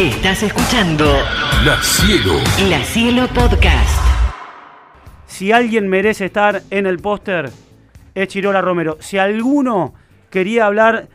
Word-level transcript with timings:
Estás 0.00 0.42
escuchando 0.42 1.04
La 1.62 1.76
Cielo. 1.82 2.32
La 2.70 2.82
Cielo 2.82 3.28
Podcast. 3.34 4.00
Si 5.26 5.52
alguien 5.52 5.88
merece 5.88 6.24
estar 6.24 6.62
en 6.70 6.86
el 6.86 7.00
póster, 7.00 7.50
es 8.14 8.28
Chirola 8.28 8.62
Romero. 8.62 8.96
Si 9.00 9.18
alguno 9.18 9.92
quería 10.30 10.64
hablar, 10.64 11.08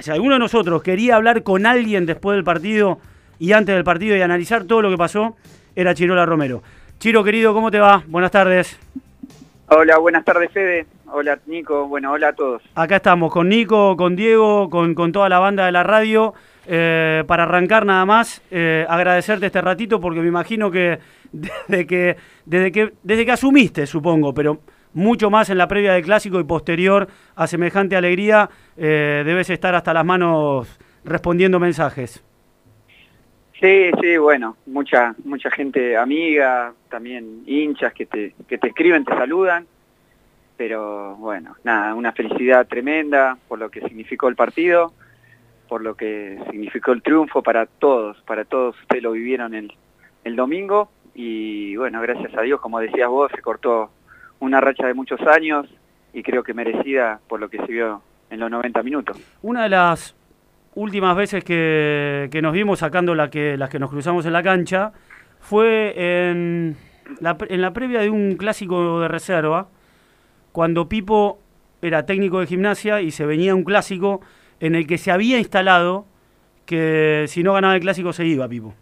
si 0.00 0.10
alguno 0.10 0.34
de 0.34 0.40
nosotros 0.40 0.82
quería 0.82 1.16
hablar 1.16 1.44
con 1.44 1.64
alguien 1.64 2.04
después 2.04 2.36
del 2.36 2.44
partido 2.44 2.98
y 3.38 3.52
antes 3.52 3.74
del 3.74 3.84
partido 3.84 4.14
y 4.14 4.20
analizar 4.20 4.64
todo 4.64 4.82
lo 4.82 4.90
que 4.90 4.98
pasó, 4.98 5.34
era 5.74 5.94
Chirola 5.94 6.26
Romero. 6.26 6.62
Chiro, 6.98 7.24
querido, 7.24 7.54
¿cómo 7.54 7.70
te 7.70 7.78
va? 7.78 8.02
Buenas 8.06 8.32
tardes. 8.32 8.78
Hola, 9.68 9.96
buenas 9.96 10.26
tardes 10.26 10.52
Fede. 10.52 10.84
Hola 11.10 11.38
Nico, 11.46 11.88
bueno, 11.88 12.12
hola 12.12 12.28
a 12.28 12.32
todos. 12.34 12.62
Acá 12.74 12.96
estamos 12.96 13.32
con 13.32 13.48
Nico, 13.48 13.96
con 13.96 14.14
Diego, 14.14 14.68
con, 14.68 14.94
con 14.94 15.10
toda 15.10 15.30
la 15.30 15.38
banda 15.38 15.64
de 15.64 15.72
la 15.72 15.84
radio. 15.84 16.34
Eh, 16.68 17.22
para 17.28 17.44
arrancar 17.44 17.86
nada 17.86 18.04
más, 18.04 18.42
eh, 18.50 18.84
agradecerte 18.88 19.46
este 19.46 19.60
ratito 19.60 20.00
porque 20.00 20.20
me 20.20 20.26
imagino 20.26 20.68
que 20.68 20.98
desde 21.32 21.86
que, 21.86 22.16
desde 22.44 22.72
que 22.72 22.92
desde 23.04 23.24
que 23.24 23.32
asumiste, 23.32 23.86
supongo, 23.86 24.34
pero 24.34 24.60
mucho 24.92 25.30
más 25.30 25.48
en 25.50 25.58
la 25.58 25.68
previa 25.68 25.92
del 25.92 26.02
clásico 26.02 26.40
y 26.40 26.44
posterior 26.44 27.06
a 27.36 27.46
semejante 27.46 27.94
alegría, 27.94 28.50
eh, 28.76 29.22
debes 29.24 29.48
estar 29.50 29.74
hasta 29.76 29.94
las 29.94 30.04
manos 30.04 30.78
respondiendo 31.04 31.60
mensajes. 31.60 32.24
Sí, 33.60 33.90
sí, 34.00 34.16
bueno, 34.16 34.56
mucha 34.66 35.14
mucha 35.24 35.50
gente 35.50 35.96
amiga, 35.96 36.74
también 36.90 37.44
hinchas 37.46 37.92
que 37.92 38.06
te, 38.06 38.34
que 38.48 38.58
te 38.58 38.68
escriben, 38.68 39.04
te 39.04 39.14
saludan, 39.14 39.66
pero 40.56 41.14
bueno, 41.16 41.54
nada, 41.62 41.94
una 41.94 42.10
felicidad 42.12 42.66
tremenda 42.66 43.38
por 43.46 43.60
lo 43.60 43.70
que 43.70 43.82
significó 43.82 44.28
el 44.28 44.34
partido 44.34 44.92
por 45.68 45.82
lo 45.82 45.94
que 45.94 46.38
significó 46.50 46.92
el 46.92 47.02
triunfo 47.02 47.42
para 47.42 47.66
todos, 47.66 48.20
para 48.22 48.44
todos 48.44 48.78
ustedes 48.80 49.02
lo 49.02 49.12
vivieron 49.12 49.54
el, 49.54 49.72
el 50.24 50.36
domingo 50.36 50.90
y 51.14 51.76
bueno, 51.76 52.00
gracias 52.02 52.36
a 52.36 52.42
Dios, 52.42 52.60
como 52.60 52.78
decías 52.78 53.08
vos, 53.08 53.30
se 53.34 53.42
cortó 53.42 53.90
una 54.40 54.60
racha 54.60 54.86
de 54.86 54.94
muchos 54.94 55.20
años 55.22 55.66
y 56.12 56.22
creo 56.22 56.42
que 56.42 56.54
merecida 56.54 57.20
por 57.28 57.40
lo 57.40 57.48
que 57.48 57.58
se 57.58 57.66
vio 57.66 58.02
en 58.30 58.40
los 58.40 58.50
90 58.50 58.82
minutos. 58.82 59.18
Una 59.42 59.64
de 59.64 59.68
las 59.70 60.14
últimas 60.74 61.16
veces 61.16 61.42
que, 61.42 62.28
que 62.30 62.42
nos 62.42 62.52
vimos 62.52 62.80
sacando 62.80 63.14
la 63.14 63.30
que, 63.30 63.56
las 63.56 63.70
que 63.70 63.78
nos 63.78 63.90
cruzamos 63.90 64.26
en 64.26 64.32
la 64.32 64.42
cancha 64.42 64.92
fue 65.40 65.94
en 65.96 66.76
la, 67.20 67.36
en 67.48 67.60
la 67.62 67.72
previa 67.72 68.00
de 68.00 68.10
un 68.10 68.36
clásico 68.36 69.00
de 69.00 69.08
reserva, 69.08 69.68
cuando 70.52 70.88
Pipo 70.88 71.38
era 71.82 72.04
técnico 72.04 72.40
de 72.40 72.46
gimnasia 72.46 73.00
y 73.00 73.10
se 73.10 73.26
venía 73.26 73.54
un 73.54 73.64
clásico 73.64 74.20
en 74.60 74.74
el 74.74 74.86
que 74.86 74.98
se 74.98 75.10
había 75.10 75.38
instalado 75.38 76.06
que 76.64 77.24
si 77.28 77.42
no 77.42 77.54
ganaba 77.54 77.74
el 77.74 77.80
clásico 77.80 78.12
se 78.12 78.26
iba, 78.26 78.48
Pipo. 78.48 78.74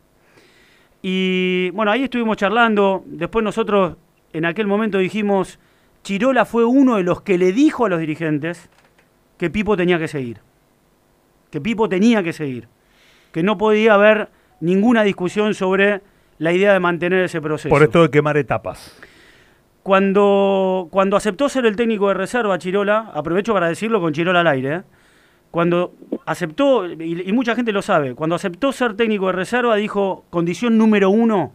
Y 1.03 1.71
bueno, 1.71 1.93
ahí 1.93 2.05
estuvimos 2.05 2.37
charlando, 2.37 3.05
después 3.07 3.45
nosotros 3.45 3.97
en 4.33 4.47
aquel 4.47 4.67
momento 4.67 4.99
dijimos, 4.99 5.59
Chirola 6.03 6.45
fue 6.45 6.65
uno 6.65 6.97
de 6.97 7.03
los 7.03 7.21
que 7.23 7.39
le 7.39 7.53
dijo 7.53 7.87
a 7.87 7.89
los 7.89 8.01
dirigentes 8.01 8.71
que 9.37 9.51
Pipo 9.51 9.77
tenía 9.77 9.99
que 9.99 10.09
seguir, 10.09 10.39
que 11.51 11.61
Pipo 11.61 11.89
tenía 11.89 12.23
que 12.23 12.33
seguir, 12.33 12.69
que 13.33 13.43
no 13.43 13.59
podía 13.59 13.95
haber 13.95 14.31
ninguna 14.61 15.03
discusión 15.03 15.55
sobre 15.55 16.01
la 16.39 16.53
idea 16.53 16.73
de 16.73 16.81
mantener 16.81 17.25
ese 17.25 17.41
proceso. 17.41 17.69
Por 17.69 17.83
esto 17.83 18.03
de 18.03 18.11
quemar 18.11 18.37
etapas. 18.37 18.99
Cuando, 19.83 20.89
cuando 20.91 21.17
aceptó 21.17 21.51
ser 21.51 21.67
el 21.67 21.77
técnico 21.77 22.09
de 22.09 22.15
reserva, 22.15 22.59
Chirola, 22.59 23.11
aprovecho 23.15 23.53
para 23.53 23.69
decirlo 23.69 24.01
con 24.01 24.15
Chirola 24.15 24.41
al 24.41 24.47
aire, 24.47 24.75
¿eh? 24.77 24.83
Cuando 25.55 25.95
aceptó, 26.27 26.85
y, 26.85 27.33
mucha 27.33 27.55
gente 27.55 27.71
lo 27.71 27.81
sabe, 27.81 28.17
cuando 28.17 28.35
aceptó 28.35 28.73
ser 28.73 28.95
técnico 28.95 29.29
de 29.29 29.35
reserva, 29.35 29.77
dijo, 29.77 30.25
condición 30.29 30.77
número 30.77 31.11
uno, 31.11 31.53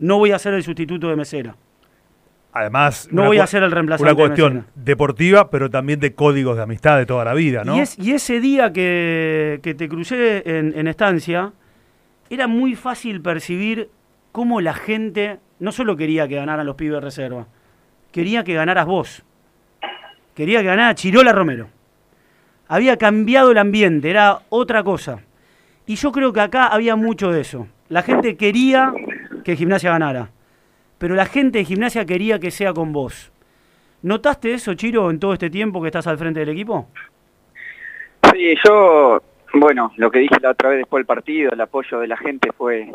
no 0.00 0.18
voy 0.18 0.32
a 0.32 0.40
ser 0.40 0.54
el 0.54 0.64
sustituto 0.64 1.08
de 1.08 1.14
Mesera. 1.14 1.54
Además, 2.52 3.08
no 3.12 3.26
voy 3.26 3.38
a 3.38 3.46
ser 3.46 3.62
el 3.62 3.70
reemplazante. 3.70 4.12
Una 4.12 4.20
cuestión 4.20 4.66
deportiva, 4.74 5.50
pero 5.50 5.70
también 5.70 6.00
de 6.00 6.16
códigos 6.16 6.56
de 6.56 6.64
amistad 6.64 6.98
de 6.98 7.06
toda 7.06 7.24
la 7.24 7.32
vida, 7.32 7.62
¿no? 7.62 7.76
Y, 7.76 7.78
es, 7.78 7.96
y 7.96 8.10
ese 8.10 8.40
día 8.40 8.72
que, 8.72 9.60
que 9.62 9.72
te 9.72 9.88
crucé 9.88 10.42
en, 10.44 10.76
en, 10.76 10.88
estancia, 10.88 11.52
era 12.30 12.48
muy 12.48 12.74
fácil 12.74 13.20
percibir 13.22 13.88
cómo 14.32 14.60
la 14.60 14.74
gente 14.74 15.38
no 15.60 15.70
solo 15.70 15.96
quería 15.96 16.26
que 16.26 16.34
ganaran 16.34 16.66
los 16.66 16.74
pibes 16.74 16.94
de 16.94 17.00
reserva, 17.02 17.46
quería 18.10 18.42
que 18.42 18.54
ganaras 18.54 18.86
vos. 18.86 19.22
Quería 20.34 20.58
que 20.58 20.66
ganara 20.66 20.92
Chirola 20.96 21.30
Romero 21.30 21.77
había 22.68 22.96
cambiado 22.96 23.50
el 23.50 23.58
ambiente, 23.58 24.10
era 24.10 24.40
otra 24.50 24.82
cosa. 24.82 25.20
Y 25.86 25.96
yo 25.96 26.12
creo 26.12 26.32
que 26.32 26.40
acá 26.40 26.66
había 26.66 26.96
mucho 26.96 27.32
de 27.32 27.40
eso. 27.40 27.66
La 27.88 28.02
gente 28.02 28.36
quería 28.36 28.92
que 29.42 29.56
Gimnasia 29.56 29.90
ganara, 29.90 30.30
pero 30.98 31.14
la 31.14 31.26
gente 31.26 31.58
de 31.58 31.64
Gimnasia 31.64 32.04
quería 32.04 32.38
que 32.38 32.50
sea 32.50 32.74
con 32.74 32.92
vos. 32.92 33.32
¿Notaste 34.02 34.52
eso, 34.52 34.74
Chiro, 34.74 35.10
en 35.10 35.18
todo 35.18 35.32
este 35.32 35.50
tiempo 35.50 35.80
que 35.80 35.88
estás 35.88 36.06
al 36.06 36.18
frente 36.18 36.40
del 36.40 36.50
equipo? 36.50 36.88
Sí, 38.32 38.54
yo, 38.64 39.22
bueno, 39.54 39.92
lo 39.96 40.10
que 40.10 40.20
dije 40.20 40.36
la 40.40 40.50
otra 40.50 40.68
vez 40.68 40.78
después 40.78 41.00
del 41.00 41.06
partido, 41.06 41.52
el 41.52 41.60
apoyo 41.60 41.98
de 41.98 42.06
la 42.06 42.16
gente 42.16 42.52
fue 42.52 42.90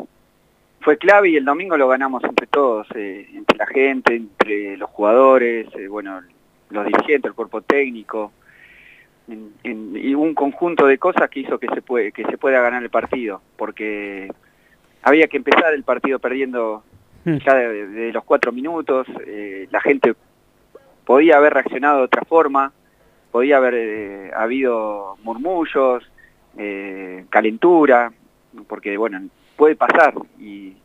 fue 0.84 0.98
clave 0.98 1.30
y 1.30 1.36
el 1.36 1.46
domingo 1.46 1.78
lo 1.78 1.88
ganamos 1.88 2.22
entre 2.24 2.46
todos, 2.46 2.86
eh, 2.94 3.26
entre 3.32 3.56
la 3.56 3.66
gente, 3.66 4.14
entre 4.14 4.76
los 4.76 4.90
jugadores, 4.90 5.66
eh, 5.76 5.88
bueno, 5.88 6.20
los 6.68 6.84
dirigentes, 6.84 7.30
el 7.30 7.34
cuerpo 7.34 7.62
técnico, 7.62 8.32
en, 9.28 9.52
en, 9.62 9.96
y 9.96 10.14
un 10.14 10.34
conjunto 10.34 10.86
de 10.86 10.98
cosas 10.98 11.28
que 11.30 11.40
hizo 11.40 11.58
que 11.58 11.68
se 11.68 11.82
puede 11.82 12.12
que 12.12 12.24
se 12.24 12.38
pueda 12.38 12.60
ganar 12.60 12.82
el 12.82 12.90
partido 12.90 13.40
porque 13.56 14.30
había 15.02 15.28
que 15.28 15.36
empezar 15.36 15.72
el 15.72 15.82
partido 15.82 16.18
perdiendo 16.18 16.82
hmm. 17.24 17.36
ya 17.38 17.54
de, 17.54 17.86
de, 17.86 18.12
los 18.12 18.24
cuatro 18.24 18.52
minutos 18.52 19.06
eh, 19.26 19.66
la 19.70 19.80
gente 19.80 20.14
podía 21.04 21.36
haber 21.36 21.54
reaccionado 21.54 21.98
de 21.98 22.04
otra 22.04 22.24
forma 22.24 22.72
podía 23.30 23.56
haber 23.56 23.74
eh, 23.74 24.30
habido 24.36 25.16
murmullos 25.22 26.04
eh, 26.58 27.24
calentura 27.30 28.12
porque 28.66 28.96
bueno 28.96 29.20
puede 29.56 29.74
pasar 29.74 30.14
y, 30.38 30.76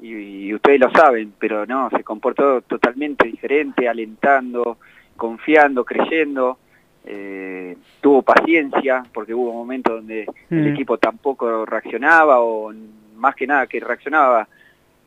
y, 0.00 0.08
y 0.08 0.54
ustedes 0.54 0.80
lo 0.80 0.90
saben 0.90 1.32
pero 1.38 1.66
no 1.66 1.88
se 1.90 2.02
comportó 2.02 2.62
totalmente 2.62 3.28
diferente 3.28 3.88
alentando 3.88 4.78
confiando 5.16 5.84
creyendo 5.84 6.58
eh, 7.04 7.76
tuvo 8.00 8.22
paciencia 8.22 9.02
porque 9.12 9.34
hubo 9.34 9.52
momentos 9.52 9.96
donde 9.96 10.26
mm. 10.50 10.54
el 10.54 10.68
equipo 10.68 10.98
tampoco 10.98 11.64
reaccionaba 11.64 12.40
o 12.40 12.72
más 13.16 13.34
que 13.34 13.46
nada 13.46 13.66
que 13.66 13.80
reaccionaba 13.80 14.48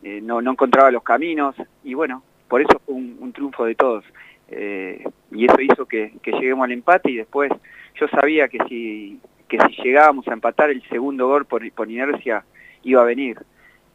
eh, 0.02 0.20
no, 0.22 0.42
no 0.42 0.52
encontraba 0.52 0.92
los 0.92 1.04
caminos 1.04 1.56
y 1.84 1.94
bueno, 1.94 2.24
por 2.48 2.62
eso 2.62 2.81
fue 2.86 2.96
un, 2.96 3.18
un 3.20 3.31
triunfo 3.31 3.66
de 3.66 3.76
todos 3.76 4.04
eh, 4.50 5.04
y 5.31 5.46
eso 5.46 5.62
hizo 5.62 5.86
que, 5.86 6.14
que, 6.22 6.31
lleguemos 6.31 6.66
al 6.66 6.74
empate 6.74 7.09
y 7.09 7.18
después 7.18 7.52
yo 7.96 8.08
sabía 8.10 8.48
que 8.48 8.60
si, 8.68 9.20
que 9.48 9.58
si 9.60 9.81
llegábamos 9.81 10.28
a 10.28 10.34
empatar 10.34 10.70
el 10.70 10.84
segundo 10.90 11.28
gol 11.28 11.46
por, 11.46 11.70
por 11.72 11.90
inercia 11.90 12.44
iba 12.84 13.02
a 13.02 13.06
venir. 13.06 13.40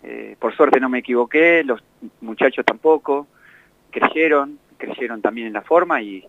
Eh, 0.03 0.37
por 0.39 0.57
suerte 0.57 0.81
no 0.81 0.89
me 0.89 1.01
equivoqué, 1.01 1.63
los 1.65 1.83
muchachos 2.21 2.65
tampoco, 2.65 3.27
creyeron, 3.91 4.59
creyeron 4.79 5.21
también 5.21 5.49
en 5.49 5.53
la 5.53 5.63
forma 5.63 6.01
y, 6.01 6.25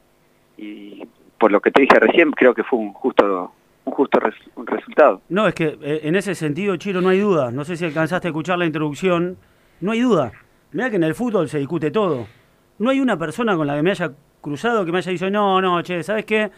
y 0.58 1.08
por 1.40 1.52
lo 1.52 1.62
que 1.62 1.72
te 1.72 1.82
dije 1.82 2.00
recién, 2.00 2.32
creo 2.32 2.54
que 2.54 2.64
fue 2.64 2.80
un 2.80 2.94
justo 2.94 3.54
un 3.86 3.94
justo 3.94 4.20
res, 4.20 4.36
un 4.56 4.68
resultado. 4.68 5.22
No, 5.30 5.48
es 5.48 5.56
que 5.56 5.78
eh, 5.82 6.02
en 6.04 6.16
ese 6.16 6.36
sentido, 6.36 6.76
Chiro, 6.78 7.02
no 7.02 7.10
hay 7.10 7.20
duda. 7.20 7.52
No 7.52 7.66
sé 7.66 7.76
si 7.76 7.86
alcanzaste 7.86 8.28
a 8.28 8.30
escuchar 8.30 8.60
la 8.60 8.66
introducción. 8.66 9.38
No 9.82 9.92
hay 9.92 10.02
duda. 10.02 10.32
Mira 10.72 10.90
que 10.90 10.98
en 10.98 11.04
el 11.04 11.16
fútbol 11.16 11.50
se 11.50 11.58
discute 11.58 11.90
todo. 11.90 12.28
No 12.78 12.92
hay 12.92 13.00
una 13.00 13.18
persona 13.18 13.56
con 13.56 13.66
la 13.66 13.76
que 13.76 13.82
me 13.82 13.92
haya 13.92 14.12
cruzado 14.42 14.86
que 14.86 14.92
me 14.92 15.00
haya 15.00 15.12
dicho, 15.12 15.30
no, 15.30 15.62
no, 15.62 15.82
che, 15.82 16.04
¿sabes 16.04 16.26
qué? 16.26 16.50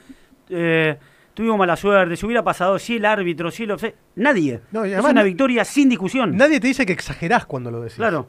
Eh, 0.49 0.97
tuvimos 1.33 1.57
mala 1.57 1.75
suerte, 1.75 2.15
si 2.15 2.25
hubiera 2.25 2.43
pasado, 2.43 2.77
si 2.77 2.97
el 2.97 3.05
árbitro, 3.05 3.49
si 3.49 3.65
lo... 3.65 3.77
Nadie. 4.15 4.61
No, 4.71 4.83
es 4.83 5.03
una 5.03 5.23
victoria 5.23 5.63
sin 5.65 5.89
discusión. 5.89 6.35
Nadie 6.35 6.59
te 6.59 6.67
dice 6.67 6.85
que 6.85 6.93
exagerás 6.93 7.45
cuando 7.45 7.71
lo 7.71 7.81
decís. 7.81 7.97
Claro. 7.97 8.27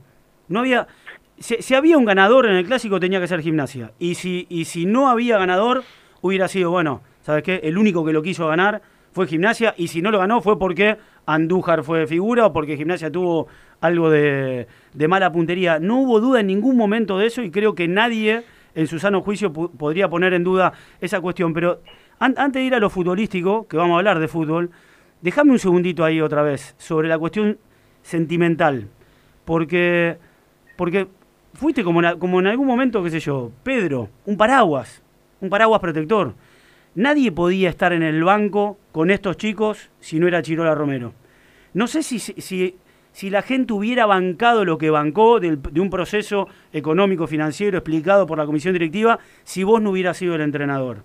No 0.49 0.61
había... 0.61 0.87
Si, 1.39 1.57
si 1.61 1.75
había 1.75 1.99
un 1.99 2.05
ganador 2.05 2.47
en 2.47 2.55
el 2.55 2.67
clásico 2.67 3.01
tenía 3.01 3.21
que 3.21 3.27
ser 3.27 3.41
gimnasia. 3.41 3.93
Y 3.99 4.15
si, 4.15 4.47
y 4.49 4.67
si 4.67 4.87
no 4.87 5.09
había 5.09 5.39
ganador 5.39 5.83
hubiera 6.23 6.49
sido, 6.49 6.71
bueno, 6.71 7.03
¿sabes 7.21 7.43
qué? 7.43 7.61
El 7.63 7.77
único 7.77 8.05
que 8.05 8.13
lo 8.13 8.23
quiso 8.23 8.47
ganar 8.47 8.81
fue 9.13 9.27
Gimnasia 9.27 9.75
y 9.77 9.89
si 9.89 10.01
no 10.01 10.11
lo 10.11 10.19
ganó 10.19 10.41
fue 10.41 10.59
porque 10.59 10.97
Andújar 11.27 11.85
fue 11.85 12.07
figura 12.07 12.47
o 12.47 12.53
porque 12.53 12.77
Gimnasia 12.77 13.11
tuvo 13.11 13.49
algo 13.81 14.09
de, 14.09 14.67
de 14.95 15.09
mala 15.09 15.31
puntería. 15.31 15.79
No 15.79 16.01
hubo 16.01 16.21
duda 16.21 16.41
en 16.41 16.47
ningún 16.47 16.77
momento 16.77 17.19
de 17.19 17.27
eso 17.27 17.43
y 17.43 17.51
creo 17.51 17.75
que 17.75 17.89
nadie 17.89 18.45
en 18.75 18.87
su 18.87 18.99
sano 18.99 19.21
juicio 19.21 19.53
podría 19.53 20.09
poner 20.09 20.33
en 20.33 20.45
duda 20.45 20.73
esa 21.01 21.21
cuestión. 21.21 21.53
Pero 21.53 21.83
an 22.19 22.35
antes 22.39 22.61
de 22.61 22.67
ir 22.67 22.75
a 22.75 22.81
lo 22.81 22.89
futbolístico, 22.89 23.67
que 23.69 23.77
vamos 23.77 23.95
a 23.95 23.99
hablar 23.99 24.19
de 24.19 24.29
fútbol, 24.29 24.71
déjame 25.21 25.51
un 25.51 25.59
segundito 25.59 26.05
ahí 26.05 26.21
otra 26.21 26.43
vez 26.43 26.75
sobre 26.79 27.09
la 27.09 27.19
cuestión 27.19 27.59
sentimental. 28.03 28.89
Porque, 29.45 30.17
porque 30.77 31.09
fuiste 31.55 31.85
como, 31.85 32.01
como 32.19 32.41
en 32.41 32.47
algún 32.47 32.67
momento, 32.67 33.03
qué 33.03 33.11
sé 33.11 33.21
yo, 33.21 33.51
Pedro, 33.63 34.09
un 34.25 34.37
paraguas 34.37 35.03
un 35.43 35.51
paraguas 35.51 35.81
protector. 35.81 36.35
Nadie 36.95 37.33
podía 37.33 37.69
estar 37.69 37.93
en 37.93 38.03
el 38.03 38.23
banco 38.25 38.79
con 38.93 39.11
estos 39.11 39.37
chicos 39.37 39.91
si 40.01 40.19
no 40.19 40.29
era 40.29 40.41
Chirola 40.41 40.75
Romero. 40.75 41.13
No 41.75 41.87
sé 41.87 42.03
si, 42.03 42.19
si, 42.19 42.77
si 43.13 43.31
la 43.31 43.43
gente 43.43 43.73
hubiera 43.73 44.07
bancado 44.07 44.65
lo 44.65 44.79
que 44.79 44.91
bancó 44.91 45.41
del- 45.41 45.61
de 45.61 45.81
un 45.81 45.91
proceso 45.91 46.49
económico, 46.73 47.27
financiero 47.27 47.77
explicado 47.79 48.27
por 48.27 48.39
la 48.39 48.47
comisión 48.47 48.73
directiva, 48.75 49.19
si 49.43 49.65
vos 49.65 49.83
no 49.83 49.91
hubieras 49.91 50.17
sido 50.17 50.35
el 50.37 50.43
entrenador. 50.43 51.03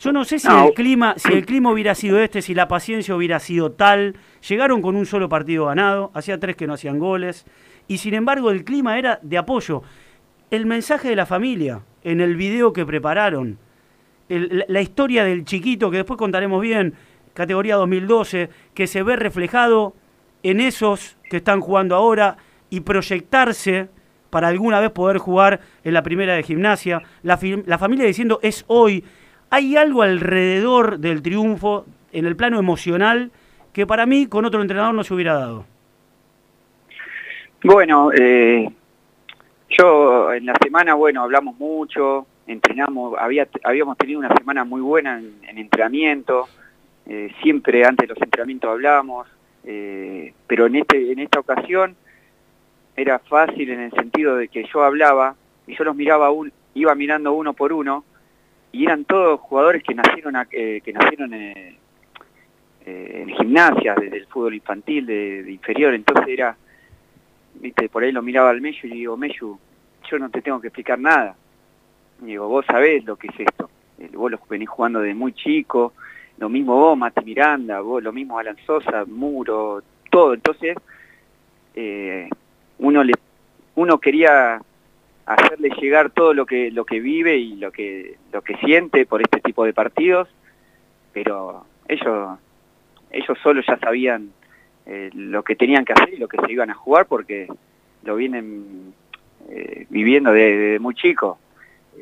Yo 0.00 0.12
no 0.12 0.24
sé 0.24 0.40
si 0.40 0.48
No. 0.48 0.66
el 0.66 0.74
clima, 0.74 1.14
si 1.16 1.32
el 1.32 1.46
clima 1.46 1.70
hubiera 1.70 1.94
sido 1.94 2.18
este, 2.18 2.42
si 2.42 2.52
la 2.52 2.66
paciencia 2.68 3.14
hubiera 3.14 3.38
sido 3.38 3.70
tal. 3.72 4.16
Llegaron 4.46 4.82
con 4.82 4.96
un 4.96 5.06
solo 5.06 5.28
partido 5.28 5.66
ganado, 5.66 6.10
hacía 6.12 6.38
tres 6.38 6.56
que 6.56 6.66
no 6.66 6.74
hacían 6.74 6.98
goles, 6.98 7.46
y 7.86 7.98
sin 7.98 8.12
embargo 8.14 8.50
el 8.50 8.64
clima 8.64 8.98
era 8.98 9.20
de 9.22 9.38
apoyo. 9.38 9.82
El 10.50 10.66
mensaje 10.66 11.08
de 11.08 11.16
la 11.16 11.24
familia 11.26 11.80
en 12.04 12.20
el 12.20 12.36
video 12.36 12.72
que 12.72 12.86
prepararon, 12.86 13.58
la, 14.28 14.80
historia 14.80 15.24
del 15.24 15.44
chiquito 15.44 15.90
que 15.90 15.98
después 15.98 16.18
contaremos 16.18 16.60
bien, 16.62 16.94
categoría 17.34 17.76
2012, 17.76 18.48
que 18.74 18.86
se 18.86 19.02
ve 19.02 19.16
reflejado 19.16 19.94
en 20.42 20.60
esos 20.60 21.16
que 21.28 21.38
están 21.38 21.60
jugando 21.60 21.96
ahora 21.96 22.36
y 22.70 22.80
proyectarse 22.80 23.88
para 24.30 24.48
alguna 24.48 24.80
vez 24.80 24.90
poder 24.90 25.18
jugar 25.18 25.60
en 25.84 25.94
la 25.94 26.02
primera 26.02 26.34
de 26.34 26.42
gimnasia. 26.42 27.02
La, 27.22 27.38
la 27.66 27.78
familia 27.78 28.06
diciendo 28.06 28.40
es 28.42 28.64
hoy. 28.66 29.04
Hay 29.50 29.76
algo 29.76 30.02
alrededor 30.02 30.98
del 30.98 31.22
triunfo 31.22 31.86
en 32.12 32.26
el 32.26 32.36
plano 32.36 32.58
emocional 32.58 33.30
que 33.72 33.86
para 33.86 34.06
mí 34.06 34.26
con 34.26 34.44
otro 34.44 34.62
entrenador 34.62 34.94
no 34.94 35.04
se 35.04 35.14
hubiera 35.14 35.34
dado. 35.34 35.66
Bueno, 37.62 38.10
eh, 38.12 38.70
yo 39.76 40.32
en 40.32 40.46
la 40.46 40.54
semana, 40.62 40.94
bueno, 40.94 41.22
hablamos 41.22 41.58
mucho, 41.58 42.26
entrenamos, 42.46 43.14
había, 43.18 43.48
habíamos 43.62 43.96
tenido 43.96 44.18
una 44.18 44.34
semana 44.34 44.64
muy 44.64 44.80
buena 44.80 45.18
en, 45.18 45.34
en 45.46 45.58
entrenamiento, 45.58 46.48
eh, 47.06 47.32
siempre 47.42 47.84
antes 47.84 48.08
de 48.08 48.14
los 48.14 48.22
entrenamientos 48.22 48.70
hablamos, 48.70 49.28
eh, 49.64 50.32
pero 50.46 50.66
en, 50.66 50.76
este, 50.76 51.12
en 51.12 51.18
esta 51.18 51.40
ocasión 51.40 51.96
era 52.96 53.18
fácil 53.18 53.70
en 53.70 53.80
el 53.80 53.90
sentido 53.92 54.36
de 54.36 54.48
que 54.48 54.64
yo 54.72 54.82
hablaba 54.82 55.34
y 55.66 55.76
yo 55.76 55.84
los 55.84 55.96
miraba, 55.96 56.30
un, 56.30 56.52
iba 56.74 56.94
mirando 56.94 57.32
uno 57.32 57.52
por 57.52 57.72
uno 57.72 58.04
y 58.72 58.84
eran 58.84 59.04
todos 59.04 59.40
jugadores 59.40 59.82
que 59.82 59.94
nacieron, 59.94 60.34
eh, 60.50 60.80
que 60.84 60.92
nacieron 60.92 61.32
eh, 61.32 61.76
eh, 62.86 63.22
en 63.22 63.28
gimnasia, 63.36 63.94
desde 63.94 64.18
el 64.18 64.26
fútbol 64.26 64.54
infantil, 64.54 65.06
de 65.06 65.44
inferior, 65.48 65.94
entonces 65.94 66.26
era 66.28 66.56
viste, 67.54 67.88
por 67.88 68.02
ahí 68.02 68.12
lo 68.12 68.22
miraba 68.22 68.50
al 68.50 68.60
Meyu 68.60 68.88
y 68.88 68.90
digo, 68.90 69.16
Meyu, 69.16 69.58
yo 70.10 70.18
no 70.18 70.30
te 70.30 70.42
tengo 70.42 70.60
que 70.60 70.68
explicar 70.68 70.98
nada. 70.98 71.36
Digo, 72.20 72.48
vos 72.48 72.64
sabés 72.66 73.04
lo 73.04 73.16
que 73.16 73.28
es 73.28 73.40
esto. 73.40 73.70
Eh, 73.98 74.10
Vos 74.12 74.30
los 74.30 74.40
venís 74.48 74.68
jugando 74.68 75.00
de 75.00 75.14
muy 75.14 75.32
chico, 75.32 75.92
lo 76.38 76.48
mismo 76.48 76.76
vos, 76.76 76.98
Mati 76.98 77.24
Miranda, 77.24 77.80
vos, 77.80 78.02
lo 78.02 78.12
mismo 78.12 78.38
Alan 78.38 78.56
Sosa, 78.66 79.04
Muro, 79.06 79.82
todo. 80.10 80.34
Entonces, 80.34 80.76
eh, 81.74 82.28
uno 82.78 83.04
le, 83.04 83.12
uno 83.76 83.98
quería 83.98 84.60
hacerle 85.26 85.70
llegar 85.80 86.10
todo 86.10 86.34
lo 86.34 86.44
que, 86.44 86.70
lo 86.70 86.84
que 86.84 87.00
vive 87.00 87.36
y 87.36 87.56
lo 87.56 87.72
que, 87.72 88.16
lo 88.32 88.42
que 88.42 88.56
siente 88.58 89.06
por 89.06 89.22
este 89.22 89.40
tipo 89.40 89.64
de 89.64 89.72
partidos, 89.72 90.28
pero 91.12 91.64
ellos, 91.88 92.38
ellos 93.10 93.38
solo 93.42 93.62
ya 93.66 93.78
sabían 93.78 94.30
eh, 94.86 95.10
lo 95.14 95.42
que 95.42 95.56
tenían 95.56 95.84
que 95.84 95.92
hacer 95.94 96.12
y 96.14 96.16
lo 96.18 96.28
que 96.28 96.38
se 96.44 96.52
iban 96.52 96.70
a 96.70 96.74
jugar 96.74 97.06
porque 97.06 97.48
lo 98.02 98.16
vienen 98.16 98.92
eh, 99.48 99.86
viviendo 99.90 100.32
desde 100.32 100.78
muy 100.78 100.94
chico. 100.94 101.38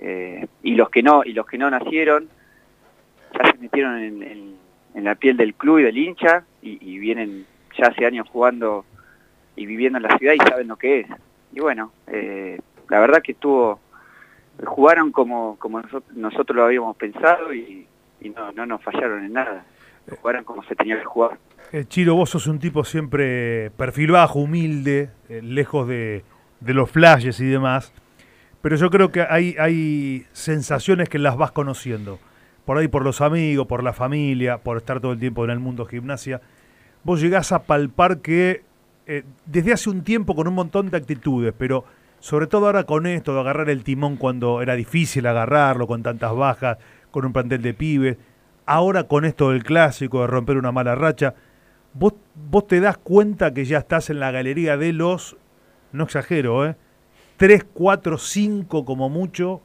Eh, 0.01 0.47
y 0.63 0.75
los 0.75 0.89
que 0.91 1.03
no 1.03 1.23
y 1.25 1.33
los 1.33 1.47
que 1.47 1.59
no 1.59 1.71
nacieron 1.71 2.29
ya 3.39 3.51
se 3.53 3.59
metieron 3.59 3.99
en, 3.99 4.23
en- 4.23 4.53
en 4.95 5.05
la 5.05 5.15
piel 5.15 5.37
del 5.39 5.55
club 5.55 5.79
y 5.79 5.85
del 5.85 5.97
hincha 5.97 6.45
y, 6.61 6.99
vienen 6.99 7.47
ya 7.79 7.87
hace 7.87 8.05
años 8.05 8.29
jugando 8.29 8.85
y 9.57 9.65
viviendo 9.65 9.97
en 9.97 10.03
la 10.03 10.19
ciudad 10.19 10.35
y 10.35 10.39
saben 10.39 10.69
lo 10.69 10.77
que 10.77 11.01
es. 11.01 11.07
Y 11.55 11.61
bueno 11.61 11.93
la 12.07 13.01
verdad 13.01 13.23
que 13.23 13.33
estuvo 13.33 13.81
jugaron 14.67 15.11
como 15.13 15.57
como 15.59 15.81
nosotros, 15.81 16.15
nosotros 16.15 16.57
lo 16.57 16.65
habíamos 16.65 16.95
pensado 16.99 17.55
y, 17.55 17.87
y 18.21 18.29
no, 18.29 18.53
no 18.53 18.67
nos 18.67 18.83
fallaron 18.83 19.25
en 19.25 19.33
nada 19.33 19.65
jugaron 20.11 20.45
como 20.45 20.63
se 20.65 20.75
tenía 20.75 20.99
que 20.99 21.05
jugar 21.05 21.39
Eh, 21.73 21.87
vos 22.07 22.31
sos 22.31 22.47
un 22.47 22.59
tipo 22.59 22.85
siempre 22.85 23.71
perfil 23.77 24.13
bajo, 24.13 24.41
humilde, 24.41 25.11
eh, 25.29 25.41
lejos 25.43 25.89
de, 25.89 26.25
de 26.61 26.75
los 26.75 26.91
flashes 26.91 27.41
y 27.41 27.47
demás. 27.47 27.93
Pero 28.61 28.77
yo 28.77 28.91
creo 28.91 29.11
que 29.11 29.23
hay, 29.23 29.57
hay 29.59 30.27
sensaciones 30.33 31.09
que 31.09 31.19
las 31.19 31.37
vas 31.37 31.51
conociendo. 31.51 32.19
Por 32.65 32.79
ahí 32.79 32.89
por 32.89 33.05
los 33.05 33.21
amigos, 33.21 33.67
por 33.67 33.83
la 33.83 33.93
familia, 33.93 34.59
por 34.59 34.77
estar 34.77 35.01
todo 35.01 35.13
el 35.13 35.19
tiempo 35.19 35.45
en 35.45 35.51
el 35.51 35.59
mundo 35.59 35.85
gimnasia. 35.85 36.41
Vos 37.03 37.21
llegás 37.21 37.51
a 37.51 37.65
palpar 37.65 38.19
que 38.19 38.63
eh, 39.07 39.25
desde 39.47 39.73
hace 39.73 39.91
un 39.91 40.05
tiempo 40.05 40.37
con 40.37 40.47
un 40.47 40.55
montón 40.55 40.89
de 40.91 40.97
actitudes, 40.97 41.53
pero 41.59 41.85
sobre 42.21 42.47
todo 42.47 42.67
ahora 42.67 42.85
con 42.85 43.07
esto 43.07 43.35
de 43.35 43.41
agarrar 43.41 43.69
el 43.69 43.83
timón 43.83 44.17
cuando 44.17 44.63
era 44.63 44.77
difícil 44.77 45.27
agarrarlo, 45.27 45.89
con 45.89 46.05
tantas 46.05 46.33
bajas, 46.37 46.79
con 47.11 47.25
un 47.25 47.33
plantel 47.33 47.63
de 47.63 47.75
pibes, 47.75 48.17
ahora 48.67 49.05
con 49.05 49.25
esto 49.25 49.51
del 49.51 49.65
clásico, 49.65 50.21
de 50.21 50.27
romper 50.27 50.57
una 50.57 50.73
mala 50.73 50.95
racha, 50.95 51.35
vos, 51.95 52.15
vos 52.35 52.67
te 52.67 52.81
das 52.81 52.99
cuenta 52.99 53.53
que 53.53 53.65
ya 53.65 53.79
estás 53.79 54.11
en 54.11 54.21
la 54.21 54.31
galería 54.31 54.77
de 54.77 54.93
los, 54.93 55.37
no 55.93 56.05
exagero, 56.05 56.67
¿eh? 56.67 56.77
3, 57.37 57.65
4, 57.73 58.19
5 58.19 58.85
como 58.85 59.09
mucho, 59.09 59.63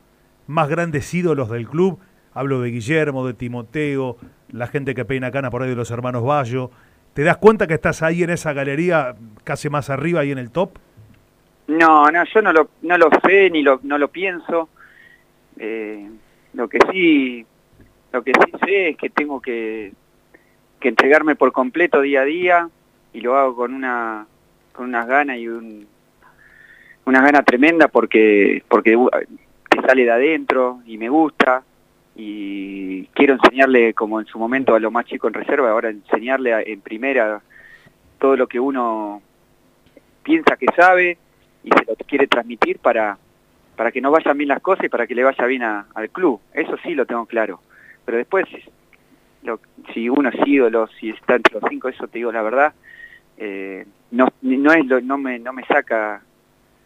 más 0.48 0.68
grandes 0.68 1.14
ídolos 1.14 1.50
del 1.50 1.68
club. 1.68 2.00
Hablo 2.34 2.62
de 2.62 2.72
Guillermo, 2.72 3.26
de 3.28 3.34
Timoteo, 3.34 4.18
la 4.52 4.68
gente 4.68 4.96
que 4.96 5.06
peina 5.06 5.32
cana 5.32 5.50
por 5.50 5.62
ahí 5.62 5.70
de 5.70 5.76
los 5.76 5.92
hermanos 5.92 6.24
Bayo. 6.24 6.72
¿Te 7.14 7.24
das 7.24 7.38
cuenta 7.38 7.68
que 7.68 7.74
estás 7.74 8.02
ahí 8.04 8.24
en 8.24 8.30
esa 8.30 8.54
galería 8.54 9.16
casi 9.44 9.70
más 9.70 9.90
arriba 9.90 10.24
y 10.24 10.32
en 10.32 10.38
el 10.38 10.52
top? 10.52 10.72
No, 11.68 12.10
no, 12.10 12.24
yo 12.34 12.42
no 12.42 12.54
lo, 12.54 12.70
no 12.84 12.98
lo 12.98 13.10
sé 13.24 13.50
ni 13.50 13.62
lo, 13.62 13.80
no 13.84 13.98
lo 13.98 14.08
pienso. 14.08 14.70
Eh, 15.60 16.10
lo 16.54 16.68
que 16.70 16.80
sí, 16.92 17.46
lo 18.12 18.24
que 18.24 18.32
sí 18.34 18.52
sé 18.66 18.90
es 18.90 18.98
que 18.98 19.10
tengo 19.10 19.42
que, 19.42 19.94
que 20.80 20.90
entregarme 20.90 21.36
por 21.36 21.52
completo 21.52 22.02
día 22.02 22.22
a 22.22 22.26
día 22.26 22.70
y 23.14 23.22
lo 23.22 23.36
hago 23.38 23.56
con 23.56 23.74
una, 23.74 24.26
con 24.74 24.86
unas 24.86 25.08
ganas 25.08 25.38
y 25.38 25.48
un, 25.48 25.88
una 27.06 27.22
gana 27.22 27.44
tremenda 27.44 27.88
porque, 27.88 28.64
porque 28.68 28.96
uh, 28.96 29.10
te 29.70 29.82
sale 29.82 30.04
de 30.04 30.12
adentro 30.12 30.80
y 30.86 30.98
me 30.98 31.10
gusta 31.10 31.64
y 32.16 33.06
quiero 33.14 33.34
enseñarle 33.34 33.94
como 33.94 34.20
en 34.20 34.26
su 34.26 34.40
momento 34.40 34.74
a 34.74 34.80
lo 34.80 34.90
más 34.90 35.06
chico 35.06 35.28
en 35.28 35.36
reserva, 35.36 35.70
ahora 35.70 35.90
enseñarle 35.90 36.72
en 36.72 36.82
primera 36.82 37.42
todo 38.20 38.36
lo 38.36 38.48
que 38.48 38.60
uno 38.60 39.22
piensa 40.24 40.58
que 40.58 40.66
sabe 40.76 41.18
y 41.64 41.70
se 41.70 41.86
lo 41.86 41.96
quiere 42.08 42.28
transmitir 42.28 42.80
para, 42.80 43.18
para 43.76 43.92
que 43.92 44.02
no 44.02 44.12
vayan 44.12 44.38
bien 44.38 44.50
las 44.50 44.62
cosas 44.62 44.86
y 44.86 44.90
para 44.90 45.06
que 45.06 45.16
le 45.16 45.24
vaya 45.24 45.46
bien 45.46 45.64
al 45.64 46.10
club. 46.12 46.42
Eso 46.54 46.76
sí 46.84 46.96
lo 46.96 47.06
tengo 47.06 47.26
claro. 47.26 47.62
Pero 48.08 48.20
después, 48.20 48.46
lo- 49.44 49.60
si 49.94 50.08
uno 50.08 50.30
es 50.30 50.48
ídolo, 50.48 50.88
si 50.98 51.10
está 51.10 51.36
entre 51.36 51.56
los 51.60 51.64
cinco, 51.70 51.90
eso 51.90 52.08
te 52.08 52.20
digo 52.20 52.32
la 52.32 52.42
verdad, 52.42 52.74
eh, 53.38 53.86
no, 54.12 54.30
no, 54.42 54.72
es 54.72 54.86
no, 55.04 55.18
me, 55.18 55.40
no 55.40 55.52
me 55.52 55.66
saca 55.66 56.22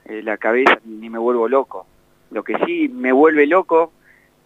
eh, 0.06 0.24
la 0.24 0.38
cabeza 0.38 0.80
ni 0.84 1.12
me 1.12 1.20
vuelvo 1.20 1.48
loco. 1.48 1.86
Lo 2.32 2.44
que 2.44 2.58
sí 2.66 2.90
me 2.90 3.12
vuelve 3.12 3.46
loco 3.46 3.94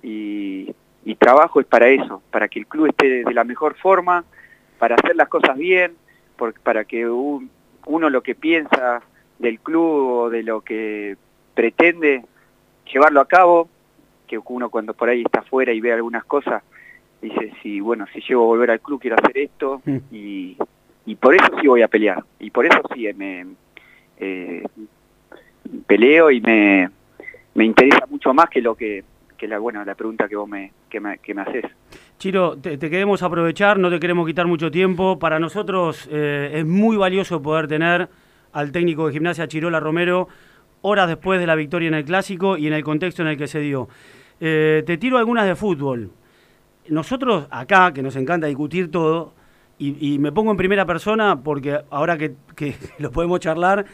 y, 0.03 0.75
y 1.05 1.15
trabajo 1.15 1.61
es 1.61 1.65
para 1.65 1.87
eso, 1.87 2.21
para 2.29 2.49
que 2.49 2.59
el 2.59 2.67
club 2.67 2.87
esté 2.87 3.23
de 3.23 3.33
la 3.33 3.45
mejor 3.45 3.75
forma, 3.75 4.25
para 4.77 4.95
hacer 4.95 5.15
las 5.15 5.29
cosas 5.29 5.57
bien, 5.57 5.93
para 6.61 6.83
que 6.83 7.07
un- 7.07 7.49
uno 7.85 8.09
lo 8.09 8.21
que 8.21 8.35
piensa 8.35 9.01
del 9.39 9.61
club 9.61 10.09
o 10.23 10.29
de 10.29 10.43
lo 10.43 10.59
que 10.59 11.15
pretende 11.53 12.25
llevarlo 12.91 13.21
a 13.21 13.27
cabo, 13.29 13.69
que 14.25 14.39
uno 14.45 14.69
cuando 14.69 14.93
por 14.93 15.09
ahí 15.09 15.21
está 15.21 15.39
afuera 15.39 15.71
y 15.71 15.79
ve 15.81 15.93
algunas 15.93 16.25
cosas, 16.25 16.63
dice, 17.21 17.51
si 17.61 17.79
bueno, 17.79 18.05
si 18.13 18.21
llego 18.21 18.43
a 18.43 18.47
volver 18.47 18.71
al 18.71 18.79
club 18.81 18.99
quiero 19.01 19.15
hacer 19.17 19.37
esto 19.37 19.81
Mm. 19.85 19.97
y, 20.11 20.57
y 21.05 21.15
por 21.15 21.35
eso 21.35 21.47
sí 21.61 21.67
voy 21.67 21.81
a 21.81 21.87
pelear, 21.87 22.23
y 22.39 22.49
por 22.49 22.65
eso 22.65 22.79
sí 22.93 23.07
me 23.15 23.45
eh, 24.19 24.63
peleo 25.87 26.31
y 26.31 26.41
me, 26.41 26.89
me 27.53 27.65
interesa 27.65 28.05
mucho 28.09 28.33
más 28.33 28.49
que 28.49 28.61
lo 28.61 28.75
que, 28.75 29.03
que 29.37 29.47
la, 29.47 29.59
bueno, 29.59 29.83
la 29.83 29.95
pregunta 29.95 30.27
que 30.27 30.35
vos 30.35 30.47
me, 30.47 30.71
que 30.89 30.99
me, 30.99 31.17
que 31.19 31.33
me 31.33 31.41
haces. 31.41 31.65
Chiro, 32.17 32.57
te, 32.57 32.77
te 32.77 32.89
queremos 32.89 33.21
aprovechar, 33.23 33.77
no 33.77 33.89
te 33.89 33.99
queremos 33.99 34.25
quitar 34.25 34.47
mucho 34.47 34.71
tiempo. 34.71 35.19
Para 35.19 35.39
nosotros 35.39 36.07
eh, 36.11 36.51
es 36.55 36.65
muy 36.65 36.95
valioso 36.97 37.41
poder 37.41 37.67
tener 37.67 38.07
al 38.53 38.71
técnico 38.71 39.07
de 39.07 39.13
gimnasia 39.13 39.47
Chirola 39.47 39.79
Romero 39.81 40.29
horas 40.85 41.07
después 41.07 41.39
de 41.39 41.47
la 41.47 41.55
victoria 41.55 41.87
en 41.87 41.95
el 41.95 42.05
clásico 42.05 42.57
y 42.57 42.67
en 42.67 42.73
el 42.73 42.83
contexto 42.83 43.21
en 43.23 43.29
el 43.29 43.37
que 43.37 43.47
se 43.47 43.59
dio. 43.59 43.87
Eh, 44.39 44.83
te 44.85 44.97
tiro 44.97 45.17
algunas 45.17 45.45
de 45.45 45.55
fútbol. 45.55 46.11
Nosotros 46.89 47.47
acá, 47.49 47.91
que 47.93 48.03
nos 48.03 48.15
encanta 48.15 48.47
discutir 48.47 48.91
todo, 48.91 49.33
y, 49.79 50.13
y 50.13 50.19
me 50.19 50.31
pongo 50.31 50.51
en 50.51 50.57
primera 50.57 50.85
persona 50.85 51.41
porque 51.41 51.79
ahora 51.89 52.17
que, 52.17 52.35
que 52.55 52.75
lo 52.99 53.11
podemos 53.11 53.39
charlar, 53.39 53.85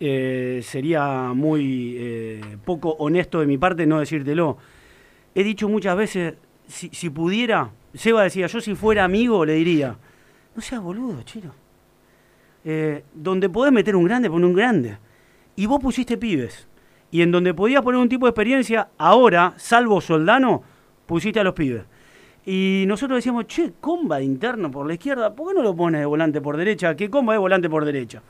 eh, 0.00 0.60
sería 0.62 1.32
muy 1.34 1.94
eh, 1.98 2.40
poco 2.64 2.90
honesto 2.98 3.40
de 3.40 3.46
mi 3.46 3.58
parte 3.58 3.86
no 3.86 4.00
decírtelo. 4.00 4.56
He 5.34 5.44
dicho 5.44 5.68
muchas 5.68 5.96
veces, 5.96 6.34
si, 6.66 6.88
si 6.88 7.10
pudiera, 7.10 7.70
Seba 7.94 8.22
decía, 8.24 8.46
yo 8.48 8.60
si 8.60 8.74
fuera 8.74 9.04
amigo 9.04 9.44
le 9.44 9.52
diría, 9.54 9.96
no 10.56 10.60
seas 10.62 10.82
boludo, 10.82 11.22
chino. 11.22 11.52
eh, 12.64 13.04
donde 13.14 13.48
podés 13.48 13.72
meter 13.72 13.94
un 13.96 14.04
grande, 14.04 14.28
pon 14.28 14.44
un 14.44 14.52
grande. 14.54 14.98
Y 15.60 15.66
vos 15.66 15.78
pusiste 15.78 16.16
pibes. 16.16 16.66
Y 17.10 17.20
en 17.20 17.32
donde 17.32 17.52
podías 17.52 17.82
poner 17.82 18.00
un 18.00 18.08
tipo 18.08 18.24
de 18.24 18.30
experiencia, 18.30 18.88
ahora, 18.96 19.52
salvo 19.58 20.00
Soldano, 20.00 20.62
pusiste 21.04 21.38
a 21.38 21.44
los 21.44 21.52
pibes. 21.52 21.82
Y 22.46 22.84
nosotros 22.86 23.18
decíamos, 23.18 23.46
che, 23.46 23.74
comba 23.78 24.16
de 24.16 24.24
interno 24.24 24.70
por 24.70 24.86
la 24.86 24.94
izquierda, 24.94 25.34
¿por 25.34 25.48
qué 25.48 25.54
no 25.54 25.62
lo 25.62 25.76
pones 25.76 26.00
de 26.00 26.06
volante 26.06 26.40
por 26.40 26.56
derecha? 26.56 26.96
¿Qué 26.96 27.10
comba 27.10 27.34
es 27.34 27.40
volante 27.40 27.68
por 27.68 27.84
derecha? 27.84 28.22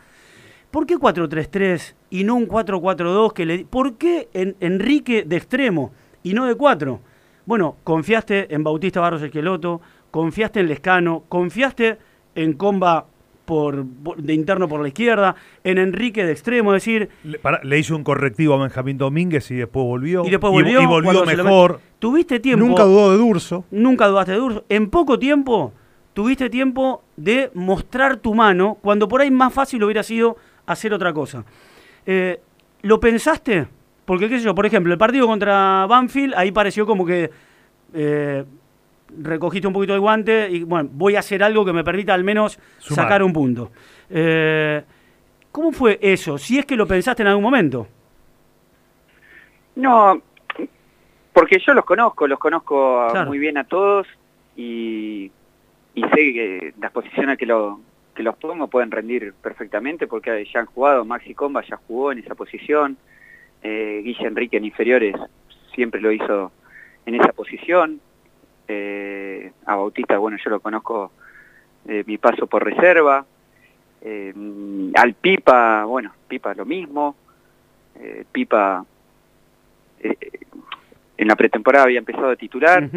¿Por 0.73 0.87
qué 0.87 0.97
4-3-3 0.97 1.95
y 2.11 2.25
no 2.25 2.35
un 2.35 2.49
4-4-2? 2.49 3.33
Que 3.33 3.47
le... 3.47 3.65
¿Por 3.65 3.97
qué 3.97 4.29
en 4.33 4.57
Enrique 4.59 5.23
de 5.23 5.37
extremo 5.37 5.93
y 6.25 6.35
no 6.35 6.47
de 6.47 6.57
4? 6.57 7.01
Bueno, 7.47 7.77
confiaste 7.85 8.53
en 8.53 8.65
Bautista 8.65 8.99
Barros 8.99 9.23
Esqueloto, 9.23 9.81
confiaste 10.11 10.59
en 10.59 10.67
Lescano, 10.67 11.23
confiaste 11.29 11.97
en 12.35 12.55
Comba 12.55 13.07
por, 13.51 13.85
de 13.85 14.33
interno 14.33 14.69
por 14.69 14.81
la 14.81 14.87
izquierda, 14.87 15.35
en 15.65 15.79
Enrique 15.79 16.25
de 16.25 16.31
extremo, 16.31 16.73
es 16.73 16.85
decir... 16.85 17.09
Le, 17.25 17.41
para, 17.41 17.61
le 17.65 17.81
hizo 17.81 17.97
un 17.97 18.05
correctivo 18.05 18.55
a 18.55 18.59
Benjamín 18.59 18.97
Domínguez 18.97 19.51
y 19.51 19.57
después 19.57 19.85
volvió. 19.85 20.25
Y 20.25 20.31
después 20.31 20.53
volvió. 20.53 20.81
Y, 20.81 20.85
y 20.85 20.87
volvió 20.87 21.25
mejor. 21.25 21.81
Tuviste 21.99 22.39
tiempo... 22.39 22.65
Nunca 22.65 22.85
dudó 22.85 23.11
de 23.11 23.19
Durso. 23.19 23.65
Nunca 23.73 24.07
dudaste 24.07 24.31
de 24.31 24.39
Durso. 24.39 24.65
En 24.69 24.89
poco 24.89 25.19
tiempo 25.19 25.73
tuviste 26.15 26.49
tiempo 26.49 27.03
de 27.17 27.51
mostrar 27.55 28.19
tu 28.19 28.35
mano, 28.35 28.79
cuando 28.81 29.09
por 29.09 29.21
ahí 29.21 29.33
más 29.33 29.53
fácil 29.53 29.83
hubiera 29.83 30.05
sido 30.05 30.37
hacer 30.67 30.95
otra 30.95 31.13
cosa. 31.13 31.45
Eh, 32.07 32.41
¿Lo 32.83 33.01
pensaste? 33.01 33.67
Porque, 34.05 34.29
qué 34.29 34.39
sé 34.39 34.45
yo, 34.45 34.55
por 34.55 34.65
ejemplo, 34.65 34.93
el 34.93 34.99
partido 34.99 35.27
contra 35.27 35.87
Banfield, 35.89 36.35
ahí 36.37 36.53
pareció 36.53 36.87
como 36.87 37.05
que 37.05 37.31
eh, 37.95 38.45
recogiste 39.23 39.67
un 39.67 39.73
poquito 39.75 39.95
el 39.95 40.01
guante 40.01 40.49
y, 40.51 40.65
bueno, 40.65 40.89
voy 40.93 41.17
a 41.17 41.21
hacer 41.21 41.43
algo 41.43 41.65
que 41.65 41.73
me 41.73 41.85
permita 41.85 42.15
al 42.15 42.25
menos 42.25 42.59
Sumar. 42.79 43.05
sacar 43.05 43.23
un 43.23 43.33
punto. 43.33 43.71
Eh, 44.11 44.83
¿Cómo 45.53 45.73
fue 45.73 45.99
eso? 46.01 46.39
Si 46.39 46.59
es 46.59 46.67
que 46.67 46.77
lo 46.77 46.87
pensaste 46.87 47.23
en 47.23 47.29
algún 47.29 47.43
momento. 47.45 47.87
No, 49.77 50.21
porque 51.33 51.59
yo 51.65 51.75
los 51.75 51.85
conozco, 51.85 52.27
los 52.27 52.39
conozco 52.39 53.07
Claro. 53.11 53.29
muy 53.29 53.39
bien 53.39 53.57
a 53.57 53.65
todos 53.65 54.07
y, 54.57 55.31
y 55.95 56.03
sé 56.03 56.17
que 56.17 56.75
las 56.81 56.91
posiciones 56.93 57.39
que, 57.39 57.47
lo, 57.47 57.81
que 58.15 58.23
los 58.23 58.37
pongo 58.37 58.69
pueden 58.69 58.91
rendir 58.91 59.33
perfectamente 59.41 60.07
porque 60.07 60.45
ya 60.53 60.61
han 60.61 60.67
jugado, 60.67 61.05
Maxi 61.05 61.35
Comba 61.35 61.63
ya 61.67 61.77
jugó 61.87 62.13
en 62.13 62.19
esa 62.19 62.35
posición, 62.35 62.97
eh, 63.63 64.01
Guille 64.05 64.27
Enrique 64.27 64.57
en 64.57 64.65
inferiores 64.65 65.15
siempre 65.75 66.01
lo 66.01 66.11
hizo 66.13 66.51
en 67.07 67.15
esa 67.15 67.33
posición, 67.33 68.01
eh, 68.73 69.53
a 69.67 69.75
Bautista, 69.75 70.17
bueno, 70.19 70.39
yo 70.43 70.51
lo 70.51 70.61
conozco 70.61 71.11
de 71.85 72.05
mi 72.05 72.19
paso 72.19 72.47
por 72.47 72.65
reserva, 72.65 73.25
eh, 74.03 74.33
al 74.95 75.15
Pipa, 75.15 75.85
bueno, 75.85 76.13
Pipa 76.29 76.55
lo 76.55 76.65
mismo, 76.65 77.17
eh, 77.97 78.25
Pipa 78.31 78.85
eh, 80.01 80.17
en 81.19 81.29
la 81.29 81.37
pretemporada 81.37 81.85
había 81.85 81.99
empezado 81.99 82.31
a 82.31 82.37
titular 82.37 82.89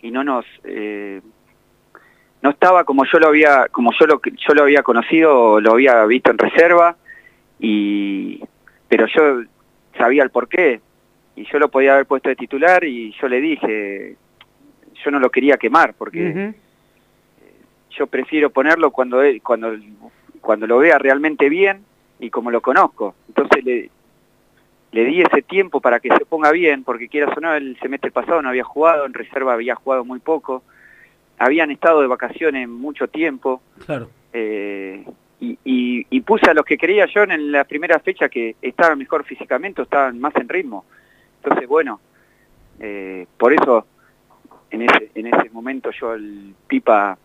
y 0.00 0.10
no 0.10 0.24
nos 0.24 0.46
eh, 0.64 1.20
no 2.40 2.50
estaba 2.50 2.84
como 2.84 3.04
yo 3.04 3.18
lo 3.18 3.28
había 3.28 3.66
como 3.70 3.90
yo 3.98 4.06
lo 4.06 4.20
yo 4.22 4.54
lo 4.54 4.62
había 4.62 4.82
conocido 4.82 5.60
lo 5.60 5.72
había 5.72 6.06
visto 6.06 6.30
en 6.30 6.38
reserva 6.38 6.96
y 7.58 8.42
pero 8.88 9.06
yo 9.08 9.42
sabía 9.98 10.22
el 10.22 10.30
porqué 10.30 10.80
y 11.36 11.44
yo 11.52 11.58
lo 11.58 11.68
podía 11.68 11.92
haber 11.94 12.06
puesto 12.06 12.30
de 12.30 12.36
titular 12.36 12.82
y 12.84 13.12
yo 13.20 13.28
le 13.28 13.40
dije 13.40 14.16
yo 15.04 15.10
no 15.10 15.18
lo 15.20 15.30
quería 15.30 15.56
quemar 15.56 15.94
porque 15.94 16.32
yo 17.96 18.06
prefiero 18.06 18.50
ponerlo 18.50 18.90
cuando 18.90 19.20
cuando 19.42 19.72
cuando 20.40 20.66
lo 20.66 20.78
vea 20.78 20.98
realmente 20.98 21.48
bien 21.48 21.84
y 22.18 22.30
como 22.30 22.50
lo 22.50 22.60
conozco. 22.60 23.14
Entonces 23.28 23.64
le 23.64 23.90
le 24.92 25.04
di 25.04 25.22
ese 25.22 25.42
tiempo 25.42 25.80
para 25.80 26.00
que 26.00 26.08
se 26.08 26.24
ponga 26.24 26.50
bien 26.50 26.82
porque 26.82 27.08
quieras 27.08 27.36
o 27.36 27.40
no 27.40 27.54
el 27.54 27.78
semestre 27.80 28.10
pasado 28.10 28.42
no 28.42 28.48
había 28.48 28.64
jugado 28.64 29.06
en 29.06 29.14
reserva 29.14 29.52
había 29.54 29.74
jugado 29.74 30.04
muy 30.04 30.18
poco. 30.20 30.62
Habían 31.38 31.70
estado 31.70 32.00
de 32.02 32.06
vacaciones 32.06 32.68
mucho 32.68 33.08
tiempo. 33.08 33.62
Claro. 33.86 34.10
eh, 34.32 35.04
y, 35.42 35.58
y- 35.64 36.06
y 36.10 36.20
puse 36.20 36.50
a 36.50 36.54
los 36.54 36.66
que 36.66 36.76
creía 36.76 37.06
yo 37.06 37.22
en 37.22 37.50
la 37.50 37.64
primera 37.64 37.98
fecha 37.98 38.28
que 38.28 38.56
estaban 38.60 38.98
mejor 38.98 39.24
físicamente 39.24 39.80
o 39.80 39.84
estaban 39.84 40.20
más 40.20 40.34
en 40.36 40.48
ritmo. 40.48 40.84
Entonces 41.42 41.66
bueno 41.68 41.98
eh, 42.78 43.26
por 43.38 43.52
eso 43.52 43.86
en 44.70 44.82
ese 44.82 45.10
en 45.14 45.26
ese 45.26 45.50
momento 45.50 45.90
yo 45.90 46.14
el 46.14 46.54
Pipa 46.66 47.18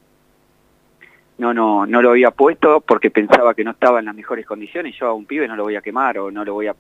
no 1.38 1.54
no 1.54 1.86
no 1.86 2.02
lo 2.02 2.12
había 2.12 2.32
puesto 2.32 2.82
porque 2.82 3.12
pensaba 3.12 3.54
que 3.54 3.64
no 3.64 3.72
estaba 3.72 4.00
en 4.00 4.06
las 4.06 4.16
mejores 4.16 4.46
condiciones. 4.46 4.96
Yo 4.98 5.08
a 5.08 5.14
un 5.14 5.25
pibe 5.25 5.48
no 5.48 5.56
lo 5.56 5.64
voy 5.64 5.75
a 5.75 5.82
quemar 5.82 6.18
o 6.18 6.32
no 6.32 6.46
lo 6.46 6.54
voy 6.54 6.68
a 6.68 6.75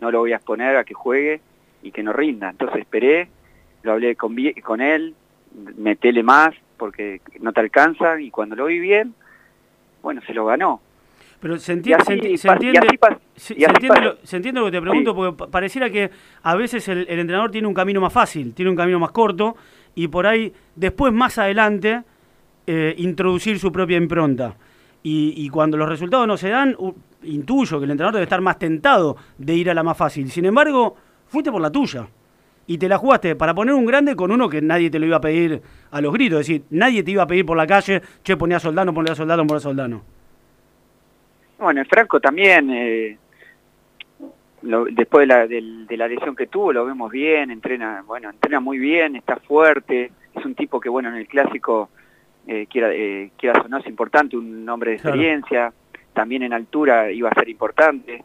no 0.00 0.10
lo 0.10 0.20
voy 0.20 0.32
a 0.32 0.36
exponer 0.36 0.76
a 0.76 0.84
que 0.84 0.94
juegue 0.94 1.40
y 1.82 1.90
que 1.90 2.02
no 2.02 2.12
rinda. 2.12 2.50
Entonces 2.50 2.80
esperé 2.80 3.28
lo 3.82 3.92
hablé 3.92 4.14
con 4.16 4.36
con 4.62 4.80
él 4.80 5.14
metele 5.76 6.22
más 6.22 6.54
porque 6.76 7.20
no 7.40 7.52
te 7.52 7.60
alcanza 7.60 8.20
y 8.20 8.30
cuando 8.30 8.54
lo 8.56 8.66
vi 8.66 8.78
bien 8.78 9.14
bueno 10.02 10.20
se 10.26 10.34
lo 10.34 10.46
ganó. 10.46 10.80
Pero 11.40 11.56
se 11.58 11.72
entiende, 11.72 12.02
así, 12.02 12.36
se 12.36 12.48
enti- 12.48 12.52
entiende- 12.52 12.98
se- 13.34 13.54
entiende 13.54 14.00
lo, 14.02 14.16
se 14.22 14.36
entiende 14.36 14.60
lo 14.60 14.66
que 14.66 14.72
te 14.72 14.80
pregunto, 14.82 15.12
Sí. 15.12 15.16
porque 15.16 15.36
pa- 15.38 15.46
pareciera 15.46 15.88
que 15.88 16.10
a 16.42 16.54
veces 16.54 16.86
el, 16.88 17.06
el 17.08 17.18
entrenador 17.18 17.50
tiene 17.50 17.66
un 17.66 17.72
camino 17.72 17.98
más 17.98 18.12
fácil, 18.12 18.52
tiene 18.52 18.70
un 18.70 18.76
camino 18.76 18.98
más 18.98 19.10
corto, 19.10 19.56
y 19.94 20.08
por 20.08 20.26
ahí, 20.26 20.52
después, 20.74 21.12
más 21.12 21.38
adelante, 21.38 22.02
eh, 22.66 22.94
introducir 22.98 23.58
su 23.58 23.72
propia 23.72 23.96
impronta. 23.96 24.54
Y, 25.02 25.48
cuando 25.48 25.78
los 25.78 25.88
resultados 25.88 26.26
no 26.26 26.36
se 26.36 26.50
dan, 26.50 26.76
intuyo 27.22 27.78
que 27.78 27.86
el 27.86 27.90
entrenador 27.90 28.14
debe 28.14 28.24
estar 28.24 28.42
más 28.42 28.58
tentado 28.58 29.16
de 29.38 29.54
ir 29.54 29.70
a 29.70 29.74
la 29.74 29.82
más 29.82 29.96
fácil. 29.96 30.30
Sin 30.30 30.44
embargo, 30.44 30.94
fuiste 31.26 31.50
por 31.50 31.62
la 31.62 31.70
tuya. 31.70 32.06
Y 32.66 32.76
te 32.76 32.86
la 32.86 32.98
jugaste 32.98 33.34
para 33.34 33.54
poner 33.54 33.74
un 33.74 33.86
grande 33.86 34.14
con 34.14 34.30
uno 34.30 34.48
que 34.48 34.60
nadie 34.60 34.90
te 34.90 34.98
lo 34.98 35.06
iba 35.06 35.16
a 35.16 35.20
pedir 35.20 35.60
a 35.90 36.00
los 36.02 36.12
gritos. 36.12 36.40
Es 36.40 36.46
decir, 36.46 36.64
nadie 36.70 37.02
te 37.02 37.12
iba 37.12 37.22
a 37.22 37.26
pedir 37.26 37.46
por 37.46 37.56
la 37.56 37.66
calle, 37.66 38.02
che, 38.22 38.36
ponía 38.36 38.58
a 38.58 38.60
Soldano, 38.60 38.92
ponía 38.92 39.14
a 39.14 39.16
ponía 39.16 39.56
a 39.56 39.60
Soldano. 39.60 40.02
Bueno, 41.58 41.82
Franco 41.88 42.20
también, 42.20 42.70
eh, 42.70 43.18
lo- 44.62 44.84
después 44.86 45.22
de 45.22 45.26
la, 45.34 45.46
del- 45.46 45.86
de 45.86 45.96
la 45.96 46.08
lesión 46.08 46.36
que 46.36 46.46
tuvo, 46.46 46.72
lo 46.72 46.84
vemos 46.84 47.10
bien, 47.10 47.50
entrena, 47.50 48.02
bueno, 48.06 48.30
entrena 48.30 48.60
muy 48.60 48.78
bien, 48.78 49.16
está 49.16 49.36
fuerte, 49.36 50.10
es 50.34 50.44
un 50.44 50.54
tipo 50.54 50.80
que, 50.80 50.88
bueno, 50.88 51.08
en 51.08 51.16
el 51.16 51.26
clásico, 51.28 51.88
eh, 52.46 52.66
quiera, 52.68 52.92
eh, 52.92 53.30
quieras 53.38 53.64
o 53.64 53.68
no, 53.68 53.78
es 53.78 53.86
importante, 53.86 54.36
un 54.36 54.68
hombre 54.68 54.92
de 54.92 54.96
Claro. 54.98 55.16
experiencia, 55.16 55.72
también 56.12 56.42
en 56.42 56.52
altura 56.52 57.10
iba 57.12 57.28
a 57.30 57.34
ser 57.34 57.48
importante, 57.48 58.22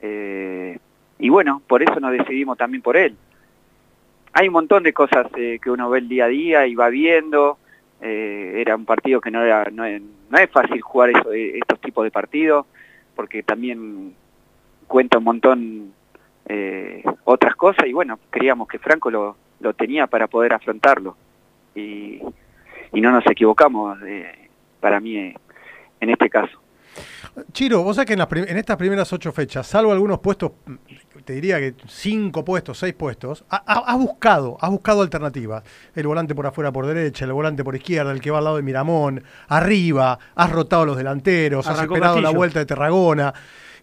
eh, 0.00 0.78
y 1.18 1.28
bueno, 1.28 1.62
por 1.66 1.82
eso 1.82 1.98
nos 2.00 2.12
decidimos 2.12 2.56
también 2.56 2.82
por 2.82 2.96
él. 2.96 3.16
Hay 4.32 4.46
un 4.48 4.54
montón 4.54 4.82
de 4.84 4.92
cosas 4.92 5.26
eh, 5.36 5.58
que 5.62 5.70
uno 5.70 5.90
ve 5.90 5.98
el 5.98 6.08
día 6.08 6.26
a 6.26 6.28
día 6.28 6.66
y 6.66 6.74
va 6.74 6.88
viendo, 6.88 7.58
era 8.00 8.76
un 8.76 8.84
partido 8.84 9.20
que 9.20 9.28
no 9.32 9.42
era 9.42 9.64
no 9.72 9.84
es, 9.84 10.00
no 10.30 10.38
es 10.38 10.48
fácil 10.50 10.80
jugar 10.80 11.10
eso, 11.10 11.32
estos 11.32 11.80
tipos 11.80 12.04
de 12.04 12.12
partidos 12.12 12.64
porque 13.16 13.42
también 13.42 14.14
cuenta 14.88 15.18
un 15.18 15.24
montón 15.24 15.92
eh, 16.48 17.04
otras 17.24 17.54
cosas 17.54 17.86
y 17.86 17.92
bueno 17.92 18.18
creíamos 18.30 18.66
que 18.66 18.78
Franco 18.78 19.10
lo, 19.10 19.36
lo 19.60 19.74
tenía 19.74 20.06
para 20.08 20.26
poder 20.26 20.52
afrontarlo 20.54 21.16
y, 21.74 22.20
y 22.92 23.00
no 23.00 23.12
nos 23.12 23.24
equivocamos 23.26 23.98
eh, 24.06 24.48
para 24.80 24.98
mí 24.98 25.16
eh, 25.16 25.36
en 26.00 26.10
este 26.10 26.28
caso 26.30 26.58
Chiro, 27.52 27.84
vos 27.84 27.94
sabés 27.94 28.06
que 28.08 28.12
en, 28.14 28.18
las 28.18 28.28
en 28.32 28.56
estas 28.56 28.76
primeras 28.76 29.12
ocho 29.12 29.30
fechas, 29.30 29.64
salvo 29.64 29.92
algunos 29.92 30.18
puestos, 30.18 30.50
te 31.24 31.34
diría 31.34 31.58
que 31.60 31.74
cinco 31.86 32.44
puestos, 32.44 32.76
seis 32.78 32.94
puestos, 32.94 33.44
ha- 33.50 33.62
ha- 33.64 33.84
has 33.92 33.96
buscado, 33.98 34.56
has 34.60 34.70
buscado 34.70 35.02
alternativas. 35.02 35.62
El 35.94 36.08
volante 36.08 36.34
por 36.34 36.46
afuera 36.46 36.72
por 36.72 36.86
derecha, 36.86 37.24
el 37.24 37.32
volante 37.32 37.62
por 37.62 37.76
izquierda, 37.76 38.10
el 38.10 38.20
que 38.20 38.32
va 38.32 38.38
al 38.38 38.44
lado 38.44 38.56
de 38.56 38.62
Miramón, 38.64 39.22
arriba, 39.46 40.18
has 40.34 40.50
rotado 40.50 40.86
los 40.86 40.96
delanteros, 40.96 41.68
has 41.68 41.80
esperado 41.80 42.20
la 42.20 42.30
vuelta 42.30 42.58
de 42.58 42.66
Tarragona. 42.66 43.32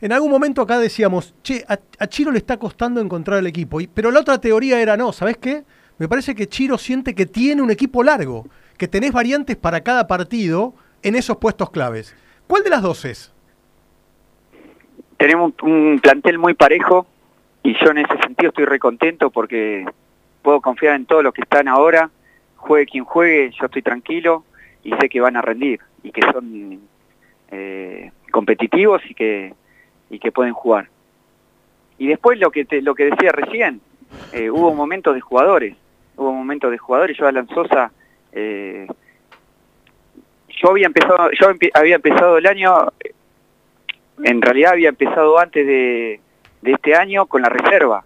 En 0.05 0.11
algún 0.11 0.29
momento 0.29 0.61
acá 0.61 0.77
decíamos, 0.77 1.33
che, 1.41 1.65
a, 1.67 1.79
a 1.97 2.05
Chiro 2.05 2.29
le 2.31 2.37
está 2.37 2.57
costando 2.57 3.01
encontrar 3.01 3.39
el 3.39 3.47
equipo. 3.47 3.81
Y- 3.81 3.87
pero 3.87 4.11
la 4.11 4.19
otra 4.19 4.39
teoría 4.39 4.79
era, 4.79 4.95
no, 4.95 5.11
¿sabés 5.11 5.35
qué? 5.37 5.63
Me 5.97 6.07
parece 6.07 6.35
que 6.35 6.47
Chiro 6.47 6.77
siente 6.77 7.15
que 7.15 7.25
tiene 7.25 7.63
un 7.63 7.71
equipo 7.71 8.03
largo, 8.03 8.45
que 8.77 8.87
tenés 8.87 9.13
variantes 9.13 9.55
para 9.55 9.81
cada 9.81 10.05
partido 10.05 10.75
en 11.01 11.15
esos 11.15 11.37
puestos 11.37 11.71
claves. 11.71 12.15
¿Cuál 12.45 12.61
de 12.63 12.69
las 12.69 12.83
dos 12.83 13.03
es? 13.03 13.33
tenemos 15.17 15.53
un, 15.63 15.71
un 15.71 15.99
plantel 15.99 16.37
muy 16.37 16.53
parejo 16.53 17.07
y 17.63 17.73
yo 17.83 17.89
en 17.89 17.97
ese 17.97 18.15
sentido 18.21 18.49
estoy 18.49 18.65
recontento 18.65 19.31
porque 19.31 19.85
puedo 20.43 20.61
confiar 20.61 20.97
en 20.97 21.07
todos 21.07 21.23
los 21.23 21.33
que 21.33 21.41
están 21.41 21.67
ahora, 21.67 22.11
juegue 22.57 22.85
quien 22.85 23.05
juegue, 23.05 23.49
yo 23.59 23.65
estoy 23.65 23.81
tranquilo 23.81 24.43
y 24.83 24.91
sé 25.01 25.09
que 25.09 25.19
van 25.19 25.35
a 25.35 25.41
rendir 25.41 25.79
y 26.03 26.11
que 26.11 26.21
son 26.31 26.79
eh, 27.49 28.11
competitivos 28.29 29.01
y 29.09 29.15
que 29.15 29.55
y 30.09 30.19
que 30.19 30.31
pueden 30.31 30.53
jugar. 30.53 30.87
Y 31.97 32.07
después 32.07 32.39
lo 32.39 32.51
que 32.51 32.65
te- 32.65 32.81
lo 32.81 32.95
que 32.95 33.05
decía 33.05 33.31
recién, 33.31 33.81
eh, 34.33 34.49
hubo 34.49 34.73
momentos 34.73 35.15
de 35.15 35.21
jugadores, 35.21 35.75
hubo 36.17 36.31
momentos 36.31 36.71
de 36.71 36.77
jugadores, 36.77 37.17
yo 37.17 37.27
Alan 37.27 37.47
Sosa 37.49 37.91
eh, 38.31 38.87
yo 40.61 40.69
había 40.69 40.87
empezado 40.87 41.29
yo 41.39 41.47
había 41.73 41.95
empezado 41.95 42.37
el 42.37 42.47
año 42.47 42.91
en 44.23 44.41
realidad 44.41 44.73
había 44.73 44.89
empezado 44.89 45.39
antes 45.39 45.65
de, 45.65 46.19
este 46.63 46.95
año 46.95 47.25
con 47.27 47.41
la 47.41 47.49
reserva. 47.49 48.03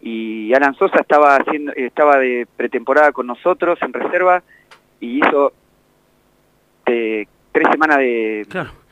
Y 0.00 0.52
Alan 0.52 0.74
Sosa 0.74 0.98
estaba 1.00 1.36
haciendo, 1.36 1.72
estaba 1.74 2.18
de 2.18 2.46
pretemporada 2.56 3.12
con 3.12 3.26
nosotros 3.28 3.78
en 3.82 3.92
reserva 3.92 4.42
y 5.00 5.18
hizo 5.18 5.52
eh, 6.86 7.26
tres 7.52 7.68
semanas 7.70 7.98
de. 7.98 8.44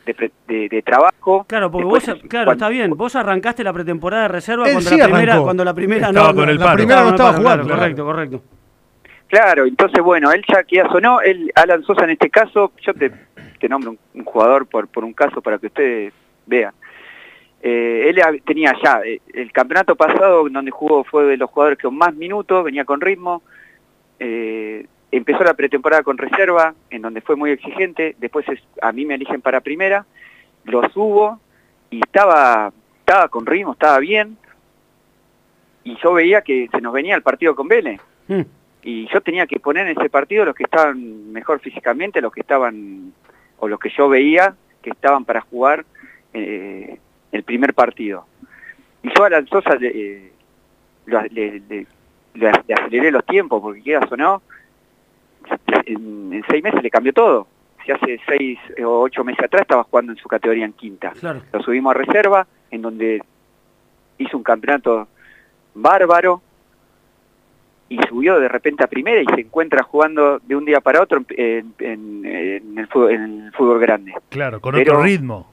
De, 0.07 0.14
pre- 0.14 0.33
de- 0.49 0.69
de 0.69 0.83
trabajo. 0.83 1.45
Claro, 1.49 1.71
porque 1.71 1.85
Después, 1.87 2.07
vos, 2.23 2.28
claro, 2.28 2.47
cuando- 2.47 2.52
está 2.64 2.69
bien. 2.69 2.90
Vos 2.97 3.16
arrancaste 3.16 3.62
la 3.64 3.73
pretemporada 3.73 4.23
de 4.23 4.28
reserva 4.28 4.64
cuando, 4.64 4.80
sí 4.80 4.97
la 4.97 5.04
primera, 5.09 5.40
cuando 5.40 5.64
la 5.64 5.75
primera 5.75 6.07
Estaba 6.09 6.28
no. 6.33 6.35
con 6.35 6.49
el 6.49 6.59
la 6.59 6.64
paro. 6.64 6.76
primera 6.76 7.02
no 7.02 7.11
estaba 7.11 7.33
jugando. 7.35 7.64
claro, 7.66 7.78
correcto, 7.80 8.04
correcto. 8.04 8.42
Claro, 9.28 9.64
entonces 9.64 10.02
bueno, 10.02 10.33
él 10.33 10.45
ya 10.52 10.64
que 10.64 10.83
sonó, 10.90 11.21
él, 11.21 11.52
Alan 11.54 11.85
Sosa 11.85 12.02
en 12.04 12.11
este 12.11 12.30
caso, 12.30 12.73
yo 12.85 12.92
te, 12.95 13.12
te 13.61 13.69
nombro 13.69 13.92
un, 13.92 13.99
un 14.14 14.25
jugador 14.25 14.66
por, 14.66 14.88
por 14.88 15.04
un 15.04 15.12
caso 15.12 15.40
para 15.40 15.59
que 15.59 15.66
ustedes 15.69 16.12
vean. 16.47 16.73
Eh, 17.62 18.07
él 18.09 18.42
tenía 18.45 18.75
ya, 18.83 19.00
eh, 19.04 19.21
el 19.35 19.52
campeonato 19.52 19.95
pasado 19.95 20.49
donde 20.49 20.71
jugó 20.73 21.04
fue 21.04 21.25
de 21.26 21.37
los 21.37 21.49
jugadores 21.50 21.78
con 21.78 21.97
más 21.97 22.12
minutos, 22.14 22.64
venía 22.64 22.85
con 22.85 23.00
ritmo, 23.00 23.42
eh, 24.19 24.87
empezó 25.12 25.42
la 25.44 25.54
pretemporada 25.54 26.02
con 26.02 26.18
reserva, 26.18 26.74
en 26.90 27.02
donde 27.02 27.20
fue 27.20 27.36
muy 27.36 27.50
exigente, 27.50 28.14
después 28.18 28.48
es- 28.48 28.62
a 28.80 28.92
mí 28.92 29.04
me 29.06 29.14
eligen 29.14 29.40
para 29.40 29.60
primera, 29.60 30.06
lo 30.64 30.88
subo 30.90 31.40
y 31.90 32.00
estaba, 32.00 32.72
estaba 33.00 33.28
con 33.28 33.46
ritmo, 33.46 33.72
estaba 33.72 33.98
bien, 33.98 34.36
y 35.84 35.96
yo 36.02 36.12
veía 36.12 36.42
que 36.42 36.68
se 36.70 36.80
nos 36.80 36.92
venía 36.92 37.14
el 37.16 37.22
partido 37.22 37.54
con 37.56 37.66
Vélez 37.68 38.00
Mm. 38.28 38.42
y 38.82 39.08
yo 39.12 39.20
tenía 39.20 39.46
que 39.46 39.58
poner 39.58 39.86
en 39.88 39.98
ese 39.98 40.10
partido 40.10 40.44
los 40.44 40.54
que 40.54 40.64
estaban 40.64 41.32
mejor 41.32 41.60
físicamente, 41.60 42.20
los 42.20 42.32
que 42.32 42.40
estaban, 42.40 43.12
o 43.58 43.66
los 43.68 43.80
que 43.80 43.90
yo 43.90 44.08
veía 44.08 44.54
que 44.82 44.90
estaban 44.90 45.24
para 45.24 45.40
jugar 45.40 45.84
eh, 46.32 46.98
el 47.32 47.42
primer 47.42 47.74
partido. 47.74 48.24
Y 49.02 49.08
yo 49.12 49.24
a 49.24 49.30
la 49.30 49.44
Sosa 49.46 49.74
le, 49.74 49.88
eh, 49.88 50.32
lo- 51.06 51.22
le- 51.22 51.60
le- 51.68 51.86
le- 52.34 52.52
le 52.68 52.74
aceleré 52.74 53.10
los 53.10 53.24
tiempos, 53.26 53.60
porque 53.60 53.82
quieras 53.82 54.10
o 54.12 54.16
no, 54.16 54.42
en, 55.87 56.32
en 56.32 56.42
seis 56.49 56.62
meses 56.62 56.82
le 56.82 56.90
cambió 56.90 57.12
todo. 57.12 57.47
Si 57.85 57.92
hace 57.92 58.20
seis 58.28 58.59
o 58.85 59.00
ocho 59.00 59.25
meses 59.25 59.44
atrás 59.44 59.62
estaba 59.62 59.85
jugando 59.85 60.12
en 60.12 60.18
su 60.18 60.28
categoría 60.28 60.64
en 60.66 60.73
quinta. 60.75 61.11
Claro. 61.18 61.40
Lo 61.52 61.62
subimos 61.62 61.94
a 61.94 61.99
reserva, 61.99 62.47
en 62.70 62.82
donde 62.82 63.23
hizo 64.18 64.37
un 64.37 64.42
campeonato 64.42 65.09
bárbaro 65.75 66.42
y 67.88 67.99
subió 68.09 68.38
de 68.38 68.49
repente 68.49 68.85
a 68.85 68.87
primera 68.87 69.20
y 69.20 69.26
se 69.35 69.40
encuentra 69.40 69.82
jugando 69.82 70.38
de 70.40 70.54
un 70.54 70.64
día 70.64 70.80
para 70.80 71.02
otro 71.02 71.23
en, 71.30 71.73
en- 71.78 72.25
en 72.25 72.78
el, 72.78 72.87
fútbol, 72.87 73.11
en 73.12 73.23
el 73.47 73.52
fútbol 73.52 73.80
grande, 73.80 74.14
Claro, 74.28 74.61
con 74.61 74.75
Pero- 74.75 74.92
otro 74.92 75.04
ritmo. 75.04 75.50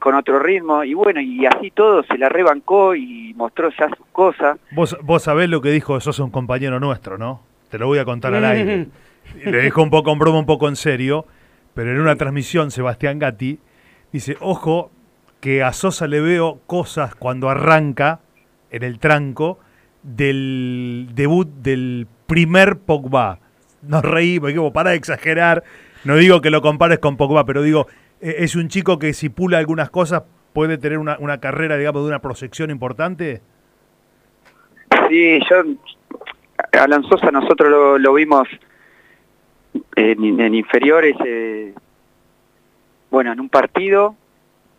con 0.00 0.14
otro 0.14 0.38
ritmo 0.38 0.84
y 0.84 0.94
bueno, 0.94 1.20
y 1.20 1.44
así 1.46 1.70
todo 1.72 2.02
se 2.04 2.16
la 2.16 2.28
rebancó 2.30 2.94
y 2.94 3.34
mostró 3.34 3.68
ya 3.78 3.88
sus 3.88 4.06
cosas. 4.12 4.58
Vos, 4.70 4.96
vos 5.02 5.22
sabés 5.22 5.50
lo 5.50 5.60
que 5.60 5.70
dijo, 5.70 6.00
sos 6.00 6.18
un 6.20 6.30
compañero 6.30 6.80
nuestro, 6.80 7.18
¿no? 7.18 7.40
Te 7.70 7.78
lo 7.78 7.86
voy 7.88 7.98
a 7.98 8.04
contar 8.06 8.32
al 8.34 8.44
aire. 8.46 8.86
Le 9.34 9.60
dijo 9.60 9.82
un 9.82 9.90
poco 9.90 10.12
en 10.12 10.18
broma, 10.18 10.38
un 10.38 10.46
poco 10.46 10.68
en 10.68 10.76
serio, 10.76 11.26
pero 11.74 11.92
en 11.92 12.00
una 12.00 12.16
transmisión, 12.16 12.70
Sebastián 12.70 13.18
Gatti 13.18 13.58
dice, 14.12 14.36
ojo, 14.40 14.90
que 15.40 15.62
a 15.62 15.72
Sosa 15.72 16.06
le 16.06 16.20
veo 16.20 16.60
cosas 16.66 17.14
cuando 17.14 17.48
arranca 17.48 18.20
en 18.70 18.82
el 18.82 18.98
tranco 18.98 19.58
del 20.02 21.08
debut 21.14 21.48
del 21.48 22.06
primer 22.26 22.78
Pogba. 22.78 23.38
Nos 23.82 24.04
reímos, 24.04 24.48
digo, 24.48 24.72
para 24.72 24.90
de 24.90 24.96
exagerar, 24.96 25.64
no 26.04 26.16
digo 26.16 26.40
que 26.40 26.50
lo 26.50 26.62
compares 26.62 26.98
con 26.98 27.16
Pogba, 27.16 27.44
pero 27.44 27.62
digo, 27.62 27.86
eh, 28.20 28.36
es 28.38 28.56
un 28.56 28.68
chico 28.68 28.98
que 28.98 29.12
si 29.12 29.28
pula 29.28 29.58
algunas 29.58 29.90
cosas 29.90 30.22
puede 30.52 30.78
tener 30.78 30.98
una, 30.98 31.18
una 31.18 31.38
carrera, 31.38 31.76
digamos, 31.76 32.02
de 32.02 32.08
una 32.08 32.20
proyección 32.20 32.70
importante. 32.70 33.42
Sí, 35.08 35.38
yo, 35.50 35.62
Alan 36.72 37.02
Sosa 37.04 37.30
nosotros 37.30 38.00
lo 38.00 38.14
vimos 38.14 38.48
en, 39.94 40.54
inferiores, 40.54 41.16
eh, 41.24 41.74
bueno, 43.10 43.32
en 43.32 43.40
un 43.40 43.48
partido, 43.48 44.14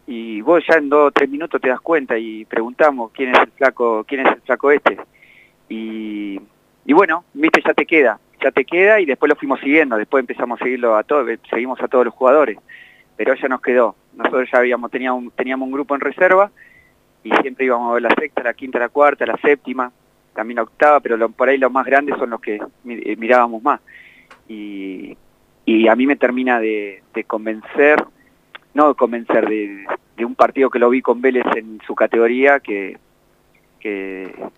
y 0.07 0.41
vos 0.41 0.63
ya 0.67 0.77
en 0.77 0.89
dos 0.89 1.10
o 1.10 1.12
tres 1.12 1.29
minutos 1.29 1.60
te 1.60 1.67
das 1.67 1.81
cuenta 1.81 2.17
y 2.17 2.45
preguntamos 2.45 3.12
quién 3.12 3.36
es 3.36 3.39
el 3.39 3.51
flaco, 3.51 4.05
quién 4.07 4.25
es 4.25 4.33
el 4.33 4.41
flaco 4.41 4.71
este. 4.71 4.97
Y, 5.69 6.39
bueno, 6.86 7.25
viste, 7.33 7.62
ya 7.65 7.73
te 7.73 7.86
queda, 7.86 8.19
ya 8.41 8.51
te 8.51 8.63
queda 8.63 9.01
y 9.01 9.05
después 9.05 9.29
lo 9.29 9.36
fuimos 9.36 9.60
siguiendo, 9.60 9.97
después 9.97 10.21
empezamos 10.21 10.62
a 10.62 10.63
seguirlo 10.63 10.95
a 10.95 11.03
todos, 11.03 11.27
seguimos 11.49 11.81
a 11.81 11.88
todos 11.89 12.05
los 12.05 12.13
jugadores, 12.13 12.57
pero 13.17 13.36
ya 13.36 13.47
nos 13.49 13.62
quedó. 13.62 13.95
Nosotros 14.15 14.49
ya 14.51 14.60
habíamos, 14.60 14.89
teníamos, 14.89 15.33
teníamos 15.36 15.65
un 15.65 15.73
grupo 15.73 15.93
en 15.93 16.01
reserva 16.01 16.49
y 17.23 17.31
siempre 17.41 17.65
íbamos 17.65 17.91
a 17.91 17.93
ver 17.95 18.03
la 18.03 18.15
sexta, 18.15 18.43
la 18.43 18.53
quinta, 18.53 18.79
la 18.79 18.89
cuarta, 18.89 19.25
la 19.25 19.38
séptima, 19.38 19.91
también 20.33 20.55
la 20.55 20.63
octava, 20.63 20.99
pero 21.01 21.29
por 21.29 21.49
ahí 21.49 21.57
los 21.57 21.71
más 21.71 21.86
grandes 21.86 22.17
son 22.17 22.29
los 22.29 22.39
que 22.39 22.55
eh, 22.55 23.15
mirábamos 23.17 23.62
más. 23.62 23.81
Y, 24.47 25.17
a 25.89 25.95
mí 25.95 26.05
me 26.05 26.15
termina 26.15 26.60
de, 26.60 27.01
convencer, 27.27 28.03
no 28.73 28.89
de 28.89 28.95
convencer, 28.95 29.47
de, 29.47 29.86
de 30.15 30.25
un 30.25 30.36
partido 30.36 30.69
que 30.69 30.79
lo 30.79 30.89
vi 30.89 31.01
con 31.01 31.21
Vélez 31.21 31.45
en 31.55 31.79
su 31.86 31.95
categoría, 31.95 32.60
que, 32.60 32.97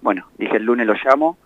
bueno, 0.01 0.25
dije 0.37 0.57
el 0.57 0.63
lunes 0.63 0.87
lo 0.87 0.93
llamo, 0.93 1.37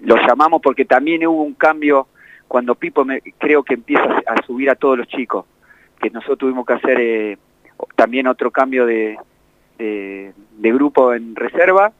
lo 0.00 0.16
llamamos 0.16 0.60
porque 0.62 0.84
también 0.84 1.26
hubo 1.26 1.42
un 1.42 1.54
cambio 1.54 2.08
cuando 2.48 2.74
Pipo 2.74 3.04
me, 3.04 3.20
creo 3.38 3.62
que 3.62 3.74
empieza 3.74 4.22
a 4.26 4.42
subir 4.44 4.70
a 4.70 4.74
todos 4.74 4.98
los 4.98 5.08
chicos, 5.08 5.46
que 6.00 6.10
nosotros 6.10 6.38
tuvimos 6.38 6.66
que 6.66 6.72
hacer 6.74 7.00
eh, 7.00 7.38
también 7.96 8.26
otro 8.26 8.50
cambio 8.50 8.86
de, 8.86 9.16
de, 9.78 10.32
de 10.58 10.72
grupo 10.72 11.14
en 11.14 11.34
reserva, 11.36 11.92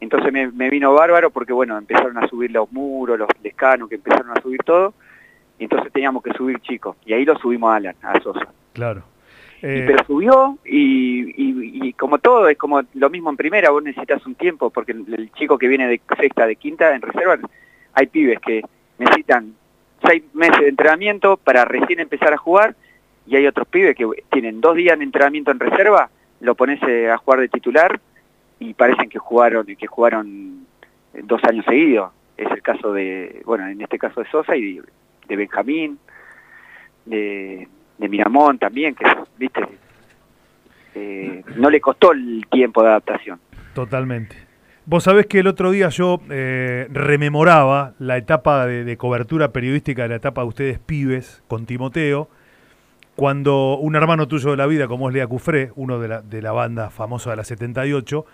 entonces 0.00 0.32
me, 0.32 0.50
me 0.52 0.70
vino 0.70 0.92
bárbaro 0.94 1.30
porque 1.30 1.52
bueno, 1.52 1.76
empezaron 1.76 2.16
a 2.18 2.28
subir 2.28 2.50
los 2.50 2.70
muros, 2.72 3.18
los 3.18 3.28
lescanos, 3.42 3.88
que 3.88 3.96
empezaron 3.96 4.30
a 4.30 4.40
subir 4.40 4.62
todo, 4.64 4.94
y 5.58 5.64
entonces 5.64 5.92
teníamos 5.92 6.22
que 6.22 6.32
subir 6.34 6.60
chicos, 6.60 6.96
y 7.04 7.12
ahí 7.12 7.24
lo 7.24 7.36
subimos 7.38 7.70
a 7.72 7.76
Alan, 7.76 7.96
a 8.02 8.20
Sosa. 8.20 8.48
Claro. 8.72 9.02
Y- 9.60 9.66
Eh, 9.66 9.84
pero 9.88 10.04
subió 10.04 10.56
y, 10.64 11.30
y- 11.36 11.88
y 11.88 11.92
como 11.94 12.18
todo, 12.18 12.48
es 12.48 12.56
como 12.56 12.80
lo 12.94 13.10
mismo 13.10 13.28
en 13.30 13.36
primera, 13.36 13.70
vos 13.70 13.82
necesitas 13.82 14.24
un 14.24 14.36
tiempo, 14.36 14.70
porque 14.70 14.92
el, 14.92 15.04
el 15.12 15.32
chico 15.32 15.58
que 15.58 15.66
viene 15.66 15.88
de 15.88 16.00
sexta, 16.16 16.46
de 16.46 16.54
quinta, 16.54 16.94
en 16.94 17.02
reserva, 17.02 17.38
hay 17.94 18.06
pibes 18.06 18.38
que 18.38 18.62
necesitan 18.98 19.54
seis 20.06 20.22
meses 20.32 20.60
de 20.60 20.68
entrenamiento 20.68 21.36
para 21.36 21.64
recién 21.64 21.98
empezar 21.98 22.32
a 22.32 22.36
jugar, 22.38 22.76
y 23.26 23.34
hay 23.34 23.46
otros 23.48 23.66
pibes 23.66 23.96
que 23.96 24.06
tienen 24.30 24.60
dos 24.60 24.76
días 24.76 24.96
de 24.96 25.04
entrenamiento 25.04 25.50
en 25.50 25.58
reserva, 25.58 26.08
lo 26.40 26.54
pones 26.54 26.80
eh, 26.84 27.10
a 27.10 27.16
jugar 27.18 27.40
de 27.40 27.48
titular 27.48 28.00
y 28.60 28.74
parecen 28.74 29.08
que 29.08 29.18
jugaron, 29.18 29.66
que 29.66 29.86
jugaron 29.88 30.66
eh, 31.14 31.20
dos 31.24 31.42
años 31.44 31.64
seguidos. 31.66 32.12
Es 32.36 32.48
el 32.52 32.62
caso 32.62 32.92
de, 32.92 33.42
bueno, 33.44 33.66
en 33.66 33.80
este 33.80 33.98
caso 33.98 34.22
de 34.22 34.30
Sosa 34.30 34.56
y 34.56 34.80
de, 35.28 35.36
Benjamín, 35.36 35.98
de, 37.04 37.68
Miramón 37.98 38.58
también, 38.58 38.94
que, 38.94 39.04
viste, 39.36 39.60
eh, 40.94 41.44
no 41.56 41.70
le 41.70 41.80
costó 41.80 42.12
el 42.12 42.46
tiempo 42.50 42.82
de 42.82 42.88
adaptación. 42.88 43.38
Totalmente. 43.74 44.36
Vos 44.86 45.04
sabés 45.04 45.26
que 45.26 45.40
el 45.40 45.46
otro 45.46 45.70
día 45.70 45.90
yo 45.90 46.20
eh, 46.30 46.88
rememoraba 46.90 47.92
la 47.98 48.16
etapa 48.16 48.66
de, 48.66 48.84
de 48.84 48.96
cobertura 48.96 49.52
periodística 49.52 50.02
de 50.02 50.08
la 50.08 50.16
etapa 50.16 50.40
de 50.40 50.48
ustedes 50.48 50.78
pibes 50.78 51.42
con 51.46 51.66
Timoteo, 51.66 52.28
cuando 53.18 53.76
un 53.78 53.96
hermano 53.96 54.28
tuyo 54.28 54.52
de 54.52 54.56
la 54.56 54.66
vida, 54.66 54.86
como 54.86 55.08
es 55.08 55.14
Lea 55.14 55.26
Cufré, 55.26 55.72
uno 55.74 55.98
de 55.98 56.06
la, 56.06 56.22
de 56.22 56.40
la 56.40 56.52
banda 56.52 56.88
famosa 56.88 57.30
de 57.30 57.36
la 57.36 57.42
78, 57.42 58.24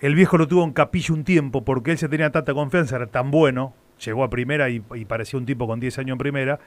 el 0.00 0.16
viejo 0.16 0.36
lo 0.36 0.48
tuvo 0.48 0.64
en 0.64 0.72
capilla 0.72 1.14
un 1.14 1.22
tiempo 1.22 1.64
porque 1.64 1.92
él 1.92 1.98
se 1.98 2.08
tenía 2.08 2.30
tanta 2.30 2.52
confianza, 2.52 2.96
era 2.96 3.06
tan 3.06 3.30
bueno, 3.30 3.74
llegó 4.04 4.24
a 4.24 4.30
primera 4.30 4.68
y, 4.70 4.80
parecía 4.80 5.38
un 5.38 5.46
tipo 5.46 5.66
con 5.66 5.80
10 5.80 5.98
años 5.98 6.14
en 6.14 6.18
primera, 6.18 6.58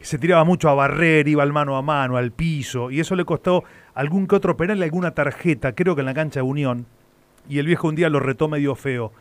se 0.00 0.18
tiraba 0.18 0.44
mucho 0.44 0.68
a 0.68 0.74
barrer, 0.74 1.28
iba 1.28 1.42
al 1.42 1.52
mano 1.52 1.76
a 1.76 1.82
mano, 1.82 2.16
al 2.16 2.32
piso, 2.32 2.90
y 2.90 3.00
eso 3.00 3.14
le 3.14 3.24
costó 3.24 3.64
algún 3.94 4.26
que 4.26 4.34
otro 4.34 4.56
penal 4.56 4.78
y 4.78 4.82
alguna 4.82 5.12
tarjeta, 5.12 5.72
creo 5.74 5.94
que 5.94 6.00
en 6.00 6.06
la 6.06 6.14
cancha 6.14 6.40
de 6.40 6.44
Unión, 6.44 6.86
y 7.48 7.58
el 7.58 7.66
viejo 7.66 7.88
un 7.88 7.94
día 7.94 8.08
lo 8.08 8.20
retó 8.20 8.48
medio 8.48 8.74
feo. 8.74 9.12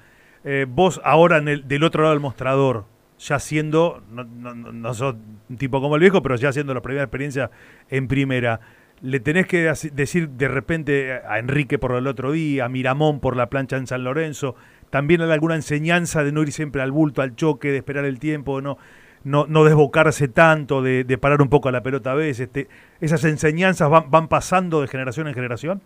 Eh, 0.44 0.66
vos 0.68 1.00
ahora 1.06 1.38
en 1.38 1.48
el- 1.48 1.68
del 1.68 1.84
otro 1.84 2.02
lado 2.04 2.14
del 2.14 2.22
mostrador, 2.22 2.86
ya 3.20 3.40
siendo, 3.40 4.04
no, 4.12 4.24
no, 4.26 4.54
no- 4.56 4.94
sos 4.94 5.16
un 5.50 5.58
tipo 5.58 5.80
como 5.80 5.96
el 5.96 6.02
viejo, 6.02 6.22
pero 6.22 6.36
ya 6.36 6.52
siendo 6.52 6.74
la 6.74 6.82
primera 6.82 7.04
experiencia 7.04 7.50
en 7.90 8.08
primera, 8.08 8.60
le 9.02 9.20
tenés 9.20 9.46
que 9.48 9.70
deci- 9.70 9.92
decir 9.92 10.30
de 10.30 10.48
repente 10.48 11.14
a 11.14 11.40
Enrique 11.40 11.78
por 11.78 11.94
el 11.96 12.08
otro 12.08 12.32
día, 12.34 12.66
a 12.66 12.70
Miramón 12.70 13.20
por 13.20 13.38
la 13.38 13.48
plancha 13.50 13.78
en 13.78 13.88
San 13.88 14.04
Lorenzo, 14.04 14.56
también 14.94 15.22
alguna 15.22 15.56
enseñanza 15.56 16.24
de 16.24 16.32
no 16.32 16.44
ir 16.44 16.52
siempre 16.52 16.82
al 16.84 16.92
bulto, 16.92 17.22
al 17.24 17.36
choque, 17.36 17.72
de 17.72 17.78
esperar 17.78 18.06
el 18.06 18.20
tiempo, 18.20 18.62
no, 18.62 18.78
no, 19.24 19.46
no 19.48 19.64
desbocarse 19.66 20.28
tanto, 20.28 20.82
de, 20.84 21.04
de 21.04 21.18
parar 21.18 21.42
un 21.42 21.50
poco 21.50 21.70
a 21.70 21.72
la 21.72 21.82
pelota 21.82 22.12
a 22.12 22.16
veces. 22.16 22.52
Te- 22.52 22.68
¿Esas 23.02 23.24
enseñanzas 23.26 23.90
van, 23.90 24.12
van 24.12 24.28
pasando 24.28 24.82
de 24.82 24.88
generación 24.88 25.28
en 25.28 25.34
generación? 25.34 25.82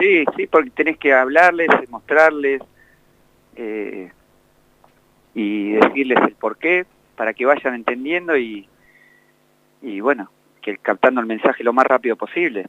Sí, 0.00 0.24
sí, 0.36 0.46
porque 0.46 0.70
tenés 0.70 0.98
que 0.98 1.12
hablarles, 1.12 1.68
mostrarles 1.90 2.60
eh, 3.56 4.10
y 5.34 5.72
decirles 5.72 6.18
el 6.26 6.34
porqué 6.34 6.86
para 7.16 7.34
que 7.34 7.46
vayan 7.46 7.74
entendiendo 7.74 8.36
y, 8.36 8.68
y 9.82 10.00
bueno, 10.00 10.30
que 10.62 10.78
captando 10.78 11.20
el 11.20 11.26
mensaje 11.26 11.64
lo 11.64 11.72
más 11.72 11.86
rápido 11.86 12.16
posible. 12.16 12.66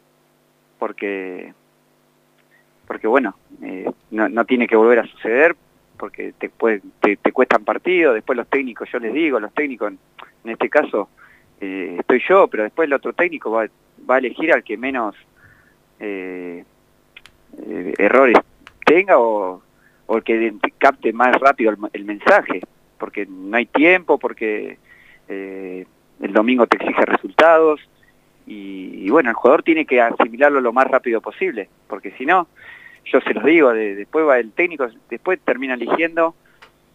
porque, 0.79 1.53
porque 2.87 3.07
bueno, 3.07 3.35
eh, 3.61 3.89
no, 4.11 4.29
no 4.29 4.45
tiene 4.45 4.67
que 4.67 4.75
volver 4.75 4.99
a 4.99 5.07
suceder, 5.07 5.55
porque 5.97 6.33
te, 6.37 6.49
puede, 6.49 6.81
te, 6.99 7.31
cuestan 7.31 7.63
partidos, 7.63 8.13
después 8.13 8.37
los 8.37 8.47
técnicos, 8.47 8.89
yo 8.91 8.99
les 8.99 9.13
digo, 9.13 9.39
los 9.39 9.53
técnicos, 9.53 9.91
en, 9.91 9.99
en 10.43 10.51
este 10.51 10.69
caso 10.69 11.09
eh, 11.61 11.97
estoy 11.99 12.21
yo, 12.27 12.47
pero 12.47 12.63
después 12.63 12.87
el 12.87 12.93
otro 12.93 13.13
técnico 13.13 13.51
va, 13.51 13.67
va 14.09 14.15
a 14.15 14.19
elegir 14.19 14.51
al 14.51 14.63
que 14.63 14.77
menos 14.77 15.15
eh, 15.99 16.63
eh, 17.57 17.93
errores 17.97 18.37
tenga 18.85 19.17
o, 19.17 19.61
o 20.05 20.17
el 20.17 20.23
que 20.23 20.53
capte 20.77 21.13
más 21.13 21.35
rápido 21.39 21.71
el, 21.71 21.77
el 21.93 22.05
mensaje, 22.05 22.61
porque 22.97 23.25
no 23.25 23.57
hay 23.57 23.65
tiempo, 23.65 24.17
porque 24.17 24.77
eh, 25.27 25.85
el 26.21 26.33
domingo 26.33 26.67
te 26.67 26.77
exige 26.77 27.05
resultados 27.05 27.81
y, 28.47 29.05
y, 29.05 29.09
bueno, 29.09 29.29
el 29.29 29.35
jugador 29.35 29.63
tiene 29.63 29.85
que 29.85 30.01
asimilarlo 30.01 30.61
lo 30.61 30.73
más 30.73 30.87
rápido 30.87 31.21
posible, 31.21 31.69
porque 31.87 32.11
si 32.11 32.25
no, 32.25 32.47
yo 33.05 33.21
se 33.21 33.33
los 33.33 33.43
digo, 33.43 33.73
de, 33.73 33.95
después 33.95 34.27
va 34.27 34.39
el 34.39 34.51
técnico, 34.51 34.87
después 35.09 35.39
termina 35.39 35.75
eligiendo 35.75 36.35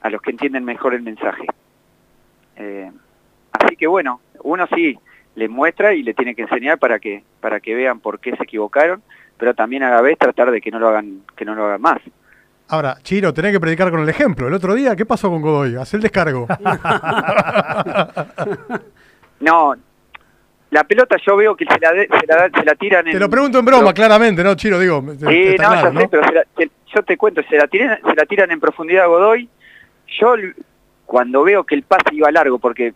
a 0.01 0.11
los 0.11 0.21
que 0.23 0.31
entienden 0.31 0.65
mejor 0.65 0.95
el 0.95 1.03
mensaje. 1.03 1.47
Eh, 2.57 2.91
así 3.53 3.77
que 3.77 3.87
bueno, 3.87 4.21
uno 4.43 4.67
sí 4.75 4.99
le 5.35 5.49
muestra 5.49 5.95
y 5.95 6.03
le 6.03 6.15
tiene 6.15 6.35
que 6.35 6.43
enseñar 6.43 6.79
para 6.79 6.99
que 6.99 7.23
para 7.41 7.61
que 7.61 7.75
vean 7.75 8.01
por 8.01 8.21
qué 8.21 8.37
se 8.37 8.43
equivocaron, 8.43 9.03
pero 9.39 9.55
también 9.55 9.83
a 9.83 9.91
la 9.91 10.01
vez 10.01 10.19
tratar 10.19 10.51
de 10.51 10.61
que 10.61 10.71
no 10.71 10.79
lo 10.79 10.89
hagan 10.89 11.23
que 11.37 11.45
no 11.45 11.55
lo 11.55 11.67
hagan 11.67 11.81
más. 11.81 12.01
Ahora, 12.69 12.99
Chiro, 13.03 13.35
tenés 13.35 13.53
que 13.53 13.59
predicar 13.59 13.91
con 13.91 14.01
el 14.01 14.09
ejemplo. 14.09 14.47
El 14.47 14.55
otro 14.55 14.75
día, 14.75 14.95
¿qué 14.95 15.05
pasó 15.05 15.29
con 15.29 15.43
Godoy? 15.43 15.75
Haz 15.75 15.93
el 15.95 16.03
descargo. 16.03 16.47
no, 19.41 19.75
la 20.71 20.85
pelota 20.85 21.17
yo 21.25 21.37
veo 21.37 21.57
que 21.57 21.65
se 21.65 21.79
la, 21.81 21.93
de, 21.93 22.09
se 22.09 22.27
la, 22.27 22.49
se 22.49 22.65
la 22.65 22.75
tiran 22.75 23.07
en... 23.07 23.15
Te 23.15 23.19
lo 23.19 23.29
pregunto 23.29 23.59
en 23.59 23.65
broma, 23.65 23.93
claramente, 23.93 24.45
¿no, 24.45 24.55
Chiro? 24.55 24.79
Digo, 24.79 25.05
sí, 25.19 25.25
no, 25.25 25.57
claro, 25.57 25.83
ya 25.83 25.91
¿no? 25.91 26.01
sé, 26.01 26.09
pero 26.09 26.25
se 26.25 26.33
la, 26.33 26.45
se, 26.57 26.71
yo 26.95 27.03
te 27.03 27.17
cuento, 27.17 27.43
se 27.49 27.57
la, 27.57 27.67
tiran, 27.67 27.99
se 28.03 28.15
la 28.15 28.25
tiran 28.25 28.51
en 28.51 28.61
profundidad 28.61 29.05
a 29.05 29.09
Godoy. 29.09 29.49
Yo, 30.21 30.35
cuando 31.07 31.43
veo 31.43 31.65
que 31.65 31.75
el 31.75 31.83
pase 31.83 32.15
iba 32.15 32.31
largo, 32.31 32.59
porque, 32.59 32.95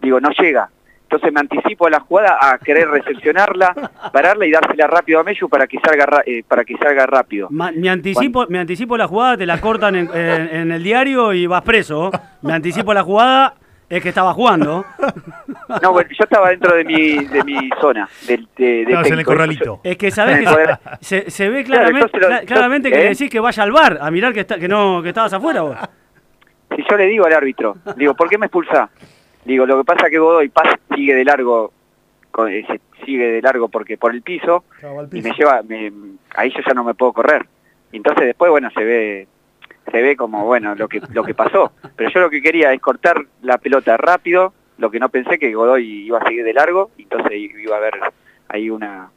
digo, 0.00 0.20
no 0.20 0.30
llega, 0.30 0.70
entonces 1.02 1.32
me 1.32 1.40
anticipo 1.40 1.86
a 1.86 1.90
la 1.90 2.00
jugada 2.00 2.36
a 2.38 2.58
querer 2.58 2.88
recepcionarla, 2.88 3.74
pararla 4.12 4.44
y 4.46 4.50
dársela 4.50 4.86
rápido 4.86 5.20
a 5.20 5.24
Mellu 5.24 5.48
para 5.48 5.66
que 5.66 5.78
salga 5.80 6.22
eh, 6.26 6.42
para 6.46 6.66
que 6.66 6.76
salga 6.76 7.06
rápido. 7.06 7.48
Ma, 7.50 7.72
me 7.72 7.88
anticipo 7.88 8.40
Cuando... 8.40 8.50
me 8.52 8.58
anticipo 8.58 8.94
la 8.96 9.08
jugada, 9.08 9.38
te 9.38 9.46
la 9.46 9.58
cortan 9.58 9.96
en, 9.96 10.10
en, 10.14 10.54
en, 10.54 10.72
el 10.72 10.82
diario 10.82 11.32
y 11.32 11.46
vas 11.46 11.62
preso. 11.62 12.10
Me 12.42 12.52
anticipo 12.52 12.92
la 12.92 13.02
jugada, 13.02 13.54
es 13.88 14.02
que 14.02 14.10
estaba 14.10 14.34
jugando. 14.34 14.84
No, 15.82 15.92
bueno, 15.92 16.08
yo 16.10 16.24
estaba 16.24 16.50
dentro 16.50 16.74
de 16.74 16.84
mi 16.84 17.24
de 17.26 17.44
mi 17.44 17.70
zona, 17.80 18.08
de, 18.26 18.44
de, 18.56 18.84
de 18.84 18.92
en 18.92 19.18
el 19.18 19.24
corralito. 19.24 19.80
Es 19.84 19.96
que 19.96 20.10
sabés 20.10 20.40
que 20.40 20.46
se, 21.00 21.30
se, 21.30 21.48
ve 21.48 21.64
claramente, 21.64 22.10
claro, 22.18 22.40
lo, 22.40 22.46
claramente 22.46 22.90
yo, 22.90 22.96
que 22.96 23.02
¿eh? 23.02 23.08
decís 23.10 23.30
que 23.30 23.40
vaya 23.40 23.62
al 23.62 23.72
bar 23.72 23.98
a 24.00 24.10
mirar 24.10 24.32
que 24.32 24.40
está, 24.40 24.58
que 24.58 24.68
no 24.68 25.02
que 25.02 25.10
estabas 25.10 25.32
afuera 25.32 25.62
vos. 25.62 25.76
Si 26.74 26.84
yo 26.88 26.96
le 26.96 27.06
digo 27.06 27.26
al 27.26 27.32
árbitro, 27.32 27.76
digo, 27.96 28.14
¿por 28.14 28.28
qué 28.28 28.38
me 28.38 28.46
expulsa? 28.46 28.90
Digo, 29.44 29.66
lo 29.66 29.78
que 29.78 29.84
pasa 29.84 30.06
es 30.06 30.10
que 30.10 30.18
Godoy 30.18 30.48
pasa, 30.48 30.78
sigue 30.94 31.14
de 31.14 31.24
largo, 31.24 31.72
eh, 32.48 32.66
sigue 33.04 33.26
de 33.32 33.42
largo 33.42 33.68
porque 33.68 33.96
por 33.96 34.14
el 34.14 34.22
piso, 34.22 34.64
piso. 34.74 35.08
y 35.12 35.22
me 35.22 35.32
lleva, 35.32 35.62
me, 35.62 35.92
ahí 36.36 36.50
yo 36.50 36.60
ya 36.66 36.74
no 36.74 36.84
me 36.84 36.94
puedo 36.94 37.12
correr. 37.12 37.46
Y 37.92 37.96
entonces 37.96 38.26
después, 38.26 38.50
bueno, 38.50 38.70
se 38.70 38.84
ve 38.84 39.28
se 39.90 40.02
ve 40.02 40.16
como, 40.16 40.44
bueno, 40.44 40.74
lo 40.74 40.88
que 40.88 41.00
lo 41.12 41.24
que 41.24 41.34
pasó. 41.34 41.72
Pero 41.96 42.10
yo 42.10 42.20
lo 42.20 42.30
que 42.30 42.42
quería 42.42 42.72
es 42.72 42.80
cortar 42.80 43.24
la 43.42 43.58
pelota 43.58 43.96
rápido, 43.96 44.52
lo 44.78 44.90
que 44.90 44.98
no 44.98 45.08
pensé 45.08 45.38
que 45.38 45.52
Godoy 45.52 46.06
iba 46.06 46.18
a 46.18 46.24
seguir 46.24 46.44
de 46.44 46.54
largo, 46.54 46.90
y 46.96 47.02
entonces 47.02 47.32
iba 47.32 47.74
a 47.74 47.78
haber 47.78 47.94
ahí 48.48 48.70
una 48.70 49.10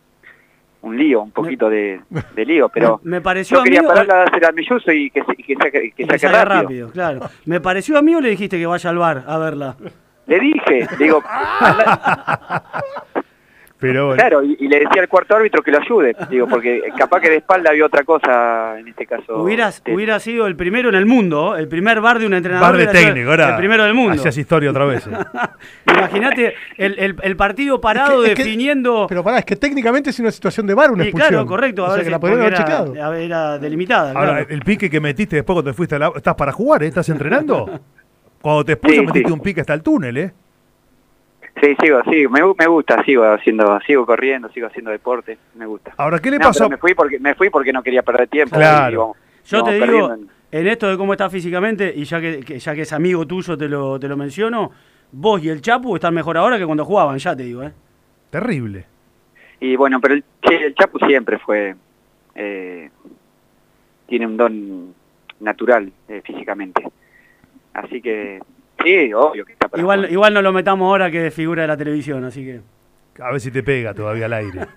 un 0.82 0.98
lío, 0.98 1.22
un 1.22 1.32
poquito 1.32 1.70
de, 1.70 2.02
de, 2.36 2.46
lío, 2.46 2.68
pero 2.70 3.00
me, 3.04 3.22
pareció 3.22 3.58
yo 3.58 3.64
quería 3.64 3.84
pararla 3.84 4.16
de 4.16 4.24
hacer 4.24 4.46
al 4.46 4.54
Melluso 4.56 4.92
y 4.92 5.12
que, 5.12 5.22
que, 5.22 5.56
saque, 5.56 5.92
que, 5.96 6.08
que 6.08 6.18
saque 6.18 6.28
rápido. 6.28 6.62
rápido. 6.62 6.92
Claro. 6.92 7.30
Me 7.46 7.62
pareció 7.62 7.98
a 7.98 8.02
mí 8.02 8.16
o 8.16 8.22
le 8.22 8.30
dijiste 8.32 8.58
que 8.58 8.66
vaya 8.66 8.90
al 8.90 8.98
bar 8.98 9.24
a 9.28 9.38
verla. 9.38 9.76
Le 10.26 10.40
dije, 10.40 10.88
digo... 10.98 11.24
Pero, 13.82 14.14
claro, 14.14 14.44
y, 14.44 14.56
y, 14.60 14.68
le 14.68 14.80
decía 14.80 15.02
al 15.02 15.10
cuarto 15.10 15.36
árbitro 15.36 15.64
que 15.64 15.72
lo 15.72 15.80
ayude, 15.80 16.16
digo, 16.30 16.46
porque 16.48 16.84
capaz 16.96 17.20
que 17.20 17.32
de 17.32 17.38
espalda 17.38 17.72
había 17.72 17.84
otra 17.84 18.04
cosa 18.04 18.78
en 18.78 18.88
este 18.88 19.08
caso. 19.08 19.42
Hubieras, 19.42 19.82
hubiera 19.92 20.20
sido 20.20 20.46
el 20.46 20.56
primero 20.56 20.90
en 20.90 20.96
el 20.96 21.08
mundo, 21.08 21.58
el 21.58 21.68
primer 21.68 22.00
bar 22.00 22.20
de 22.20 22.28
un 22.28 22.36
entrenador. 22.36 22.78
Bar 22.78 22.78
de 22.78 22.88
técnico, 22.88 23.32
ahora. 23.32 23.50
El 23.50 23.58
primero 23.58 23.84
del 23.84 23.96
mundo. 23.96 24.14
Hacías 24.14 24.38
historia 24.38 24.70
otra 24.70 24.86
vez. 24.86 25.08
Eh. 25.08 25.12
Imagínate 25.92 26.54
el, 26.78 27.00
el, 27.00 27.16
el, 27.24 27.36
partido 27.36 27.82
parado 27.82 28.24
es 28.24 28.36
que, 28.36 28.44
definiendo. 28.44 29.02
Es 29.02 29.08
que, 29.08 29.10
pero 29.10 29.24
pará, 29.24 29.40
es 29.40 29.46
que 29.46 29.56
técnicamente 29.56 30.12
es 30.12 30.20
una 30.20 30.30
situación 30.30 30.68
de 30.68 30.76
bar 30.76 30.92
una 30.92 31.04
expulsión. 31.04 31.30
Sí, 31.30 31.34
claro, 31.34 31.48
correcto. 31.48 31.86
O 31.86 31.94
sea, 31.96 32.04
que 32.04 32.10
la 32.12 32.20
podrían 32.20 32.42
haber 32.42 32.54
chequeado. 32.54 33.16
Era 33.16 33.58
delimitada. 33.58 34.12
Ahora, 34.12 34.32
claro. 34.34 34.48
el 34.48 34.62
pique 34.62 34.92
que 34.92 35.00
metiste 35.00 35.38
después 35.38 35.56
cuando 35.56 35.72
te 35.72 35.76
fuiste 35.76 35.96
a 35.96 36.00
la... 36.00 36.12
¿Estás 36.16 36.36
para 36.36 36.52
jugar, 36.52 36.84
eh? 36.84 36.88
¿Estás 36.88 37.10
entrenando? 37.10 37.82
Cuando 38.42 38.66
te 38.66 38.72
expulsan 38.74 39.02
sí, 39.02 39.06
metiste 39.06 39.28
sí. 39.28 39.34
un 39.34 39.40
pique 39.40 39.62
hasta 39.62 39.76
el 39.76 39.84
túnel, 39.84 40.18
¿eh? 40.18 40.34
Sí, 41.62 41.76
sigo, 41.80 42.02
sí, 42.10 42.28
me, 42.28 42.42
me 42.58 42.68
gusta, 42.68 43.04
sigo 43.04 43.24
haciendo, 43.24 43.80
sigo 43.86 44.04
corriendo, 44.06 44.50
sigo 44.50 44.66
haciendo 44.66 44.90
deporte, 44.90 45.38
me 45.54 45.68
gusta. 45.68 45.94
Ahora, 45.98 46.18
¿qué 46.18 46.32
le 46.32 46.40
no, 46.40 46.48
pasó? 46.48 46.68
Me 46.68 46.78
fui 46.78 46.96
porque 46.96 47.20
me 47.20 47.36
fui 47.36 47.52
porque 47.52 47.72
no 47.72 47.84
quería 47.84 48.02
perder 48.02 48.28
tiempo. 48.28 48.56
Claro. 48.56 49.00
Vamos, 49.00 49.18
Yo 49.46 49.64
te 49.64 49.74
digo, 49.74 50.14
en... 50.14 50.28
en... 50.52 50.68
esto 50.68 50.90
de 50.90 50.98
cómo 50.98 51.14
estás 51.14 51.32
físicamente, 51.32 51.94
y 51.96 52.04
ya 52.04 52.20
que, 52.20 52.40
que, 52.40 52.58
ya 52.58 52.74
que 52.74 52.82
es 52.82 52.94
amigo 52.94 53.28
tuyo 53.28 53.56
te 53.56 53.70
lo, 53.70 54.00
te 54.00 54.08
lo 54.08 54.18
menciono, 54.18 54.72
vos 55.12 55.44
y 55.44 55.50
el 55.50 55.62
Chapu 55.62 55.94
están 55.96 56.16
mejor 56.16 56.36
ahora 56.38 56.58
que 56.58 56.66
cuando 56.66 56.84
jugaban, 56.84 57.20
ya 57.20 57.36
te 57.36 57.44
digo, 57.44 57.62
¿eh? 57.62 57.72
Terrible. 58.32 58.86
Y 59.60 59.76
bueno, 59.76 60.02
pero 60.02 60.16
el, 60.16 60.24
el 60.42 60.74
Chapu 60.74 60.98
siempre 61.06 61.38
fue... 61.38 61.76
Eh, 62.34 62.90
tiene 64.08 64.26
un 64.26 64.36
don 64.36 64.96
natural 65.42 65.92
eh, 66.10 66.22
físicamente. 66.26 66.84
Así 67.74 68.02
que 68.02 68.42
Sí, 68.84 69.14
obvio 69.14 69.46
que 69.46 69.54
está 69.54 69.68
para 69.68 69.82
igual, 69.82 70.12
igual 70.12 70.34
no 70.34 70.42
lo 70.42 70.52
metamos 70.52 70.88
ahora 70.88 71.12
que 71.12 71.32
figura 71.32 71.64
de 71.64 71.68
la 71.68 71.78
televisión, 71.78 72.24
así 72.24 72.44
que... 72.44 72.62
A 73.22 73.32
ver 73.32 73.42
si 73.42 73.52
te 73.52 73.62
pega 73.62 73.94
todavía 73.94 74.26
al 74.26 74.34
aire. 74.34 74.68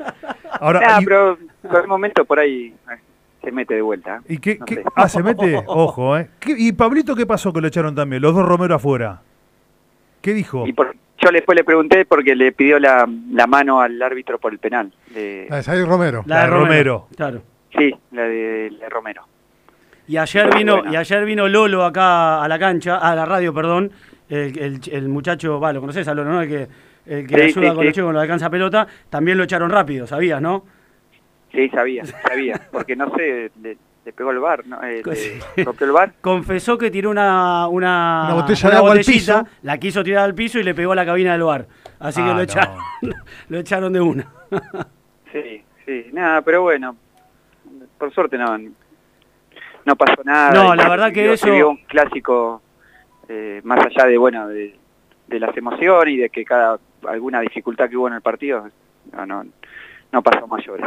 Ahora, 0.61 0.81
nah, 0.81 1.01
y... 1.01 1.05
pero 1.05 1.39
por 1.63 1.81
el 1.81 1.89
momento 1.89 2.25
por 2.25 2.39
ahí 2.39 2.75
eh, 2.91 2.99
se 3.43 3.53
mete 3.53 3.75
de 3.75 3.83
vuelta. 3.83 4.21
¿Y 4.29 4.39
qué, 4.39 4.59
no 4.59 4.67
qué? 4.67 4.83
Ah, 4.95 5.09
se 5.09 5.23
mete, 5.23 5.63
ojo, 5.67 6.19
¿eh? 6.19 6.29
¿Qué, 6.41 6.55
¿Y 6.57 6.73
Pablito 6.73 7.15
qué 7.15 7.27
pasó 7.27 7.53
que 7.53 7.61
lo 7.61 7.69
echaron 7.69 7.95
también? 7.95 8.21
Los 8.21 8.35
dos 8.35 8.45
Romero 8.45 8.75
afuera. 8.75 9.23
¿Qué 10.21 10.35
dijo? 10.35 10.67
Y 10.67 10.73
por, 10.73 10.95
yo 11.19 11.31
después 11.31 11.57
le 11.57 11.65
pregunté 11.65 12.05
porque 12.05 12.35
le 12.35 12.53
pidió 12.53 12.79
la, 12.79 13.09
la 13.31 13.47
mano 13.47 13.81
al 13.81 14.01
árbitro 14.03 14.39
por 14.39 14.53
el 14.53 14.59
penal. 14.59 14.93
De, 15.11 15.47
la 15.49 15.57
de 15.57 15.63
Said 15.63 15.87
Romero. 15.87 16.23
La 16.27 16.43
de 16.43 16.47
Romero. 16.49 16.65
Romero. 16.65 17.09
Claro. 17.17 17.43
Sí, 17.77 17.95
la 18.11 18.23
de, 18.23 18.71
la 18.73 18.85
de 18.85 18.91
Romero. 18.91 19.23
Y 20.07 20.17
ayer 20.17 20.55
vino, 20.55 20.83
y 20.91 20.97
ayer 20.97 21.25
vino 21.25 21.49
Lolo 21.49 21.85
acá 21.85 22.43
a 22.43 22.49
la 22.49 22.59
cancha, 22.59 22.99
a 22.99 23.15
la 23.15 23.25
radio, 23.25 23.55
perdón, 23.55 23.91
el, 24.29 24.59
el, 24.59 24.81
el 24.91 25.09
muchacho, 25.09 25.59
va, 25.59 25.73
lo 25.73 25.81
conoces 25.81 26.07
a 26.09 26.15
Lolo, 26.15 26.31
¿no? 26.31 26.43
El 26.43 26.49
que, 26.49 26.69
el 27.07 27.27
que 27.27 27.35
sí, 27.35 27.43
ayuda 27.43 27.71
sí, 27.71 27.75
con 27.75 27.79
sí. 27.79 27.85
los 27.85 27.95
chicos 27.95 28.07
con 28.09 28.15
lo 28.15 28.21
alcanza 28.21 28.51
pelota, 28.51 28.87
también 29.09 29.39
lo 29.39 29.45
echaron 29.45 29.71
rápido, 29.71 30.07
¿sabías, 30.07 30.41
no? 30.41 30.65
Sí, 31.53 31.69
sabía, 31.69 32.05
sabía, 32.05 32.61
porque 32.71 32.97
no 32.97 33.15
sé, 33.17 33.51
le, 33.63 33.77
le 34.05 34.13
pegó 34.13 34.31
el 34.31 34.39
bar, 34.39 34.67
¿no? 34.67 34.83
Eh, 34.83 35.03
le 35.57 35.65
el 35.85 35.93
bar. 35.93 36.13
Confesó 36.21 36.77
que 36.77 36.91
tiró 36.91 37.11
una, 37.11 37.69
una, 37.69 38.25
una 38.27 38.35
botella 38.35 38.69
una 38.69 38.71
de 38.71 38.77
agua 38.77 38.93
al 38.93 39.01
piso. 39.01 39.47
la 39.63 39.79
quiso 39.79 40.03
tirar 40.03 40.25
al 40.25 40.35
piso 40.35 40.59
y 40.59 40.63
le 40.63 40.75
pegó 40.75 40.93
a 40.93 40.97
la 40.97 41.07
cabina 41.07 41.33
del 41.33 41.43
bar. 41.43 41.67
Así 41.99 42.21
ah, 42.21 42.25
que 42.25 42.31
lo, 42.31 42.37
no. 42.37 42.43
echaron, 42.43 42.79
lo 43.49 43.59
echaron 43.59 43.93
de 43.93 44.01
una. 44.01 44.27
sí, 45.33 45.63
sí, 45.87 46.07
nada, 46.13 46.43
pero 46.43 46.63
bueno, 46.63 46.97
por 47.99 48.13
suerte 48.13 48.37
no, 48.37 48.59
no 49.85 49.97
pasó 49.97 50.23
nada. 50.25 50.53
No, 50.53 50.75
la 50.75 50.89
verdad 50.89 51.13
que 51.13 51.33
eso... 51.33 51.51
vio 51.51 51.71
un 51.71 51.85
clásico 51.85 52.63
eh, 53.29 53.61
más 53.65 53.85
allá 53.87 54.07
de, 54.07 54.19
bueno, 54.19 54.49
de, 54.49 54.77
de, 55.29 55.41
las 55.41 55.57
emociones 55.57 56.15
y 56.15 56.17
de 56.19 56.31
que 56.31 56.45
cada 56.45 56.79
alguna 57.09 57.41
dificultad 57.41 57.89
que 57.89 57.97
hubo 57.97 58.09
en 58.09 58.15
el 58.15 58.23
partido, 58.23 58.69
no, 59.13 59.27
no, 59.27 59.45
no 60.13 60.23
pasó 60.23 60.47
mayores. 60.47 60.87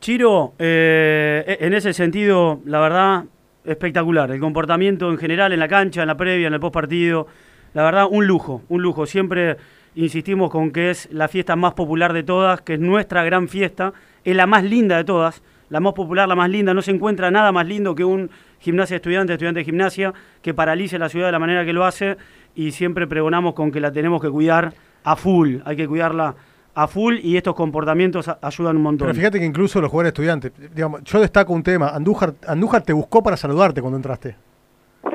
Chiro, 0.00 0.52
eh, 0.58 1.56
en 1.60 1.72
ese 1.72 1.92
sentido, 1.92 2.60
la 2.66 2.80
verdad, 2.80 3.24
espectacular. 3.64 4.30
El 4.30 4.40
comportamiento 4.40 5.10
en 5.10 5.18
general 5.18 5.52
en 5.52 5.60
la 5.60 5.68
cancha, 5.68 6.02
en 6.02 6.08
la 6.08 6.16
previa, 6.16 6.46
en 6.46 6.54
el 6.54 6.60
post 6.60 6.74
partido, 6.74 7.26
la 7.72 7.82
verdad, 7.82 8.06
un 8.10 8.26
lujo, 8.26 8.62
un 8.68 8.82
lujo. 8.82 9.06
Siempre 9.06 9.56
insistimos 9.94 10.50
con 10.50 10.72
que 10.72 10.90
es 10.90 11.10
la 11.12 11.28
fiesta 11.28 11.56
más 11.56 11.74
popular 11.74 12.12
de 12.12 12.22
todas, 12.22 12.60
que 12.60 12.74
es 12.74 12.80
nuestra 12.80 13.24
gran 13.24 13.48
fiesta, 13.48 13.92
es 14.24 14.36
la 14.36 14.46
más 14.46 14.64
linda 14.64 14.96
de 14.96 15.04
todas 15.04 15.42
la 15.70 15.80
más 15.80 15.92
popular, 15.94 16.28
la 16.28 16.34
más 16.34 16.50
linda, 16.50 16.74
no 16.74 16.82
se 16.82 16.90
encuentra 16.90 17.30
nada 17.30 17.52
más 17.52 17.66
lindo 17.66 17.94
que 17.94 18.04
un 18.04 18.30
gimnasia 18.60 18.96
estudiante, 18.96 19.32
estudiante 19.32 19.60
de 19.60 19.64
gimnasia, 19.64 20.12
que 20.42 20.54
paralice 20.54 20.98
la 20.98 21.08
ciudad 21.08 21.26
de 21.26 21.32
la 21.32 21.38
manera 21.38 21.64
que 21.64 21.72
lo 21.72 21.84
hace 21.84 22.16
y 22.54 22.70
siempre 22.70 23.06
pregonamos 23.06 23.54
con 23.54 23.70
que 23.70 23.80
la 23.80 23.92
tenemos 23.92 24.22
que 24.22 24.30
cuidar 24.30 24.72
a 25.04 25.16
full, 25.16 25.56
hay 25.64 25.76
que 25.76 25.86
cuidarla 25.86 26.34
a 26.74 26.88
full 26.88 27.18
y 27.22 27.36
estos 27.36 27.54
comportamientos 27.54 28.28
ayudan 28.40 28.76
un 28.76 28.82
montón. 28.82 29.06
Pero 29.06 29.16
fíjate 29.16 29.38
que 29.38 29.44
incluso 29.44 29.80
los 29.80 29.90
jugadores 29.90 30.12
estudiantes, 30.12 30.52
digamos, 30.74 31.02
yo 31.04 31.20
destaco 31.20 31.52
un 31.52 31.62
tema, 31.62 31.88
Andújar, 31.88 32.34
Andújar 32.46 32.82
te 32.82 32.92
buscó 32.92 33.22
para 33.22 33.36
saludarte 33.36 33.80
cuando 33.80 33.96
entraste. 33.96 34.36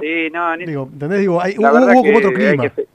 Sí, 0.01 0.29
no, 0.31 0.55
ni... 0.55 0.65
Digo, 0.65 0.89
¿entendés? 0.91 1.19
Digo, 1.19 1.41
hay, 1.41 1.55
hubo, 1.57 1.69
hubo 1.69 2.03
como 2.03 2.17
otro 2.17 2.31
clima. 2.31 2.69
Que... 2.69 2.87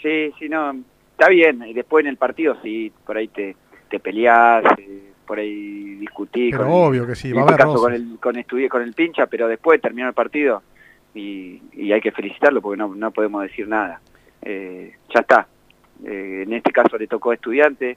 Sí, 0.00 0.34
sí, 0.38 0.48
no, 0.48 0.76
está 1.12 1.28
bien, 1.28 1.64
y 1.66 1.72
después 1.72 2.04
en 2.04 2.10
el 2.10 2.16
partido 2.16 2.56
sí, 2.62 2.92
por 3.04 3.16
ahí 3.16 3.28
te, 3.28 3.56
te 3.88 3.98
peleás, 3.98 4.64
eh, 4.78 5.13
por 5.26 5.38
ahí 5.38 5.94
discutí. 5.96 6.50
Pero 6.50 6.64
con 6.64 6.72
obvio 6.72 7.06
que 7.06 7.14
sí, 7.14 7.30
en 7.30 7.36
va 7.36 7.40
a 7.40 7.44
este 7.44 7.54
haber 7.54 7.66
caso 7.66 7.82
con 7.82 7.92
el, 7.94 8.18
con, 8.20 8.36
estudié 8.36 8.68
con 8.68 8.82
el 8.82 8.92
pincha, 8.94 9.26
pero 9.26 9.48
después 9.48 9.80
terminó 9.80 10.06
el 10.08 10.14
partido 10.14 10.62
y, 11.14 11.60
y 11.72 11.92
hay 11.92 12.00
que 12.00 12.12
felicitarlo 12.12 12.60
porque 12.60 12.76
no, 12.76 12.94
no 12.94 13.10
podemos 13.10 13.42
decir 13.42 13.66
nada. 13.68 14.00
Eh, 14.42 14.94
ya 15.14 15.20
está. 15.20 15.46
Eh, 16.04 16.42
en 16.46 16.52
este 16.52 16.70
caso 16.72 16.98
le 16.98 17.06
tocó 17.06 17.30
a 17.30 17.34
estudiante, 17.34 17.96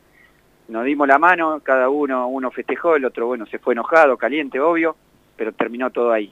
nos 0.70 0.86
dimos 0.86 1.08
la 1.08 1.18
mano, 1.18 1.60
cada 1.64 1.90
uno, 1.90 2.28
uno 2.28 2.52
festejó, 2.52 2.96
el 2.96 3.06
otro, 3.06 3.26
bueno, 3.28 3.46
se 3.46 3.60
fue 3.60 3.74
enojado, 3.74 4.18
caliente, 4.18 4.60
obvio, 4.60 4.96
pero 5.36 5.52
terminó 5.52 5.90
todo 5.90 6.12
ahí. 6.12 6.32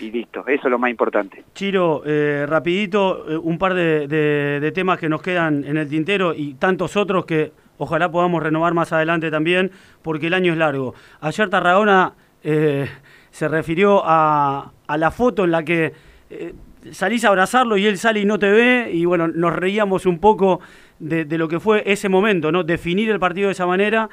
Y 0.00 0.10
listo, 0.10 0.40
eso 0.46 0.62
es 0.66 0.70
lo 0.70 0.78
más 0.78 0.90
importante. 0.90 1.44
Chiro, 1.54 2.02
eh, 2.06 2.46
rapidito, 2.48 3.30
eh, 3.30 3.36
un 3.36 3.58
par 3.58 3.74
de, 3.74 4.08
de- 4.08 4.58
de 4.60 4.72
temas 4.72 4.98
que 4.98 5.08
nos 5.08 5.20
quedan 5.20 5.64
en 5.64 5.76
el 5.76 5.88
tintero 5.88 6.32
y 6.34 6.54
tantos 6.54 6.96
otros 6.96 7.26
que 7.26 7.52
ojalá 7.82 8.10
podamos 8.10 8.42
renovar 8.42 8.74
más 8.74 8.92
adelante 8.92 9.30
también, 9.30 9.70
porque 10.02 10.28
el 10.28 10.34
año 10.34 10.52
es 10.52 10.58
largo. 10.58 10.94
Ayer 11.20 11.48
Tarragona 11.48 12.14
eh, 12.42 12.88
se 13.30 13.48
refirió 13.48 14.02
a, 14.04 14.72
a 14.86 14.96
la 14.96 15.10
foto 15.10 15.44
en 15.44 15.50
la 15.50 15.62
que 15.62 15.92
eh, 16.30 16.54
salís 16.90 17.24
a 17.24 17.28
abrazarlo 17.28 17.76
y 17.76 17.86
él 17.86 17.98
sale 17.98 18.20
y 18.20 18.24
no 18.24 18.38
te 18.38 18.50
ve, 18.50 18.90
y 18.92 19.04
bueno, 19.04 19.28
nos 19.28 19.52
reíamos 19.52 20.06
un 20.06 20.18
poco 20.18 20.60
de, 20.98 21.24
de 21.24 21.38
lo 21.38 21.48
que 21.48 21.60
fue 21.60 21.82
ese 21.86 22.08
momento, 22.08 22.52
¿no? 22.52 22.62
Definir 22.62 23.10
el 23.10 23.18
partido 23.18 23.48
de 23.48 23.52
esa 23.52 23.66
manera. 23.66 24.08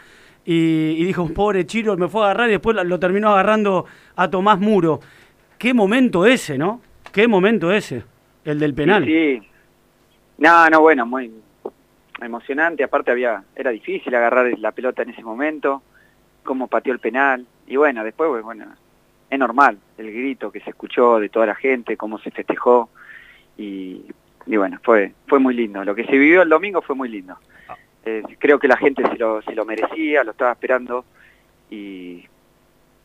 Y, 0.45 0.95
y 0.97 1.03
dijo, 1.03 1.27
pobre 1.33 1.65
Chiro, 1.65 1.95
me 1.97 2.07
fue 2.07 2.21
a 2.21 2.25
agarrar 2.25 2.47
y 2.47 2.53
después 2.53 2.75
lo 2.83 2.97
terminó 2.97 3.29
agarrando 3.29 3.85
a 4.15 4.29
Tomás 4.29 4.57
Muro. 4.59 4.99
Qué 5.57 5.73
momento 5.73 6.25
ese, 6.25 6.57
¿no? 6.57 6.81
Qué 7.11 7.27
momento 7.27 7.71
ese, 7.71 8.03
el 8.45 8.57
del 8.57 8.73
penal. 8.73 9.05
Sí, 9.05 9.39
sí. 9.39 9.47
No, 10.37 10.69
no, 10.69 10.79
bueno, 10.79 11.05
muy 11.05 11.29
emocionante. 12.25 12.83
Aparte 12.83 13.11
había, 13.11 13.43
era 13.55 13.71
difícil 13.71 14.13
agarrar 14.15 14.57
la 14.59 14.71
pelota 14.71 15.03
en 15.03 15.09
ese 15.09 15.23
momento, 15.23 15.81
cómo 16.43 16.67
pateó 16.67 16.93
el 16.93 16.99
penal. 16.99 17.45
Y 17.67 17.75
bueno, 17.75 18.03
después, 18.03 18.29
pues, 18.29 18.43
bueno, 18.43 18.65
es 19.29 19.39
normal 19.39 19.77
el 19.97 20.11
grito 20.11 20.51
que 20.51 20.59
se 20.61 20.71
escuchó 20.71 21.19
de 21.19 21.29
toda 21.29 21.45
la 21.45 21.55
gente, 21.55 21.97
cómo 21.97 22.19
se 22.19 22.31
festejó. 22.31 22.89
Y, 23.57 24.05
y 24.45 24.57
bueno, 24.57 24.79
fue, 24.83 25.13
fue 25.27 25.39
muy 25.39 25.53
lindo. 25.53 25.83
Lo 25.83 25.95
que 25.95 26.05
se 26.05 26.17
vivió 26.17 26.41
el 26.41 26.49
domingo 26.49 26.81
fue 26.81 26.95
muy 26.95 27.09
lindo. 27.09 27.37
Eh, 28.05 28.23
creo 28.39 28.57
que 28.59 28.67
la 28.67 28.77
gente 28.77 29.03
se 29.07 29.17
lo, 29.17 29.41
se 29.41 29.53
lo 29.53 29.65
merecía, 29.65 30.23
lo 30.23 30.31
estaba 30.31 30.51
esperando. 30.51 31.05
Y, 31.69 32.25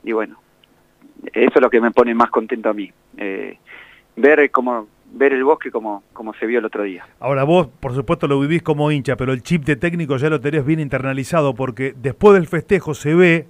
y 0.03 0.12
bueno, 0.12 0.40
eso 1.33 1.53
es 1.55 1.61
lo 1.61 1.70
que 1.70 1.81
me 1.81 1.90
pone 1.90 2.14
más 2.14 2.31
contento 2.31 2.70
a 2.70 2.74
mí. 2.74 2.90
Eh, 3.16 3.59
ver 4.16 4.50
cómo 4.50 4.87
ver 5.16 5.33
el 5.33 5.44
bosque 5.44 5.70
como, 5.70 6.03
como 6.12 6.35
se 6.35 6.44
vio 6.46 6.59
el 6.59 6.64
otro 6.64 6.83
día. 6.83 7.07
Ahora 7.20 7.44
vos, 7.44 7.68
por 7.81 7.94
supuesto, 7.94 8.27
lo 8.27 8.40
vivís 8.40 8.62
como 8.62 8.90
hincha, 8.90 9.16
pero 9.16 9.33
el 9.33 9.42
chip 9.42 9.64
de 9.64 9.77
técnico 9.77 10.16
ya 10.16 10.29
lo 10.29 10.40
tenés 10.40 10.64
bien 10.66 10.81
internalizado 10.81 11.55
porque 11.55 11.94
después 11.96 12.35
del 12.35 12.46
festejo 12.46 12.94
se 12.94 13.14
ve 13.14 13.46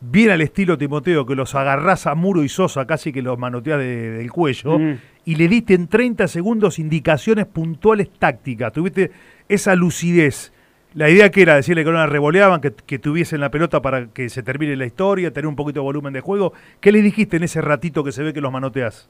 bien 0.00 0.30
al 0.30 0.40
estilo 0.40 0.78
Timoteo 0.78 1.26
que 1.26 1.34
los 1.34 1.54
agarrás 1.54 2.06
a 2.06 2.14
Muro 2.14 2.42
y 2.42 2.48
Sosa, 2.48 2.86
casi 2.86 3.12
que 3.12 3.22
los 3.22 3.38
manoteás 3.38 3.78
de- 3.78 4.10
del 4.12 4.30
cuello, 4.32 4.78
Mm. 4.78 4.98
y 5.24 5.34
le 5.36 5.48
diste 5.48 5.74
en 5.74 5.88
30 5.88 6.26
segundos 6.28 6.78
indicaciones 6.78 7.46
puntuales 7.46 8.10
tácticas. 8.18 8.72
Tuviste 8.72 9.10
esa 9.48 9.74
lucidez. 9.76 10.52
La 10.94 11.08
idea 11.08 11.30
que 11.30 11.42
era 11.42 11.54
decirle 11.56 11.84
que 11.84 11.90
no 11.90 11.96
la 11.96 12.06
revoleaban, 12.06 12.60
que, 12.60 12.72
que 12.72 12.98
tuviesen 12.98 13.40
la 13.40 13.50
pelota 13.50 13.80
para 13.80 14.08
que 14.08 14.28
se 14.28 14.42
termine 14.42 14.76
la 14.76 14.86
historia, 14.86 15.32
tener 15.32 15.46
un 15.46 15.56
poquito 15.56 15.80
de 15.80 15.84
volumen 15.84 16.12
de 16.12 16.20
juego. 16.20 16.52
¿Qué 16.80 16.92
le 16.92 17.00
dijiste 17.00 17.36
en 17.38 17.44
ese 17.44 17.60
ratito 17.60 18.04
que 18.04 18.12
se 18.12 18.22
ve 18.22 18.32
que 18.32 18.40
los 18.40 18.52
manoteás? 18.52 19.08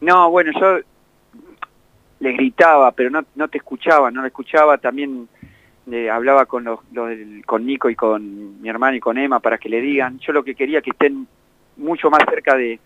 No, 0.00 0.30
bueno, 0.30 0.50
yo 0.58 0.78
le 2.22 2.32
gritaba, 2.32 2.92
pero 2.92 3.10
no, 3.10 3.24
no 3.34 3.48
te 3.48 3.58
escuchaba, 3.58 4.10
no 4.10 4.20
lo 4.20 4.26
escuchaba. 4.28 4.78
También 4.78 5.28
eh, 5.90 6.08
hablaba 6.08 6.46
con, 6.46 6.62
los, 6.64 6.78
del- 6.92 7.42
con 7.44 7.66
Nico 7.66 7.90
y 7.90 7.96
con 7.96 8.62
mi 8.62 8.68
hermano 8.68 8.96
y 8.96 9.00
con 9.00 9.18
Emma 9.18 9.40
para 9.40 9.58
que 9.58 9.68
le 9.68 9.80
digan. 9.80 10.18
Yo 10.20 10.32
lo 10.32 10.44
que 10.44 10.54
quería 10.54 10.80
que 10.80 10.90
estén 10.90 11.26
mucho 11.76 12.10
más 12.10 12.22
cerca 12.30 12.56
de, 12.56 12.78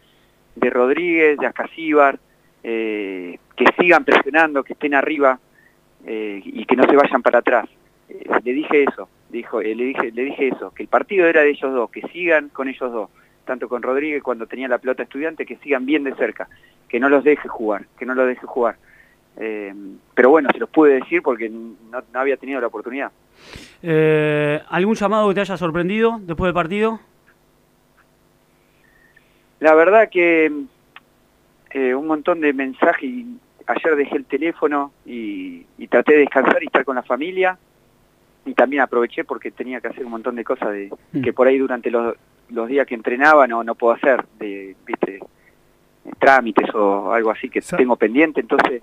de 0.55 0.70
Rodríguez, 0.70 1.38
de 1.38 1.46
Ascasíbar, 1.46 2.18
eh, 2.64 3.38
que 3.55 3.66
sigan 3.79 4.05
presionando, 4.05 4.64
que 4.64 4.72
estén 4.72 4.94
arriba 4.94 5.38
eh, 6.07 6.40
y 6.42 6.64
que 6.64 6.77
no 6.77 6.85
se 6.85 6.96
vayan 6.96 7.22
para 7.22 7.40
atrás. 7.40 7.68
Le 8.42 8.53
dije 8.53 8.85
eso, 8.85 9.09
dijo, 9.29 9.61
le 9.61 9.75
dije, 9.75 10.12
le 10.12 10.22
dije 10.22 10.49
eso, 10.49 10.72
que 10.72 10.85
el 10.85 10.88
partido 10.88 11.27
era 11.27 11.42
de 11.42 11.51
ellos 11.51 11.75
dos, 11.75 11.90
que 11.90 12.03
sigan 12.12 12.49
con 12.51 12.68
ellos 12.68 12.90
dos, 12.92 13.11
tanto 13.44 13.68
con 13.68 13.83
Rodríguez 13.83 14.22
cuando 14.22 14.46
tenía 14.46 14.68
la 14.68 14.79
pelota 14.79 15.03
estudiante, 15.03 15.44
que 15.44 15.57
sigan 15.57 15.85
bien 15.85 16.05
de 16.05 16.14
cerca, 16.14 16.49
que 16.88 17.01
no 17.01 17.09
los 17.09 17.25
deje 17.25 17.49
jugar, 17.49 17.85
que 17.99 18.07
no 18.07 18.14
los 18.14 18.27
deje 18.29 18.46
jugar. 18.46 18.77
Eh, 19.38 19.75
pero 20.14 20.31
bueno, 20.31 20.49
se 20.53 20.59
los 20.59 20.68
pude 20.70 20.94
decir 20.94 21.22
porque 21.22 21.49
no, 21.49 22.03
no 22.12 22.20
había 22.20 22.37
tenido 22.37 22.61
la 22.61 22.68
oportunidad. 22.68 23.11
Eh, 23.83 24.61
¿Algún 24.70 24.94
llamado 24.94 25.29
que 25.29 25.35
te 25.35 25.40
haya 25.42 25.57
sorprendido 25.57 26.18
después 26.22 26.49
del 26.49 26.55
partido? 26.55 27.01
La 29.61 29.75
verdad 29.75 30.09
que 30.11 30.51
eh, 31.70 31.94
un 31.94 32.07
montón 32.07 32.40
de 32.40 32.53
mensajes. 32.53 33.11
Ayer 33.66 33.96
dejé 33.96 34.16
el 34.16 34.25
teléfono 34.27 34.92
y, 35.05 35.66
y 35.77 35.88
traté 35.88 36.12
de 36.12 36.18
descansar 36.20 36.62
y 36.62 36.66
estar 36.66 36.85
con 36.85 36.96
la 36.96 37.03
familia. 37.03 37.59
Y 38.44 38.55
también 38.55 38.83
aproveché 38.83 39.25
porque 39.25 39.51
tenía 39.51 39.81
que 39.81 39.88
hacer 39.88 40.05
un 40.05 40.12
montón 40.12 40.37
de 40.37 40.44
cosas 40.44 40.70
de, 40.70 40.90
Mm. 41.12 41.22
que 41.22 41.33
por 41.33 41.49
ahí 41.49 41.59
durante 41.59 41.90
los, 41.90 42.14
los 42.51 42.68
días 42.68 42.87
que 42.87 42.94
entrenaba 42.94 43.46
no, 43.49 43.64
no 43.64 43.75
puedo 43.75 43.94
hacer, 43.94 44.25
de 44.38 44.77
¿viste? 44.87 45.18
trámites 46.20 46.72
o 46.75 47.12
algo 47.12 47.31
así 47.33 47.49
que 47.51 47.61
tengo 47.61 47.96
pendiente. 47.96 48.40
Entonces 48.40 48.83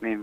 me, 0.00 0.18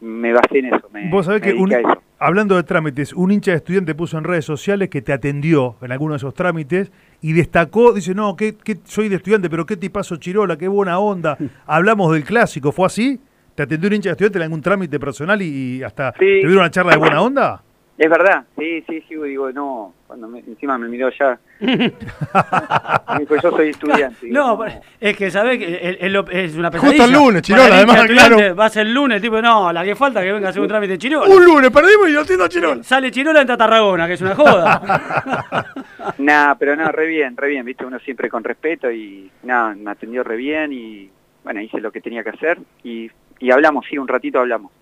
me 0.00 0.32
basé 0.32 0.58
en 0.58 0.66
eso. 0.74 0.88
Me, 0.92 1.10
Vos 1.10 1.26
sabés 1.26 1.40
me 1.42 1.48
que 1.48 1.54
un- 1.58 1.72
eso. 1.72 2.02
hablando 2.18 2.56
de 2.56 2.62
trámites, 2.62 3.12
un 3.12 3.30
hincha 3.30 3.50
de 3.52 3.58
estudiante 3.58 3.94
puso 3.94 4.18
en 4.18 4.24
redes 4.24 4.44
sociales 4.44 4.88
que 4.88 5.02
te 5.02 5.12
atendió 5.12 5.76
en 5.82 5.92
alguno 5.92 6.12
de 6.14 6.18
esos 6.18 6.34
trámites 6.34 6.90
y 7.20 7.32
destacó, 7.32 7.92
dice, 7.92 8.14
no, 8.14 8.34
que, 8.36 8.56
soy 8.84 9.08
de 9.08 9.16
estudiante, 9.16 9.50
pero 9.50 9.66
qué 9.66 9.76
tipazo 9.76 10.16
Chirola, 10.16 10.56
qué 10.56 10.68
buena 10.68 10.98
onda. 10.98 11.36
Hablamos 11.66 12.12
del 12.12 12.24
clásico, 12.24 12.72
¿fue 12.72 12.86
así? 12.86 13.20
¿Te 13.54 13.64
atendió 13.64 13.88
un 13.88 13.94
hincha 13.96 14.08
de 14.08 14.12
estudiante 14.12 14.38
en 14.38 14.42
algún 14.44 14.62
trámite 14.62 14.98
personal 14.98 15.42
y, 15.42 15.46
y 15.78 15.82
hasta 15.82 16.12
Sí. 16.12 16.18
tuvieron 16.40 16.58
una 16.58 16.70
charla 16.70 16.92
de 16.92 16.98
buena 16.98 17.20
onda? 17.20 17.62
Es 18.02 18.08
verdad, 18.08 18.44
sí, 18.58 18.82
sí, 18.88 19.04
sí, 19.06 19.14
digo, 19.14 19.52
no, 19.52 19.92
cuando 20.06 20.26
me- 20.26 20.38
encima 20.38 20.78
me 20.78 20.88
miró 20.88 21.10
ya. 21.10 21.38
me 21.60 23.20
dijo, 23.20 23.36
yo 23.42 23.50
soy 23.50 23.68
estudiante. 23.68 24.16
Digo, 24.26 24.38
No, 24.38 24.58
pero 24.58 24.80
es 24.98 25.16
que 25.18 25.30
sabés 25.30 25.58
que 25.58 25.98
es, 26.00 26.10
lo- 26.10 26.22
una 26.22 26.70
Justo 26.70 26.70
pesadilla. 26.70 27.04
el 27.04 27.12
lunes, 27.12 27.48
hincha 27.50 27.66
además, 27.66 28.04
claro. 28.06 28.56
Va 28.56 28.64
a 28.64 28.70
ser 28.70 28.86
el 28.86 28.94
lunes, 28.94 29.20
tipo, 29.20 29.42
no, 29.42 29.70
la 29.70 29.84
que 29.84 29.94
falta 29.94 30.22
que 30.22 30.32
venga 30.32 30.46
a 30.46 30.50
hacer 30.50 30.62
un 30.62 30.68
trámite 30.68 30.96
Chirola. 30.96 31.34
Un 31.34 31.44
lunes 31.44 31.70
perdimos 31.70 32.08
y 32.08 32.12
yo 32.14 32.20
entiendo 32.20 32.44
a 32.44 32.48
Chirola. 32.48 32.82
Sale 32.82 33.10
Chirola 33.10 33.42
en 33.42 33.46
Tarragona, 33.48 34.06
que 34.06 34.14
es 34.14 34.22
una 34.22 34.34
joda. 34.34 35.74
Nah, 36.18 36.54
pero 36.54 36.76
no, 36.76 36.88
re 36.90 37.06
bien, 37.06 37.36
re 37.36 37.48
bien, 37.48 37.64
viste, 37.64 37.84
uno 37.84 37.98
siempre 38.00 38.28
con 38.30 38.42
respeto 38.44 38.90
y 38.90 39.30
nada, 39.42 39.74
me 39.74 39.90
atendió 39.90 40.22
re 40.22 40.36
bien 40.36 40.72
y 40.72 41.10
bueno, 41.44 41.60
hice 41.60 41.80
lo 41.80 41.92
que 41.92 42.00
tenía 42.00 42.22
que 42.24 42.30
hacer 42.30 42.58
y, 42.82 43.10
y 43.38 43.50
hablamos, 43.50 43.84
sí, 43.88 43.96
un 43.98 44.08
ratito 44.08 44.38
hablamos. 44.38 44.72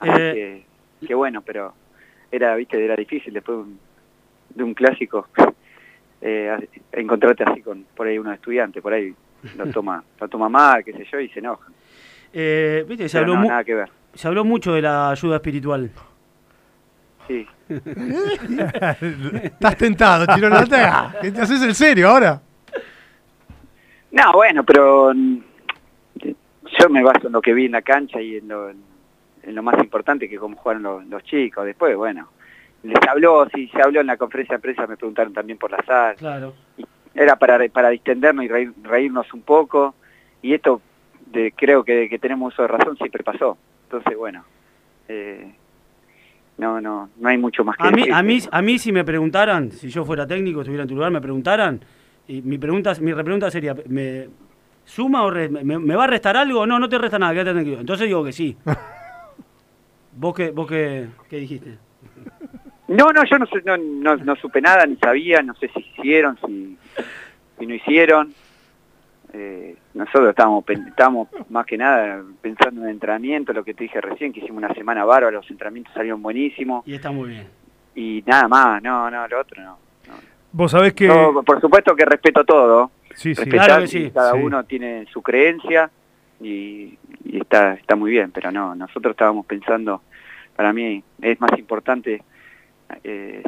Así 0.00 0.10
Eh, 0.12 0.64
que, 1.00 1.06
que 1.06 1.14
bueno, 1.14 1.42
pero 1.42 1.74
era, 2.30 2.54
viste, 2.56 2.82
era 2.84 2.96
difícil 2.96 3.32
después 3.32 3.58
de 3.58 3.62
un, 3.64 3.78
de 4.54 4.62
un 4.64 4.74
clásico 4.74 5.28
eh, 6.20 6.68
encontrarte 6.92 7.44
así 7.44 7.62
con 7.62 7.84
por 7.94 8.06
ahí 8.06 8.18
unos 8.18 8.34
estudiantes, 8.34 8.82
por 8.82 8.92
ahí 8.92 9.14
lo 9.56 9.66
toma, 9.72 10.02
lo 10.20 10.28
toma 10.28 10.48
mal, 10.48 10.84
qué 10.84 10.92
sé 10.92 11.06
yo, 11.10 11.20
y 11.20 11.28
se 11.30 11.38
enojan. 11.40 11.72
Eh, 12.32 12.84
Viste, 12.88 13.08
se 13.08 13.18
Pero 13.18 13.24
habló, 13.32 13.34
no, 13.36 13.40
mu- 13.42 13.48
nada 13.48 13.64
que 13.64 13.74
ver. 13.74 13.88
se 14.14 14.28
habló 14.28 14.44
mucho 14.44 14.72
de 14.74 14.82
la 14.82 15.10
ayuda 15.10 15.36
espiritual. 15.36 15.90
Sí. 17.26 17.46
Estás 19.42 19.76
tentado, 19.76 20.26
Chirola. 20.34 20.60
No 20.60 20.66
te 20.68 20.76
hagas. 20.76 21.16
¿Qué 21.20 21.32
te 21.32 21.40
haces 21.40 21.60
el 21.62 21.74
serio 21.74 22.08
ahora? 22.08 22.40
No, 24.12 24.32
bueno, 24.32 24.64
pero 24.64 25.12
mm, 25.14 25.38
yo 26.78 26.88
me 26.88 27.02
baso 27.02 27.26
en 27.26 27.32
lo 27.32 27.42
que 27.42 27.52
vi 27.52 27.66
en 27.66 27.72
la 27.72 27.82
cancha 27.82 28.20
y 28.20 28.36
en 28.36 28.48
lo, 28.48 28.70
en 28.70 28.76
lo 29.54 29.62
más 29.62 29.78
importante 29.82 30.28
que 30.28 30.36
cómo 30.38 30.56
jugaron 30.56 30.82
los, 30.82 31.06
los 31.06 31.22
chicos. 31.24 31.64
Después, 31.64 31.96
bueno, 31.96 32.28
les 32.82 32.98
habló, 33.08 33.48
sí, 33.54 33.68
se 33.72 33.82
habló 33.82 34.00
en 34.00 34.06
la 34.06 34.16
conferencia 34.16 34.56
de 34.56 34.62
prensa, 34.62 34.86
me 34.86 34.96
preguntaron 34.96 35.32
también 35.32 35.58
por 35.58 35.70
la 35.70 35.82
sal. 35.84 36.16
Claro. 36.16 36.54
Era 37.14 37.36
para, 37.36 37.58
para 37.68 37.88
distendernos 37.90 38.44
y 38.44 38.48
reír- 38.48 38.74
reírnos 38.82 39.32
un 39.32 39.42
poco. 39.42 39.94
Y 40.42 40.52
esto, 40.54 40.80
de, 41.32 41.52
creo 41.56 41.82
que, 41.84 42.08
que 42.08 42.18
tenemos 42.18 42.52
uso 42.54 42.62
de 42.62 42.68
razón, 42.68 42.96
siempre 42.96 43.22
pasó. 43.24 43.56
Entonces, 43.84 44.16
bueno, 44.16 44.44
eh, 45.08 45.52
no, 46.58 46.80
no, 46.80 47.08
no 47.16 47.28
hay 47.28 47.38
mucho 47.38 47.64
más 47.64 47.76
que 47.76 47.88
A 47.88 47.90
mí, 47.90 48.02
decir. 48.02 48.14
a, 48.14 48.22
mí, 48.22 48.38
a 48.50 48.62
mí 48.62 48.78
si 48.78 48.92
me 48.92 49.04
preguntaran, 49.04 49.70
si 49.72 49.88
yo 49.88 50.04
fuera 50.04 50.26
técnico, 50.26 50.60
estuviera 50.60 50.82
en 50.82 50.88
tu 50.88 50.94
lugar, 50.94 51.10
me 51.10 51.20
preguntaran, 51.20 51.80
y 52.28 52.42
mi 52.42 52.58
pregunta, 52.58 52.92
mi 53.00 53.12
repregunta 53.12 53.50
sería, 53.50 53.74
¿me 53.88 54.28
suma 54.84 55.22
o 55.24 55.30
re- 55.30 55.48
me, 55.48 55.78
me 55.78 55.94
va 55.96 56.04
a 56.04 56.08
restar 56.08 56.36
algo? 56.36 56.66
No, 56.66 56.78
no 56.78 56.88
te 56.88 56.98
resta 56.98 57.18
nada, 57.18 57.32
quédate 57.32 57.52
tranquilo. 57.52 57.80
Entonces 57.80 58.06
digo 58.06 58.24
que 58.24 58.32
sí. 58.32 58.56
¿Vos 60.16 60.34
qué, 60.34 60.50
vos 60.50 60.66
qué, 60.66 61.06
qué 61.28 61.36
dijiste? 61.38 61.78
No, 62.88 63.12
no, 63.12 63.24
yo 63.24 63.38
no, 63.38 63.46
sé- 63.46 63.62
no, 63.64 63.76
no, 63.76 64.16
no 64.16 64.36
supe 64.36 64.60
nada, 64.60 64.86
ni 64.86 64.96
sabía, 64.96 65.42
no 65.42 65.54
sé 65.54 65.68
si 65.68 65.80
hicieron, 65.98 66.38
si, 66.46 66.76
si 67.58 67.66
no 67.66 67.74
hicieron. 67.74 68.32
Eh, 69.32 69.76
nosotros 69.94 70.30
estábamos, 70.30 70.64
estábamos 70.68 71.28
más 71.50 71.66
que 71.66 71.76
nada 71.76 72.22
pensando 72.40 72.80
en 72.82 72.86
el 72.86 72.92
entrenamiento, 72.94 73.52
lo 73.52 73.64
que 73.64 73.74
te 73.74 73.84
dije 73.84 74.00
recién, 74.00 74.32
que 74.32 74.40
hicimos 74.40 74.58
una 74.62 74.72
semana 74.72 75.04
bárbara, 75.04 75.32
los 75.36 75.50
entrenamientos 75.50 75.92
salieron 75.94 76.22
buenísimos 76.22 76.86
Y 76.86 76.94
está 76.94 77.10
muy 77.10 77.30
bien. 77.30 77.48
y 77.94 78.22
nada 78.26 78.46
más, 78.48 78.82
no, 78.82 79.10
no, 79.10 79.26
lo 79.28 79.40
otro 79.40 79.62
no. 79.62 79.78
no. 80.08 80.14
Vos 80.52 80.70
sabés 80.70 80.94
que... 80.94 81.08
Por 81.44 81.60
supuesto 81.60 81.94
que 81.94 82.04
respeto 82.06 82.44
todo. 82.44 82.90
Sí, 83.14 83.34
sí. 83.34 83.44
Claro 83.46 83.80
que 83.82 83.88
sí. 83.88 84.10
cada 84.14 84.32
Sí. 84.32 84.38
uno 84.38 84.64
tiene 84.64 85.06
su 85.12 85.20
creencia 85.22 85.90
y, 86.40 86.98
está, 87.32 87.74
está 87.74 87.96
muy 87.96 88.10
bien, 88.10 88.30
pero 88.30 88.50
no, 88.50 88.74
nosotros 88.74 89.12
estábamos 89.12 89.46
pensando, 89.46 90.02
para 90.54 90.72
mí 90.72 91.02
es 91.22 91.40
más 91.40 91.58
importante 91.58 92.22
eh, 93.04 93.42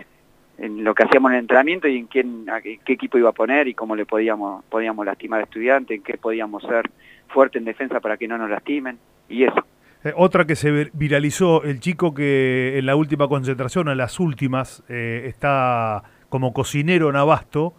en 0.59 0.83
lo 0.83 0.95
que 0.95 1.05
hacíamos 1.05 1.31
en 1.31 1.37
el 1.37 1.41
entrenamiento 1.43 1.87
y 1.89 1.99
en 1.99 2.07
quién, 2.07 2.51
a 2.51 2.61
qué, 2.61 2.81
equipo 2.87 3.19
iba 3.19 3.31
a 3.31 3.33
poner 3.33 3.69
y 3.69 3.75
cómo 3.75 3.95
le 3.95 4.07
podíamos, 4.07 4.65
podíamos 4.65 5.07
lastimar 5.07 5.41
a 5.41 5.45
estudiante, 5.45 5.95
en 5.95 6.03
qué 6.03 6.17
podíamos 6.19 6.63
ser 6.63 6.91
fuerte 7.29 7.59
en 7.59 7.65
defensa 7.65 8.01
para 8.01 8.17
que 8.17 8.27
no 8.27 8.39
nos 8.39 8.51
lastimen 8.51 8.99
y 9.29 9.45
eso. 9.45 9.65
Eh, 10.05 10.13
otra 10.17 10.45
que 10.47 10.57
se 10.57 10.71
vir- 10.73 10.91
viralizó, 10.93 11.63
el 11.65 11.81
chico 11.81 12.15
que 12.15 12.79
en 12.79 12.87
la 12.87 12.97
última 12.97 13.29
concentración, 13.29 13.89
en 13.89 13.99
las 13.99 14.19
últimas, 14.19 14.83
eh, 14.89 15.25
está 15.27 16.03
como 16.29 16.53
cocinero 16.53 17.11
en 17.11 17.17
Abasto, 17.17 17.75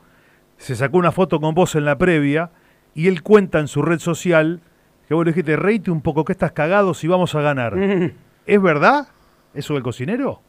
se 0.58 0.76
sacó 0.76 0.98
una 0.98 1.12
foto 1.12 1.40
con 1.40 1.56
vos 1.56 1.76
en 1.76 1.86
la 1.86 1.98
previa 1.98 2.52
y 2.94 3.08
él 3.08 3.24
cuenta 3.24 3.60
en 3.60 3.68
su 3.68 3.82
red 3.82 4.00
social 4.00 4.62
que 5.10 5.16
vos 5.16 5.26
le 5.26 5.32
dijiste, 5.32 5.56
reíte 5.58 5.90
un 5.90 6.02
poco 6.02 6.24
que 6.24 6.32
estás 6.34 6.52
cagado 6.52 6.94
si 6.94 7.08
vamos 7.08 7.34
a 7.34 7.42
ganar. 7.42 7.74
¿Es 8.46 8.62
verdad 8.62 9.08
eso 9.56 9.74
del 9.74 9.82
cocinero? 9.84 10.40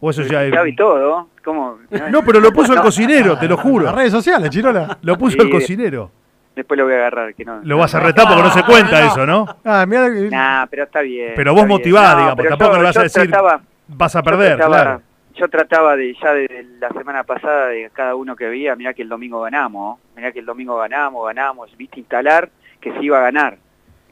¿O 0.00 0.08
eso 0.10 0.22
ya 0.22 0.44
es...? 0.44 0.52
Ya 0.52 0.62
vi 0.62 0.74
todo, 0.74 1.28
¿cómo? 1.44 1.76
No, 2.10 2.22
pero 2.22 2.40
lo 2.40 2.50
puso 2.50 2.72
el 2.72 2.80
cocinero, 2.82 3.38
te 3.38 3.46
lo 3.46 3.56
juro. 3.58 3.84
Las 3.84 3.94
redes 3.94 4.12
sociales, 4.12 4.48
Chirola. 4.50 4.96
Lo 5.02 5.18
puso 5.18 5.36
Sí, 5.38 5.42
el 5.46 5.50
cocinero. 5.50 6.10
Después 6.56 6.78
lo 6.78 6.84
voy 6.84 6.94
a 6.94 6.96
agarrar, 6.96 7.34
que 7.34 7.44
no. 7.44 7.60
Lo 7.62 7.76
vas 7.76 7.94
a 7.94 8.00
retar 8.00 8.26
porque 8.26 8.42
no 8.42 8.50
se 8.50 8.62
cuenta 8.64 9.06
eso, 9.06 9.26
¿no? 9.26 9.46
Ah, 9.64 9.84
que- 9.88 10.28
Nah, 10.30 10.64
pero 10.66 10.84
está 10.84 11.02
bien. 11.02 11.34
Pero 11.36 11.54
vos 11.54 11.66
motivás, 11.66 12.14
No, 12.14 12.20
digamos, 12.22 12.46
tampoco 12.48 12.72
yo- 12.72 12.78
le 12.78 12.84
vas 12.84 12.96
a 12.96 13.02
decir, 13.02 13.22
trataba- 13.30 13.60
vas 13.88 14.16
a 14.16 14.20
yo 14.20 14.24
perder, 14.24 14.56
trataba- 14.56 14.82
claro. 14.82 15.02
Yo 15.34 15.48
trataba 15.48 15.94
de 15.96 16.14
ya 16.20 16.32
de 16.32 16.66
la 16.80 16.88
semana 16.88 17.22
pasada 17.24 17.66
de 17.66 17.88
cada 17.92 18.14
uno 18.16 18.34
que 18.34 18.46
veía, 18.48 18.74
mirá 18.74 18.92
que 18.94 19.02
el 19.02 19.08
domingo 19.08 19.42
ganamos, 19.42 20.00
mirá 20.16 20.32
que 20.32 20.40
el 20.40 20.46
domingo 20.46 20.76
ganamos, 20.78 21.24
ganamos, 21.26 21.76
viste 21.76 22.00
instalar 22.00 22.48
que 22.80 22.90
se 22.92 23.02
iba 23.04 23.18
a 23.18 23.22
ganar. 23.22 23.58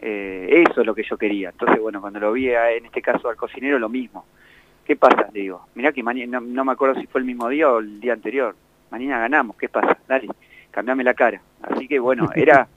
Eh, 0.01 0.65
eso 0.69 0.81
es 0.83 0.87
lo 0.87 0.95
que 0.95 1.03
yo 1.03 1.17
quería. 1.17 1.51
Entonces, 1.51 1.81
bueno, 1.81 2.01
cuando 2.01 2.21
lo 2.21 2.33
vi 2.33 2.51
a- 2.51 2.71
en 2.73 2.87
este 2.87 3.01
caso 3.03 3.29
al 3.29 3.37
cocinero, 3.37 3.79
lo 3.79 3.89
mismo. 3.89 4.25
¿Qué 4.85 4.95
pasa? 4.97 5.29
Le 5.33 5.41
digo, 5.41 5.67
mirá 5.75 5.91
que 5.93 6.03
mañana, 6.03 6.39
no, 6.41 6.47
no 6.47 6.65
me 6.65 6.73
acuerdo 6.73 7.01
si 7.01 7.07
fue 7.07 7.21
el 7.21 7.27
mismo 7.27 7.49
día 7.49 7.69
o 7.71 7.79
el 7.79 7.99
día 8.01 8.13
anterior. 8.13 8.55
Mañana 8.91 9.19
ganamos, 9.19 9.57
¿qué 9.57 9.69
pasa? 9.69 9.97
Dale, 10.07 10.29
cambiame 10.71 11.03
la 11.03 11.15
cara. 11.15 11.41
Así 11.63 11.89
que 11.89 11.99
bueno, 11.99 12.29
era 12.35 12.69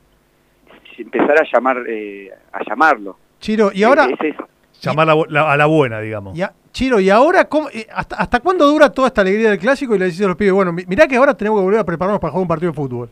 empezar 0.97 1.37
a 1.39 1.43
llamar, 1.51 1.77
eh, 1.87 2.31
a 2.51 2.63
llamarlo. 2.67 3.17
Chiro, 3.39 3.71
y 3.73 3.83
ahora, 3.83 4.05
Es 4.05 4.19
eso. 4.33 4.47
Llamar 4.81 5.07
la 5.07 5.15
bu- 5.15 5.27
la- 5.29 5.51
a 5.51 5.57
la 5.57 5.65
buena, 5.65 5.99
digamos. 5.99 6.35
ya, 6.37 6.53
Chiro, 6.71 6.99
y 6.99 7.09
ahora, 7.09 7.45
cómo, 7.49 7.69
eh, 7.69 7.85
hasta, 7.93 8.15
¿hasta 8.15 8.39
cuándo 8.39 8.65
dura 8.65 8.89
toda 8.91 9.07
esta 9.09 9.21
alegría 9.21 9.49
del 9.49 9.59
clásico? 9.59 9.93
Y 9.95 9.99
le 9.99 10.05
decís 10.05 10.21
a 10.21 10.27
los 10.27 10.35
pibes, 10.37 10.53
bueno, 10.53 10.71
mi- 10.71 10.85
mirá 10.87 11.05
que 11.07 11.15
ahora 11.17 11.35
tenemos 11.35 11.59
que 11.59 11.63
volver 11.65 11.79
a 11.81 11.83
prepararnos 11.83 12.19
para 12.21 12.31
jugar 12.31 12.41
un 12.43 12.47
partido 12.47 12.71
de 12.71 12.75
fútbol. 12.75 13.09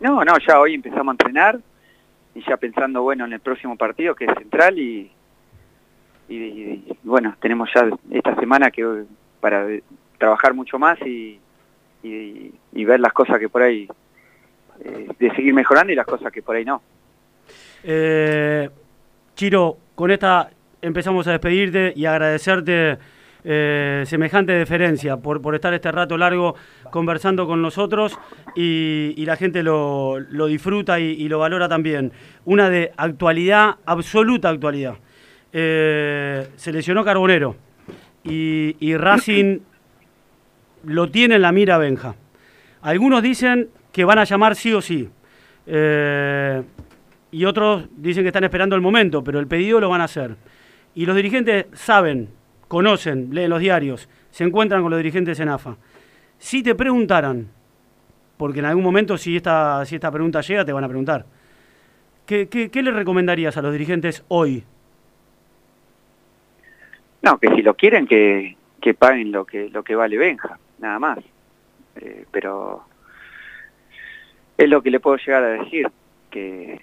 No, 0.00 0.22
no, 0.24 0.34
ya 0.46 0.58
hoy 0.60 0.74
empezamos 0.74 1.08
a 1.08 1.12
entrenar 1.12 1.58
y 2.34 2.42
ya 2.48 2.56
pensando, 2.56 3.02
bueno, 3.02 3.24
en 3.24 3.32
el 3.32 3.40
próximo 3.40 3.76
partido 3.76 4.14
que 4.14 4.24
es 4.24 4.34
central 4.34 4.78
y, 4.78 5.10
y, 6.28 6.84
bueno, 7.02 7.36
tenemos 7.40 7.68
ya 7.74 7.88
esta 8.10 8.34
semana 8.36 8.70
que 8.70 9.04
para 9.40 9.66
trabajar 10.18 10.54
mucho 10.54 10.78
más 10.78 10.98
y, 11.02 11.38
y, 12.02 12.52
y 12.72 12.84
ver 12.84 13.00
las 13.00 13.12
cosas 13.12 13.38
que 13.38 13.48
por 13.48 13.62
ahí, 13.62 13.88
eh, 14.84 15.08
de 15.18 15.34
seguir 15.34 15.54
mejorando 15.54 15.92
y 15.92 15.96
las 15.96 16.06
cosas 16.06 16.32
que 16.32 16.42
por 16.42 16.56
ahí 16.56 16.64
no. 16.64 16.80
Eh, 17.84 18.70
Chiro, 19.34 19.76
con 19.94 20.10
esta 20.10 20.50
empezamos 20.80 21.26
a 21.26 21.32
despedirte 21.32 21.92
y 21.94 22.06
agradecerte 22.06 22.98
eh, 23.44 24.04
semejante 24.06 24.52
deferencia 24.52 25.16
por, 25.16 25.54
estar 25.54 25.74
este 25.74 25.90
rato 25.90 26.16
largo 26.16 26.54
conversando 26.90 27.46
con 27.46 27.60
nosotros 27.60 28.18
y, 28.54 29.22
la 29.24 29.36
gente 29.36 29.62
lo, 29.62 30.18
disfruta 30.48 31.00
y, 31.00 31.28
lo 31.28 31.38
valora 31.38 31.68
también. 31.68 32.12
Una 32.44 32.70
de 32.70 32.92
actualidad, 32.96 33.76
absoluta 33.84 34.48
actualidad. 34.48 34.96
Eh, 35.52 36.48
se 36.56 36.72
lesionó 36.72 37.04
Carbonero 37.04 37.56
y, 38.24 38.76
y 38.80 38.96
Racing 38.96 39.58
lo 40.84 41.10
tiene 41.10 41.36
en 41.36 41.42
la 41.42 41.52
mira 41.52 41.78
Benja. 41.78 42.14
Algunos 42.82 43.22
dicen 43.22 43.68
que 43.92 44.04
van 44.04 44.18
a 44.18 44.24
llamar 44.24 44.56
sí 44.56 44.72
o 44.72 44.80
sí. 44.80 45.08
Eh, 45.66 46.62
y 47.30 47.44
otros 47.44 47.88
dicen 47.96 48.24
que 48.24 48.28
están 48.28 48.44
esperando 48.44 48.74
el 48.74 48.82
momento, 48.82 49.22
pero 49.22 49.38
el 49.38 49.46
pedido 49.46 49.80
lo 49.80 49.88
van 49.88 50.00
a 50.00 50.04
hacer. 50.04 50.36
Y 50.94 51.06
los 51.06 51.16
dirigentes 51.16 51.66
saben, 51.72 52.28
conocen, 52.72 53.28
leen 53.34 53.50
los 53.50 53.60
diarios, 53.60 54.08
se 54.30 54.44
encuentran 54.44 54.80
con 54.80 54.90
los 54.90 54.96
dirigentes 54.96 55.38
en 55.40 55.50
AFA. 55.50 55.76
Si 56.38 56.62
te 56.62 56.74
preguntaran, 56.74 57.48
porque 58.38 58.60
en 58.60 58.64
algún 58.64 58.82
momento 58.82 59.18
si 59.18 59.36
esta, 59.36 59.84
si 59.84 59.96
esta 59.96 60.10
pregunta 60.10 60.40
llega, 60.40 60.64
te 60.64 60.72
van 60.72 60.82
a 60.82 60.88
preguntar, 60.88 61.26
¿qué, 62.24 62.48
qué, 62.48 62.70
qué 62.70 62.82
le 62.82 62.90
recomendarías 62.90 63.58
a 63.58 63.60
los 63.60 63.72
dirigentes 63.72 64.24
hoy? 64.28 64.64
No, 67.20 67.36
que 67.36 67.48
si 67.48 67.60
lo 67.60 67.74
quieren 67.74 68.06
que, 68.06 68.56
que 68.80 68.94
paguen 68.94 69.32
lo 69.32 69.44
que 69.44 69.68
lo 69.68 69.82
que 69.82 69.94
vale 69.94 70.16
Benja, 70.16 70.58
nada 70.78 70.98
más. 70.98 71.18
Eh, 71.96 72.24
pero 72.30 72.84
es 74.56 74.68
lo 74.70 74.82
que 74.82 74.90
le 74.90 74.98
puedo 74.98 75.18
llegar 75.18 75.44
a 75.44 75.62
decir, 75.62 75.90
que, 76.30 76.80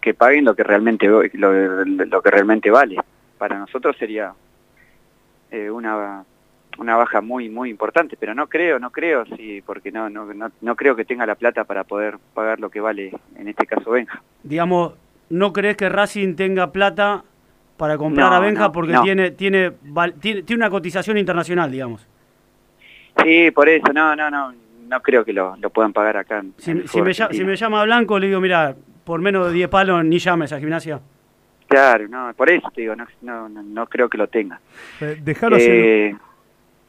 que, 0.00 0.14
paguen 0.14 0.44
lo 0.44 0.54
que 0.54 0.62
realmente 0.62 1.08
lo 1.08 2.22
que 2.22 2.30
realmente 2.30 2.70
vale. 2.70 2.98
Para 3.36 3.58
nosotros 3.58 3.96
sería 3.98 4.32
eh, 5.54 5.70
una 5.70 6.24
una 6.76 6.96
baja 6.96 7.20
muy 7.20 7.48
muy 7.48 7.70
importante, 7.70 8.16
pero 8.18 8.34
no 8.34 8.48
creo, 8.48 8.80
no 8.80 8.90
creo, 8.90 9.24
sí, 9.36 9.62
porque 9.64 9.92
no, 9.92 10.10
no 10.10 10.24
no 10.34 10.50
no 10.60 10.74
creo 10.76 10.96
que 10.96 11.04
tenga 11.04 11.24
la 11.24 11.36
plata 11.36 11.62
para 11.64 11.84
poder 11.84 12.18
pagar 12.34 12.58
lo 12.58 12.68
que 12.68 12.80
vale 12.80 13.12
en 13.36 13.46
este 13.48 13.64
caso 13.64 13.92
Benja. 13.92 14.20
Digamos, 14.42 14.94
¿no 15.30 15.52
crees 15.52 15.76
que 15.76 15.88
Racing 15.88 16.34
tenga 16.34 16.72
plata 16.72 17.22
para 17.76 17.96
comprar 17.96 18.30
No, 18.30 18.36
a 18.36 18.40
Benja 18.40 18.64
no, 18.64 18.72
porque 18.72 18.96
tiene, 19.02 19.30
tiene, 19.30 19.70
tiene, 20.20 20.42
tiene 20.42 20.60
una 20.62 20.70
cotización 20.70 21.16
internacional, 21.16 21.70
digamos? 21.70 22.06
Sí, 23.22 23.52
por 23.52 23.68
eso, 23.68 23.92
no, 23.92 24.16
no, 24.16 24.28
no, 24.28 24.52
no 24.88 25.00
creo 25.00 25.24
que 25.24 25.32
lo, 25.32 25.56
lo 25.56 25.70
puedan 25.70 25.92
pagar 25.92 26.16
acá. 26.16 26.40
en- 26.40 26.54
Si, 26.58 26.72
en 26.72 27.46
me 27.46 27.54
llama 27.56 27.84
Blanco, 27.84 28.18
le 28.18 28.26
digo, 28.26 28.40
mira, 28.40 28.74
por 29.04 29.20
menos 29.20 29.46
de 29.46 29.52
10 29.52 29.68
palos 29.68 30.04
ni 30.04 30.18
llames 30.18 30.52
a 30.52 30.58
gimnasia. 30.58 31.00
Claro, 31.74 32.08
no, 32.08 32.32
por 32.34 32.50
eso 32.50 32.70
te 32.74 32.82
digo, 32.82 32.94
no, 32.94 33.06
no, 33.22 33.48
no, 33.48 33.86
creo 33.86 34.08
que 34.08 34.16
lo 34.18 34.28
tenga. 34.28 34.60
Eh, 35.00 35.18
Dejalo 35.22 35.56
hacer 35.56 35.70
Eh, 35.74 36.16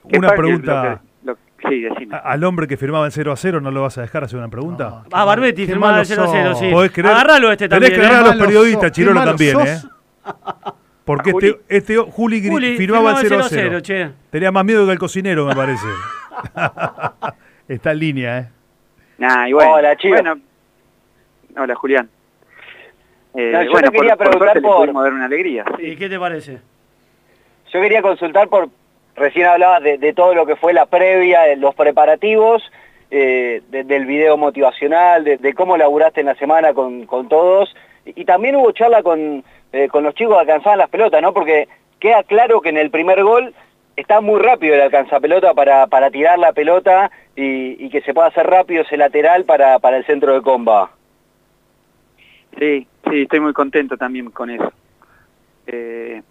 que 0.10 0.18
una 0.20 0.30
pregunta 0.36 1.00
lo 1.24 1.34
que- 1.34 1.38
lo- 1.64 1.70
sí, 1.70 1.82
decime. 1.82 2.16
al 2.24 2.44
hombre 2.44 2.68
que 2.68 2.78
firmaba 2.78 3.06
en 3.06 3.12
0 3.12 3.32
a 3.32 3.36
0, 3.36 3.62
¿no 3.62 3.72
lo 3.72 3.82
vas 3.82 3.98
a 3.98 4.02
dejar 4.02 4.24
hacer 4.24 4.38
una 4.38 4.48
pregunta? 4.50 4.90
No. 4.90 5.04
Ah, 5.12 5.26
Barbetti, 5.26 5.66
firmaba 5.66 6.00
el 6.02 6.06
0 6.06 6.24
a 6.24 6.28
0, 6.28 6.50
sos. 6.52 6.60
sí. 6.60 6.70
¿Podés 6.72 6.92
creer? 6.92 7.14
Agarralo 7.14 7.52
este 7.52 7.68
Tenés 7.68 7.90
también. 7.90 8.00
que 8.00 8.06
¿eh? 8.06 8.10
agarrar 8.10 8.26
a 8.26 8.28
los 8.28 8.36
Malo 8.38 8.46
periodistas, 8.46 8.92
Chirolo 8.92 9.24
también, 9.24 9.52
sos. 9.54 9.68
¿eh? 9.68 9.82
Porque 11.04 11.30
este, 11.32 11.52
Juli. 11.52 11.62
este 11.68 11.98
Juli, 11.98 12.42
gri- 12.44 12.50
Juli, 12.52 12.78
firmaba 12.78 13.12
el 13.12 13.18
0 13.28 13.40
a 13.40 13.44
0 13.50 13.50
0. 13.70 13.80
che. 13.82 14.10
Tenía 14.30 14.52
más 14.52 14.66
miedo 14.66 14.86
que 14.86 14.92
el 14.92 15.00
cocinero, 15.00 15.46
me 15.48 15.56
parece. 15.56 15.86
Está 17.68 17.92
en 17.92 18.00
línea, 18.00 18.38
¿eh? 18.40 18.50
Nah, 19.18 19.48
y 19.48 19.54
bueno, 19.54 19.74
Hola, 19.74 19.96
Chivo. 19.98 20.14
bueno, 20.16 20.36
hola, 21.58 21.76
Julián. 21.76 22.10
Eh, 23.36 23.52
No, 23.52 23.64
yo 23.64 23.72
bueno, 23.72 23.90
te 23.92 23.98
quería 23.98 24.16
por, 24.16 24.30
preguntar 24.30 24.62
por- 24.62 24.94
dar 25.04 25.14
una 25.14 25.26
alegría. 25.26 25.66
¿Y 25.80 25.96
qué 25.96 26.08
te 26.10 26.20
parece? 26.20 26.60
Yo 27.72 27.82
quería 27.82 28.02
consultar 28.02 28.48
por, 28.48 28.70
recién 29.16 29.48
hablabas 29.48 29.84
de, 29.84 29.98
de 29.98 30.14
todo 30.14 30.34
lo 30.34 30.46
que 30.46 30.56
fue 30.56 30.74
la 30.74 30.86
previa, 30.86 31.42
de 31.44 31.58
los 31.58 31.76
preparativos, 31.76 32.64
eh, 33.12 33.62
de- 33.70 33.84
del 33.84 34.06
video 34.06 34.38
motivacional, 34.38 35.24
de, 35.24 35.38
de 35.38 35.54
cómo 35.54 35.76
laburaste 35.78 36.22
en 36.22 36.28
la 36.28 36.36
semana 36.36 36.74
con, 36.74 37.06
con 37.06 37.28
todos. 37.28 37.76
Y, 38.06 38.22
y 38.22 38.26
también 38.26 38.56
hubo 38.56 38.72
charla 38.72 39.04
con, 39.04 39.44
eh, 39.74 39.88
con 39.90 40.04
los 40.04 40.16
chicos 40.16 40.36
que 40.36 40.42
alcanzaban 40.42 40.80
las 40.80 40.90
pelotas, 40.90 41.22
¿no? 41.22 41.34
Porque 41.34 41.68
queda 42.00 42.24
claro 42.24 42.62
que 42.62 42.70
en 42.70 42.78
el 42.78 42.90
primer 42.92 43.24
gol 43.24 43.54
está 43.98 44.22
muy 44.22 44.40
rápido 44.42 44.76
el 44.76 44.82
alcanzapelota 44.82 45.54
para, 45.54 45.88
para 45.88 46.10
tirar 46.12 46.38
la 46.40 46.54
pelota 46.54 47.12
y, 47.36 47.84
y 47.86 47.90
que 47.90 48.02
se 48.02 48.14
pueda 48.14 48.28
hacer 48.28 48.46
rápido 48.48 48.84
ese 48.84 48.96
lateral 48.98 49.44
para, 49.46 49.80
para 49.80 49.98
el 49.98 50.06
centro 50.06 50.34
de 50.34 50.42
comba. 50.42 50.92
Sí, 52.58 52.88
sí, 53.10 53.22
estoy 53.22 53.40
muy 53.40 53.54
contento 53.54 53.98
también 53.98 54.32
con 54.32 54.50
eso. 54.50 54.72
Eh, 55.68 56.22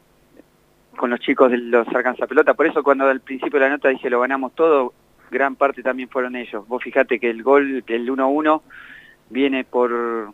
con 0.97 1.11
los 1.11 1.21
chicos 1.21 1.51
de 1.51 1.59
los 1.59 1.87
alcanza 1.89 2.27
pelota. 2.27 2.55
Por 2.55 2.67
eso 2.67 2.83
cuando 2.83 3.07
al 3.07 3.21
principio 3.21 3.59
de 3.59 3.67
la 3.67 3.73
nota 3.73 3.89
dije 3.89 4.09
lo 4.11 4.21
ganamos 4.21 4.55
todo, 4.55 4.95
gran 5.31 5.57
parte 5.57 5.83
también 5.83 6.09
fueron 6.09 6.37
ellos. 6.37 6.67
Vos 6.69 6.83
fijate 6.83 7.19
que 7.19 7.31
el 7.31 7.43
gol, 7.43 7.83
el 7.87 8.09
1-1, 8.09 8.63
viene 9.31 9.65
por 9.65 10.33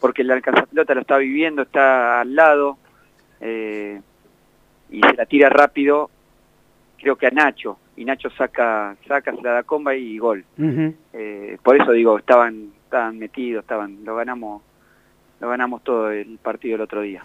porque 0.00 0.22
el 0.22 0.30
alcanza 0.32 0.66
pelota 0.66 0.94
lo 0.94 1.02
está 1.02 1.16
viviendo, 1.18 1.62
está 1.62 2.20
al 2.20 2.34
lado 2.34 2.76
eh, 3.40 4.00
y 4.90 5.00
se 5.00 5.14
la 5.14 5.26
tira 5.26 5.48
rápido, 5.48 6.10
creo 6.98 7.16
que 7.16 7.28
a 7.28 7.30
Nacho. 7.30 7.78
Y 7.96 8.04
Nacho 8.04 8.30
saca, 8.30 8.96
saca, 9.06 9.32
se 9.34 9.42
la 9.42 9.52
da 9.52 9.62
comba 9.62 9.94
y 9.94 10.18
gol. 10.18 10.44
Eh, 11.12 11.56
por 11.62 11.80
eso 11.80 11.92
digo, 11.92 12.18
estaban, 12.18 12.72
estaban 12.84 13.18
metidos, 13.18 13.62
estaban, 13.62 14.04
lo 14.04 14.16
ganamos, 14.16 14.62
lo 15.42 15.48
ganamos 15.48 15.82
todo 15.82 16.10
el 16.12 16.38
partido 16.40 16.76
el 16.76 16.82
otro 16.82 17.00
día. 17.02 17.24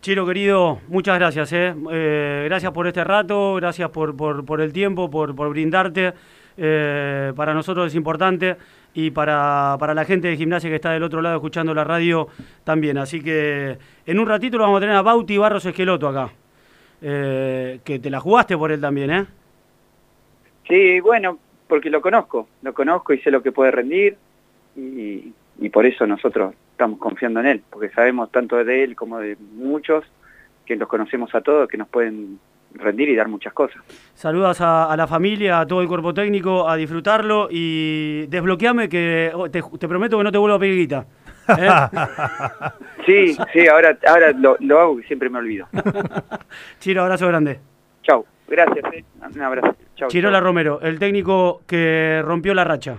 Chiro, 0.00 0.26
querido, 0.26 0.80
muchas 0.88 1.16
gracias. 1.16 1.52
¿eh? 1.52 1.72
Eh, 1.92 2.42
gracias 2.46 2.72
por 2.72 2.88
este 2.88 3.04
rato, 3.04 3.54
gracias 3.54 3.88
por, 3.90 4.16
por, 4.16 4.44
por 4.44 4.60
el 4.60 4.72
tiempo, 4.72 5.08
por, 5.08 5.34
por 5.36 5.48
brindarte. 5.50 6.12
eh, 6.56 7.32
para 7.36 7.54
nosotros 7.54 7.86
es 7.86 7.94
importante 7.94 8.56
y 8.94 9.12
para, 9.12 9.76
para 9.78 9.94
la 9.94 10.04
gente 10.04 10.26
de 10.26 10.36
gimnasia 10.36 10.68
que 10.68 10.76
está 10.76 10.90
del 10.90 11.04
otro 11.04 11.22
lado 11.22 11.36
escuchando 11.36 11.72
la 11.72 11.84
radio 11.84 12.26
también. 12.64 12.98
Así 12.98 13.22
que 13.22 13.78
en 14.06 14.18
un 14.18 14.26
ratito 14.26 14.58
lo 14.58 14.64
vamos 14.64 14.78
a 14.78 14.80
tener 14.80 14.96
a 14.96 15.02
Bauti 15.02 15.38
Barros 15.38 15.64
Esqueloto 15.64 16.08
acá. 16.08 16.32
Que 17.00 18.00
te 18.02 18.10
la 18.10 18.18
jugaste 18.20 18.56
por 18.56 18.70
él 18.72 18.80
también, 18.80 19.10
¿eh? 19.10 19.26
Sí, 20.68 21.00
bueno, 21.00 21.38
porque 21.68 21.90
lo 21.90 22.00
conozco, 22.00 22.48
lo 22.62 22.74
conozco 22.74 23.12
y 23.12 23.20
sé 23.20 23.30
lo 23.30 23.42
que 23.42 23.50
puede 23.50 23.70
rendir 23.70 24.16
y, 24.76 25.32
y 25.58 25.68
por 25.68 25.86
eso 25.86 26.06
nosotros 26.06 26.54
estamos 26.72 26.98
confiando 26.98 27.40
en 27.40 27.46
él, 27.46 27.62
porque 27.70 27.90
sabemos 27.90 28.30
tanto 28.30 28.62
de 28.64 28.84
él 28.84 28.96
como 28.96 29.18
de 29.18 29.36
muchos 29.54 30.04
que 30.66 30.76
los 30.76 30.88
conocemos 30.88 31.34
a 31.34 31.40
todos, 31.40 31.68
que 31.68 31.76
nos 31.76 31.88
pueden 31.88 32.38
rendir 32.74 33.08
y 33.08 33.16
dar 33.16 33.28
muchas 33.28 33.52
cosas. 33.52 33.82
Saludas 34.14 34.60
a, 34.60 34.90
a 34.90 34.96
la 34.96 35.06
familia, 35.06 35.60
a 35.60 35.66
todo 35.66 35.82
el 35.82 35.88
cuerpo 35.88 36.14
técnico, 36.14 36.68
a 36.68 36.76
disfrutarlo 36.76 37.48
y 37.50 38.26
desbloqueame 38.26 38.88
que 38.88 39.30
oh, 39.34 39.50
te, 39.50 39.62
te 39.62 39.88
prometo 39.88 40.18
que 40.18 40.24
no 40.24 40.32
te 40.32 40.38
vuelvo 40.38 40.56
a 40.56 40.60
pedir 40.60 40.76
guita. 40.76 41.06
¿eh? 41.48 41.68
Sí, 43.04 43.36
sí, 43.52 43.66
ahora, 43.66 43.98
ahora 44.06 44.30
lo, 44.30 44.56
lo 44.60 44.78
hago 44.78 44.96
que 44.98 45.02
siempre 45.08 45.28
me 45.28 45.38
olvido. 45.38 45.66
Chiro, 46.78 47.02
abrazo 47.02 47.26
grande. 47.26 47.58
Chau, 48.02 48.24
gracias, 48.46 48.84
eh. 48.94 49.04
un 49.34 49.42
abrazo. 49.42 49.74
Chau, 49.96 50.08
Chirola 50.08 50.38
chau. 50.38 50.46
Romero, 50.46 50.80
el 50.80 51.00
técnico 51.00 51.62
que 51.66 52.22
rompió 52.24 52.54
la 52.54 52.62
racha. 52.62 52.98